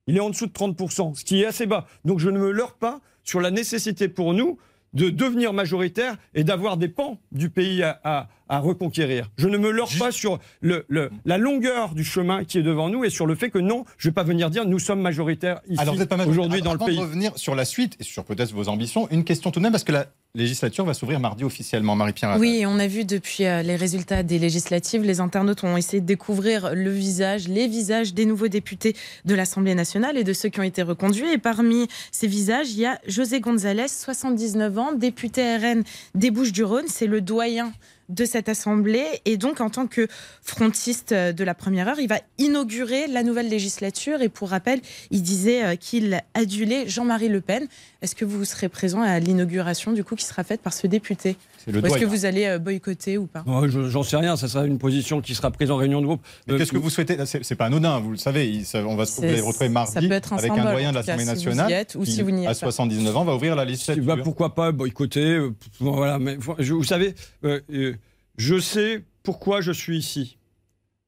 Il 0.10 0.18
est 0.18 0.22
en 0.22 0.30
dessous 0.32 0.48
de 0.48 0.52
30%, 0.52 1.14
ce 1.16 1.24
qui 1.24 1.42
est 1.42 1.46
assez 1.46 1.66
bas. 1.68 1.86
Donc 2.04 2.20
je 2.20 2.30
ne 2.30 2.38
me 2.40 2.52
leurre 2.52 2.74
pas 2.74 3.00
sur 3.24 3.40
la 3.42 3.52
nécessité 3.52 4.08
pour 4.08 4.34
nous 4.34 4.58
de 4.94 5.12
devenir 5.12 5.54
majoritaire 5.54 6.16
et 6.34 6.44
d'avoir 6.44 6.76
des 6.76 6.88
pans 6.88 7.20
du 7.32 7.52
pays 7.52 7.84
à, 7.84 8.00
à- 8.04 8.28
à 8.52 8.58
reconquérir. 8.58 9.30
Je 9.38 9.48
ne 9.48 9.60
me 9.60 9.70
leurre 9.70 9.92
pas 10.00 10.12
sur 10.12 10.40
le- 10.62 10.84
le- 10.88 11.12
la 11.26 11.38
longueur 11.38 11.94
du 11.94 12.04
chemin 12.04 12.44
qui 12.44 12.58
est 12.58 12.64
devant 12.64 12.90
nous 12.90 13.04
et 13.06 13.12
sur 13.12 13.28
le 13.28 13.36
fait 13.36 13.52
que 13.52 13.60
non, 13.60 13.86
je 14.00 14.08
ne 14.08 14.12
vais 14.12 14.16
pas 14.16 14.24
venir 14.24 14.50
dire 14.50 14.66
nous 14.66 14.80
sommes 14.80 15.02
majoritaires 15.02 15.62
ici 15.68 15.80
Alors 15.80 15.94
vous 15.94 16.02
êtes 16.02 16.10
pas 16.10 16.18
majoritaire. 16.18 16.42
aujourd'hui 16.46 16.62
dans 16.64 16.74
le 16.74 16.80
pays. 16.80 16.98
revenir 16.98 17.38
sur 17.38 17.54
la 17.54 17.66
suite 17.66 17.98
et 18.00 18.04
sur 18.04 18.26
peut-être 18.26 18.52
vos 18.52 18.68
ambitions, 18.68 19.08
une 19.12 19.24
question 19.24 19.52
tout 19.52 19.60
de 19.60 19.64
même 19.64 19.72
parce 19.72 19.84
que 19.84 19.92
la 19.92 20.08
législature 20.36 20.86
va 20.86 20.94
s'ouvrir 20.94 21.20
mardi 21.20 21.44
officiellement, 21.44 21.96
Marie-Pierre. 21.96 22.38
Oui, 22.40 22.64
on 22.68 22.78
a 22.80 22.88
vu 22.88 23.04
depuis 23.04 23.46
euh, 23.46 23.64
les 23.64 23.76
résultats 23.76 24.22
des 24.22 24.38
législatives, 24.38 25.02
les 25.04 25.20
internautes 25.20 25.64
ont 25.64 25.76
essayé 25.76 26.02
de 26.02 26.06
découvrir 26.06 26.76
le 26.76 26.92
visage, 26.92 27.48
les 27.48 27.68
visages 27.68 28.14
des 28.14 28.26
nouveaux 28.26 28.48
députés 28.48 28.96
de 29.26 29.34
l'Assemblée 29.34 29.76
nationale 29.76 30.18
et 30.18 30.24
de 30.24 30.34
ceux 30.34 30.50
qui 30.50 30.60
ont 30.60 30.64
été 30.64 30.84
reconduits. 30.84 31.32
Et 31.32 31.38
parmi 31.40 31.88
ces 32.12 32.28
visages, 32.28 32.72
il 32.72 32.80
y 32.80 32.86
a 32.86 33.00
José 33.08 33.40
González, 33.40 33.88
79 33.88 34.78
ans, 34.78 34.92
député 34.94 35.58
RN 35.58 35.84
des 36.14 36.30
Bouches-du-Rhône. 36.30 36.86
C'est 36.88 37.08
le 37.08 37.22
doyen 37.22 37.74
de 38.10 38.26
cette 38.26 38.50
assemblée 38.50 39.06
et 39.26 39.38
donc 39.38 39.62
en 39.62 39.70
tant 39.70 39.88
que 39.88 40.08
frontiste 40.42 41.12
euh, 41.12 41.32
de 41.32 41.44
la 41.44 41.54
première 41.54 41.88
heure, 41.88 42.00
il 42.00 42.08
va 42.08 42.20
inaugurer 42.38 43.08
la 43.08 43.24
nouvelle 43.24 43.48
législature 43.48 44.22
et 44.22 44.30
pour 44.30 44.50
rappel, 44.50 44.82
il 45.12 45.22
disait 45.22 45.64
euh, 45.64 45.76
qu'il 45.76 46.22
adulait 46.34 46.88
Jean-Marie 46.88 47.30
Le 47.30 47.42
Pen. 47.42 47.68
Est-ce 48.02 48.16
que 48.16 48.24
vous 48.24 48.46
serez 48.46 48.70
présent 48.70 49.02
à 49.02 49.20
l'inauguration 49.20 49.92
du 49.92 50.06
coup 50.06 50.16
qui 50.16 50.24
sera 50.24 50.46
faite 50.46 50.62
par 50.62 50.72
ce 50.74 50.88
député 50.88 51.36
C'est 51.58 51.72
le 51.74 51.82
ou 51.82 51.86
est-ce 51.86 51.98
que 51.98 52.06
vous 52.06 52.24
allez 52.26 52.46
euh, 52.46 52.58
boycotter 52.58 53.18
ou 53.18 53.26
pas 53.28 53.44
je- 53.68 53.90
J'en 53.90 54.04
sais 54.04 54.16
rien, 54.16 54.38
ça 54.38 54.48
sera 54.48 54.66
une 54.66 54.78
position 54.78 55.20
qui 55.20 55.36
sera 55.36 55.52
prise 55.52 55.70
en 55.70 55.76
réunion 55.76 56.00
de 56.00 56.06
groupe. 56.06 56.22
Mais 56.48 56.54
Euh, 56.54 56.58
Qu'est-ce 56.58 56.72
que 56.72 56.78
vous 56.78 56.90
souhaitez 56.90 57.18
C'est 57.26 57.44
c'est 57.44 57.56
pas 57.56 57.66
anodin, 57.66 58.00
vous 58.00 58.12
le 58.12 58.18
savez. 58.18 58.50
il- 58.50 58.66
ça- 58.66 58.86
on 58.86 58.96
va 58.96 59.06
se 59.06 59.20
retrouver 59.20 59.68
mardi 59.70 59.92
ça 59.92 60.00
peut 60.00 60.12
être 60.12 60.32
un 60.34 60.38
avec 60.38 60.52
symbole, 60.52 60.68
un 60.68 60.72
doyen 60.72 60.90
de 60.92 60.96
l'Assemblée 60.96 61.26
si 61.26 61.30
vous 61.34 61.42
y 61.42 61.46
nationale 61.46 61.72
êtes 61.74 61.96
ou 61.96 62.04
qui, 62.04 62.12
si 62.14 62.22
vous 62.22 62.32
n'y 62.32 62.44
êtes 62.44 62.48
à 62.48 62.52
pas. 62.52 62.72
79 62.72 63.18
ans, 63.18 63.26
va 63.26 63.36
ouvrir 63.36 63.56
la 63.58 63.66
législature. 63.66 64.04
Bah, 64.06 64.16
pourquoi 64.24 64.56
pas 64.56 64.72
boycotter 64.72 65.20
euh, 65.36 65.54
bon, 65.82 65.92
voilà, 65.92 66.20
mais 66.20 66.38
je- 66.60 66.74
vous 66.74 66.84
savez, 66.86 67.16
euh, 67.44 67.60
euh, 67.74 67.96
je 68.38 68.60
sais 68.60 69.04
pourquoi 69.24 69.60
je 69.60 69.74
suis 69.74 69.98
ici. 69.98 70.38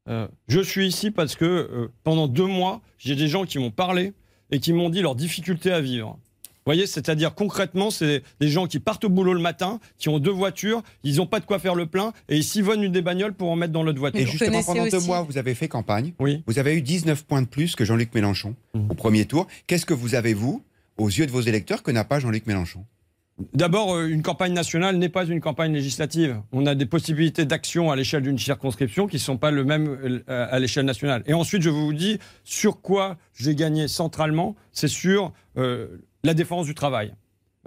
Euh, 0.09 0.27
je 0.49 0.59
suis 0.59 0.87
ici 0.87 1.09
parce 1.11 1.35
que 1.35 1.45
euh, 1.45 1.87
pendant 2.03 2.27
deux 2.27 2.47
mois, 2.47 2.81
j'ai 2.97 3.15
des 3.15 3.27
gens 3.29 3.45
qui 3.45 3.59
m'ont 3.59 3.71
parlé 3.71 4.11
et 4.51 4.59
qui 4.59 4.73
m'ont 4.73 4.89
dit 4.89 5.01
leurs 5.01 5.15
difficultés 5.15 5.71
à 5.71 5.79
vivre. 5.79 6.19
Vous 6.63 6.69
voyez, 6.71 6.85
c'est-à-dire 6.85 7.33
concrètement, 7.33 7.89
c'est 7.89 8.21
des 8.39 8.47
gens 8.47 8.67
qui 8.67 8.79
partent 8.79 9.03
au 9.03 9.09
boulot 9.09 9.33
le 9.33 9.39
matin, 9.41 9.79
qui 9.97 10.09
ont 10.09 10.19
deux 10.19 10.29
voitures, 10.31 10.83
ils 11.03 11.15
n'ont 11.15 11.25
pas 11.25 11.39
de 11.39 11.45
quoi 11.45 11.57
faire 11.57 11.73
le 11.73 11.87
plein 11.87 12.13
et 12.29 12.37
ils 12.37 12.43
s'ivonnent 12.43 12.83
une 12.83 12.91
des 12.91 13.01
bagnoles 13.01 13.33
pour 13.33 13.49
en 13.49 13.55
mettre 13.55 13.73
dans 13.73 13.81
l'autre 13.81 13.97
voiture. 13.99 14.21
Et 14.21 14.25
vous 14.25 14.31
justement, 14.31 14.61
pendant 14.63 14.85
deux 14.87 14.99
mois, 14.99 15.23
vous 15.23 15.39
avez 15.39 15.55
fait 15.55 15.67
campagne. 15.67 16.13
Oui. 16.19 16.43
Vous 16.45 16.59
avez 16.59 16.75
eu 16.75 16.81
19 16.83 17.23
points 17.25 17.41
de 17.41 17.47
plus 17.47 17.75
que 17.75 17.83
Jean-Luc 17.83 18.13
Mélenchon 18.13 18.55
Mhm. 18.75 18.91
au 18.91 18.93
premier 18.93 19.25
tour. 19.25 19.47
Qu'est-ce 19.65 19.87
que 19.87 19.93
vous 19.95 20.13
avez, 20.13 20.35
vous, 20.35 20.63
aux 20.97 21.07
yeux 21.09 21.25
de 21.25 21.31
vos 21.31 21.41
électeurs, 21.41 21.81
que 21.81 21.89
n'a 21.89 22.03
pas 22.03 22.19
Jean-Luc 22.19 22.45
Mélenchon? 22.45 22.85
D'abord, 23.55 23.95
euh, 23.95 24.05
une 24.07 24.21
campagne 24.21 24.53
nationale 24.53 24.97
n'est 24.97 25.09
pas 25.09 25.25
une 25.25 25.41
campagne 25.41 25.73
législative. 25.73 26.39
On 26.51 26.67
a 26.67 26.75
des 26.75 26.85
possibilités 26.85 27.43
d'action 27.45 27.89
à 27.89 27.95
l'échelle 27.95 28.21
d'une 28.21 28.37
circonscription 28.37 29.07
qui 29.07 29.15
ne 29.15 29.21
sont 29.21 29.37
pas 29.37 29.49
le 29.49 29.63
même 29.63 29.87
euh, 30.29 30.47
à 30.51 30.59
l'échelle 30.59 30.85
nationale. 30.85 31.23
Et 31.25 31.33
ensuite, 31.33 31.63
je 31.63 31.69
vous 31.69 31.91
dis 31.91 32.19
sur 32.43 32.81
quoi 32.81 33.17
j'ai 33.33 33.55
gagné 33.55 33.87
centralement, 33.87 34.55
c'est 34.73 34.87
sur 34.89 35.33
euh, 35.57 35.87
la 36.23 36.33
défense 36.33 36.65
du 36.65 36.73
travail. 36.75 37.13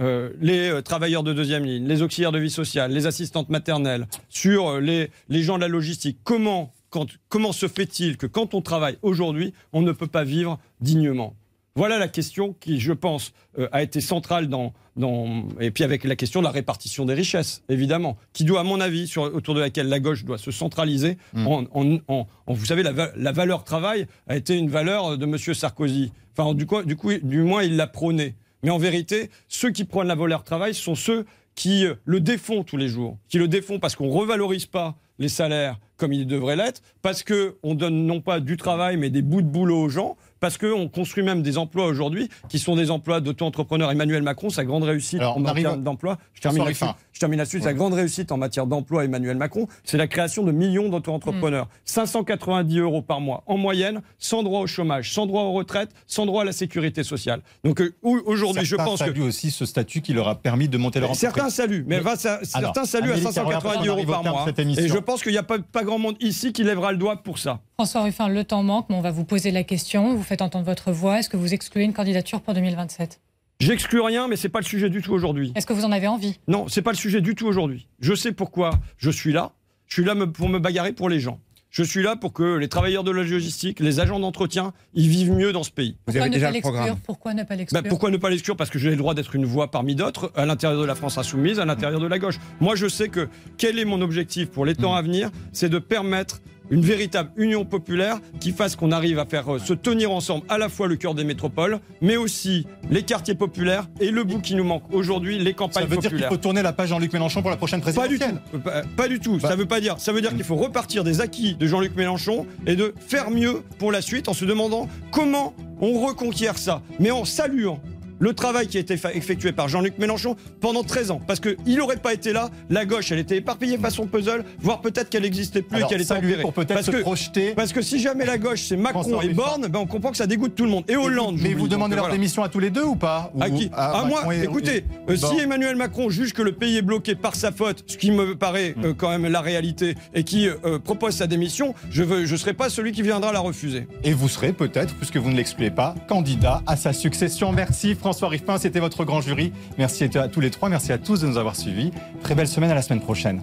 Euh, 0.01 0.31
les 0.41 0.71
euh, 0.71 0.83
travailleurs 0.83 1.23
de 1.23 1.33
deuxième 1.33 1.65
ligne, 1.65 1.87
les 1.87 2.03
auxiliaires 2.03 2.33
de 2.33 2.39
vie 2.41 2.51
sociale, 2.51 2.91
les 2.93 3.07
assistantes 3.07 3.49
maternelles, 3.49 4.09
sur 4.29 4.69
euh, 4.69 4.81
les, 4.81 5.11
les 5.29 5.43
gens 5.43 5.55
de 5.57 5.61
la 5.61 5.69
logistique. 5.69 6.19
Comment, 6.25 6.73
quand, 6.91 7.07
comment 7.29 7.53
se 7.53 7.69
fait-il 7.69 8.17
que 8.17 8.27
quand 8.27 8.55
on 8.55 8.61
travaille 8.61 8.97
aujourd'hui, 9.03 9.55
on 9.73 9.83
ne 9.83 9.93
peut 9.93 10.09
pas 10.09 10.25
vivre 10.25 10.59
dignement? 10.81 11.37
Voilà 11.77 11.99
la 11.99 12.07
question 12.09 12.55
qui, 12.61 12.79
je 12.79 12.93
pense, 12.93 13.33
a 13.73 13.83
été 13.83 14.01
centrale 14.01 14.49
dans, 14.49 14.73
dans. 14.95 15.49
Et 15.59 15.73
puis 15.73 15.83
avec 15.83 16.05
la 16.05 16.15
question 16.15 16.39
de 16.41 16.45
la 16.45 16.53
répartition 16.53 17.05
des 17.05 17.15
richesses, 17.15 17.65
évidemment, 17.69 18.17
qui 18.33 18.45
doit, 18.45 18.61
à 18.61 18.63
mon 18.63 18.81
avis, 18.81 19.09
sur, 19.09 19.23
autour 19.23 19.57
de 19.57 19.61
laquelle 19.61 19.89
la 19.89 19.99
gauche 19.99 20.25
doit 20.25 20.39
se 20.39 20.53
centraliser. 20.53 21.19
Mm. 21.33 21.47
En, 21.49 21.65
en- 21.73 21.99
en- 22.07 22.27
en- 22.47 22.53
vous 22.53 22.65
savez, 22.65 22.85
la, 22.85 22.93
va- 22.93 23.11
la 23.17 23.33
valeur 23.33 23.65
travail 23.65 24.07
a 24.29 24.37
été 24.37 24.57
une 24.57 24.71
valeur 24.71 25.19
de 25.19 25.25
M. 25.27 25.37
Sarkozy. 25.37 26.13
Enfin, 26.37 26.55
du 26.55 26.65
coup, 26.65 26.81
du, 26.85 26.95
coup, 26.95 27.13
du 27.21 27.43
moins, 27.43 27.65
il 27.65 27.75
l'a 27.75 27.89
prônée. 27.89 28.37
Mais 28.65 28.71
en 28.71 28.79
vérité, 28.79 29.29
ceux 29.47 29.71
qui 29.71 29.85
prônent 29.85 30.09
la 30.09 30.15
valeur 30.15 30.43
travail 30.43 30.73
sont 30.73 30.95
ceux 30.95 31.27
qui 31.55 31.85
euh, 31.85 31.97
le 32.07 32.19
défont 32.21 32.65
tous 32.65 32.79
les 32.79 32.89
jours, 32.89 33.19
qui 33.29 33.39
le 33.39 33.47
défont 33.47 33.79
parce 33.79 33.95
qu'on 33.95 34.09
revalorise 34.09 34.65
pas 34.65 34.97
les 35.19 35.29
salaires 35.29 35.79
comme 35.99 36.15
ils 36.15 36.27
devraient 36.27 36.57
l'être, 36.57 36.81
parce 37.03 37.23
que 37.23 37.57
on 37.63 37.75
donne 37.75 38.07
non 38.07 38.23
pas 38.23 38.41
du 38.41 38.57
travail 38.57 38.97
mais 38.97 39.11
des 39.11 39.21
bouts 39.21 39.43
de 39.43 39.47
boulot 39.47 39.83
aux 39.83 39.89
gens, 39.91 40.17
parce 40.41 40.59
qu'on 40.59 40.89
construit 40.89 41.23
même 41.25 41.43
des 41.43 41.59
emplois 41.59 41.87
aujourd'hui 41.87 42.29
qui 42.49 42.59
sont 42.59 42.77
des 42.77 42.91
emplois 42.91 43.21
d'auto-entrepreneurs. 43.21 43.91
Emmanuel 43.91 44.23
Macron, 44.23 44.51
sa 44.51 44.65
grande 44.65 44.83
réussite 44.85 45.21
Alors, 45.21 45.37
en 45.37 45.41
matière 45.41 45.77
d'emploi, 45.77 46.19
je 46.35 46.41
termine 46.43 46.65
là-dessus, 46.65 46.85
Ruffin. 46.85 46.97
je 47.13 47.21
termine 47.21 47.39
là-dessus, 47.39 47.61
sa 47.61 47.73
grande 47.73 47.95
réussite 47.95 48.31
en 48.33 48.37
matière 48.37 48.67
d'emploi, 48.67 49.05
Emmanuel 49.05 49.37
Macron, 49.37 49.67
c'est 49.85 49.97
la 49.97 50.07
création 50.07 50.43
de 50.43 50.53
millions 50.53 50.89
d'auto-entrepreneurs. 50.89 51.69
590 51.85 52.79
euros 52.79 53.03
par 53.03 53.21
mois 53.21 53.43
en 53.47 53.57
moyenne, 53.57 54.03
sans 54.19 54.43
droit 54.43 54.61
au 54.61 54.67
chômage, 54.67 55.13
sans 55.13 55.27
droit 55.27 55.43
aux 55.43 55.53
retraites, 55.53 55.91
sans 56.07 56.27
droit 56.27 56.43
à 56.43 56.45
la 56.45 56.53
sécurité 56.53 57.03
sociale. 57.03 57.41
Donc 57.65 57.81
euh, 57.81 57.95
aujourd'hui, 58.03 58.65
je 58.65 58.71
Certains 58.77 58.85
pense 58.85 59.01
que 59.01 59.07
saluent 59.07 59.23
aussi 59.23 59.51
ce 59.51 59.65
statut 59.65 60.01
qui 60.03 60.13
leur 60.13 60.29
a 60.29 60.35
permis 60.35 60.69
de 60.69 60.77
monter 60.79 61.01
leur 61.01 61.11
entreprise. 61.11 61.33
Certains 61.33 61.51
saluent, 61.51 61.85
mais, 61.87 61.97
Mais- 61.97 62.03
va- 62.03 62.17
ça- 62.17 62.41
Alors, 62.55 62.75
certains 62.75 62.85
saluent 62.87 63.11
à 63.11 63.15
Amélie 63.15 63.25
Carrère, 63.33 63.61
590 63.63 63.89
on 63.89 63.93
euros 63.97 64.05
par 64.05 64.23
mois. 64.25 64.47
Et 64.77 64.89
je 64.89 64.99
pense 64.99 65.23
qu'il 65.23 65.33
n'y 65.33 65.39
a 65.39 65.43
pas, 65.43 65.59
pas 65.59 65.85
grand 65.85 65.99
monde 65.99 66.17
ici 66.21 66.53
qui 66.53 66.65
lèvera 66.65 66.93
le 66.93 66.99
doigt 66.99 67.17
pour 67.23 67.39
ça. 67.39 67.61
François 67.77 68.03
Ruffin, 68.03 68.29
le 68.29 68.45
temps 68.45 68.63
manque, 68.63 68.87
mais 68.89 68.95
on 68.95 69.01
va 69.01 69.11
vous 69.11 69.25
poser 69.25 69.51
la 69.51 69.65
question. 69.65 70.15
Vous 70.15 70.23
faites 70.23 70.43
entendre 70.43 70.65
votre 70.65 70.93
voix. 70.93 71.19
Est-ce 71.19 71.29
que 71.29 71.37
vous 71.37 71.55
excluez 71.55 71.83
une 71.83 71.93
candidature 71.93 72.41
pour 72.41 72.55
2027 72.55 73.21
J'exclus 73.59 74.01
rien, 74.01 74.29
mais 74.29 74.37
c'est 74.37 74.49
pas 74.49 74.61
le 74.61 74.65
sujet 74.65 74.91
du 74.91 75.03
tout 75.03 75.13
aujourd'hui. 75.13 75.53
Est-ce 75.57 75.67
que 75.67 75.73
vous 75.73 75.85
en 75.85 75.91
avez 75.91 76.07
envie? 76.07 76.39
Non, 76.47 76.67
c'est 76.69 76.83
pas 76.83 76.93
le 76.93 76.97
sujet 76.97 77.21
du 77.21 77.35
tout 77.35 77.47
aujourd'hui. 77.47 77.89
Je 77.99 78.15
sais 78.15 78.31
pourquoi 78.31 78.71
je 78.97 79.11
suis 79.11 79.33
là. 79.33 79.53
Je 79.87 79.95
suis 79.95 80.05
là 80.05 80.15
me- 80.15 80.31
pour 80.31 80.49
me 80.49 80.61
bagarrer 80.61 80.93
pour 80.93 81.09
les 81.09 81.19
gens. 81.19 81.41
Je 81.71 81.83
suis 81.83 82.05
là 82.05 82.15
pour 82.15 82.33
que 82.33 82.57
les 82.59 82.69
travailleurs 82.69 83.03
de 83.03 83.11
la 83.11 83.25
logistique, 83.25 83.81
les 83.81 83.99
agents 83.99 84.21
d'entretien, 84.21 84.73
ils 84.95 85.09
vivent 85.09 85.33
mieux 85.33 85.53
dans 85.53 85.65
ce 85.65 85.73
pays. 85.73 85.97
Vous 86.07 86.13
Pourquoi 86.13 86.21
avez 86.23 86.31
ne 86.31 86.35
déjà 86.35 86.47
pas 86.47 86.51
le 86.51 86.55
l'exclure? 86.55 86.73
Programme. 86.75 86.99
Pourquoi 87.05 87.35
ne 87.35 87.43
pas 87.43 87.57
l'exclure? 87.57 87.83
pourquoi 87.89 88.11
ne 88.13 88.17
pas 88.17 88.31
l'exclure? 88.31 88.57
Parce 88.57 88.71
que 88.71 88.79
j'ai 88.79 88.91
le 88.91 88.97
droit 88.97 89.15
d'être 89.15 89.35
une 89.35 89.45
voix 89.45 89.73
parmi 89.73 89.97
d'autres 89.97 90.31
à 90.37 90.47
l'intérieur 90.47 90.81
de 90.81 90.87
la 90.87 90.95
France 90.95 91.19
insoumise, 91.19 91.59
à 91.59 91.65
l'intérieur 91.65 91.99
de 92.01 92.07
la 92.07 92.21
gauche. 92.21 92.39
Moi, 92.61 92.77
je 92.77 92.87
sais 92.87 93.09
que 93.09 93.29
quel 93.59 93.81
est 93.81 93.85
mon 93.85 94.01
objectif 94.03 94.51
pour 94.51 94.65
les 94.65 94.77
temps 94.77 94.95
à 94.95 95.03
venir 95.03 95.31
C'est 95.53 95.69
de 95.69 95.81
permettre 95.81 96.41
une 96.71 96.81
véritable 96.81 97.31
union 97.37 97.65
populaire 97.65 98.19
qui 98.41 98.53
fasse 98.53 98.77
qu'on 98.77 98.93
arrive 98.93 99.19
à 99.19 99.27
faire 99.27 99.55
euh, 99.55 99.59
se 99.59 99.73
tenir 99.75 100.11
ensemble 100.11 100.45
à 100.49 100.59
la 100.59 100.69
fois 100.69 100.87
le 100.89 100.97
cœur 100.97 101.15
des 101.15 101.25
métropoles, 101.25 101.81
mais 102.01 102.17
aussi 102.17 102.67
les 102.91 103.03
quartiers 103.03 103.35
populaires 103.35 103.89
et 104.01 104.11
le 104.11 104.25
bout 104.25 104.41
qui 104.41 104.55
nous 104.55 104.65
manque 104.65 104.85
aujourd'hui, 104.93 105.39
les 105.39 105.51
Ça 105.51 105.53
campagnes 105.53 105.85
veut 105.85 105.89
dire 105.97 106.01
qu'il 106.01 106.11
populaires. 106.11 106.29
faut 106.31 106.37
tourner 106.37 106.63
la 106.63 106.73
page 106.73 106.89
Jean-Luc 106.89 107.13
Mélenchon 107.13 107.41
pour 107.43 107.51
la 107.51 107.57
prochaine 107.57 107.81
Pas 107.81 107.91
du 108.09 108.17
présidentielle. 108.19 108.41
tout. 108.51 108.59
Pas, 108.61 108.83
pas 108.97 109.09
du 109.09 109.21
tout. 109.21 109.39
Bah- 109.39 109.49
ça 109.49 109.57
veut 109.57 109.67
pas 109.67 109.81
dire. 109.81 109.97
Ça 109.99 110.13
veut 110.13 110.21
dire 110.21 110.31
qu'il 110.35 110.45
faut 110.45 110.57
repartir 110.57 111.05
des 111.05 111.21
acquis 111.21 111.55
de 111.55 111.67
Jean-Luc 111.67 111.95
Mélenchon 111.97 112.47
et 112.67 112.77
de 112.77 112.95
faire 113.07 113.31
mieux 113.31 113.63
pour 113.79 113.93
la 113.93 114.01
suite 114.03 114.29
en 114.29 114.35
se 114.35 114.45
demandant 114.45 114.89
comment 115.11 115.55
on 115.81 116.01
reconquiert 116.07 116.57
ça, 116.57 116.83
mais 117.01 117.11
en 117.11 117.25
saluant 117.25 117.81
le 118.19 118.33
travail 118.33 118.67
qui 118.67 118.77
a 118.77 118.81
été 118.81 118.95
effectué 119.15 119.53
par 119.53 119.69
Jean-Luc 119.69 119.99
Mélenchon 119.99 120.37
pendant 120.61 120.83
13 120.83 121.11
ans. 121.11 121.21
Parce 121.27 121.41
qu'il 121.41 121.77
n'aurait 121.77 121.97
pas 121.97 122.13
été 122.15 122.33
là, 122.33 122.51
la 122.71 122.85
gauche, 122.85 123.11
elle 123.13 123.19
était 123.19 123.37
éparpillée 123.37 123.79
façon 123.79 124.07
puzzle, 124.07 124.45
voire 124.61 124.81
peut-être 124.81 125.11
qu'elle 125.11 125.23
n'existait 125.23 125.63
plus 125.63 125.77
Alors, 125.77 125.89
et 125.91 125.93
qu'elle 125.93 126.03
était 126.03 126.41
pour 126.43 126.53
peut-être 126.53 126.75
Parce 126.75 126.87
se 126.87 126.91
que, 126.91 126.97
projeter. 126.99 127.53
parce 127.55 127.73
que 127.73 127.83
si 127.83 127.99
jamais 127.99 128.25
la 128.25 128.39
gauche, 128.39 128.63
c'est 128.69 128.77
Macron 128.77 129.03
François 129.03 129.25
et. 129.25 129.29
Borne, 129.35 129.67
ben 129.69 129.81
on 129.81 129.87
comprend 129.87 130.11
que 130.11 130.17
ça 130.17 130.27
dégoûte 130.27 130.55
tout 130.55 130.65
le 130.65 130.71
monde. 130.71 130.85
Et 130.89 130.97
Hollande. 130.97 131.39
Mais 131.41 131.55
vous 131.55 131.69
demandez 131.69 131.95
leur 131.97 132.05
voilà. 132.05 132.15
démission 132.17 132.43
à 132.43 132.49
tous 132.49 132.61
les 132.61 132.71
deux 132.71 132.85
ou 132.85 132.97
pas 132.97 133.33
À 133.41 133.51
qui? 133.51 133.69
à 133.73 134.01
À 134.01 134.05
moi 134.05 134.35
et- 134.35 134.43
Écoutez, 134.45 134.85
euh, 135.09 135.17
si 135.17 135.39
Emmanuel 135.41 135.77
Macron 135.77 136.09
juge 136.11 136.33
que 136.33 136.43
le 136.43 136.53
pays 136.53 136.77
est 136.77 136.83
bloqué 136.83 137.15
par 137.15 137.35
sa 137.35 137.51
faute, 137.53 137.83
ce 137.87 137.97
qui 137.97 138.11
me 138.11 138.37
paraît 138.37 138.75
Hmm. 138.77 138.85
euh, 138.87 138.95
quand 138.97 139.11
même 139.11 139.27
la 139.31 139.41
réalité, 139.41 139.95
et 140.15 140.23
qui 140.25 140.49
euh, 140.49 140.79
propose 140.79 141.15
sa 141.17 141.27
démission, 141.27 141.75
je 141.91 142.03
ne 142.03 142.25
je 142.27 142.37
serai 142.37 142.55
pas 142.55 142.69
celui 142.71 142.93
qui 142.93 143.03
viendra 143.03 143.33
la 143.33 143.41
refuser. 143.41 143.87
Et 144.05 144.13
vous 144.13 144.29
serez 144.29 144.53
peut-être, 144.53 144.95
puisque 144.95 145.17
vous 145.17 145.31
ne 145.31 145.37
l'excluez 145.37 145.71
pas, 145.71 145.95
candidat 146.09 146.63
à 146.67 146.77
sa 146.77 146.93
succession. 146.93 147.53
Merci 147.53 147.95
François 148.05 148.29
Riffin, 148.29 148.59
c'était 148.59 148.81
votre 148.81 149.07
grand 149.07 149.23
jury. 149.23 149.51
Merci 149.79 150.05
à 150.05 150.29
tous 150.29 150.41
les 150.41 150.51
trois, 150.51 150.69
merci 150.69 150.93
à 150.93 150.99
tous 150.99 151.23
de 151.23 151.27
nous 151.27 151.39
avoir 151.39 151.57
suivis. 151.57 151.91
Très 152.23 152.35
belle 152.35 152.47
semaine, 152.49 152.71
à 152.71 152.75
la 152.75 152.83
semaine 152.83 153.01
prochaine. 153.01 153.43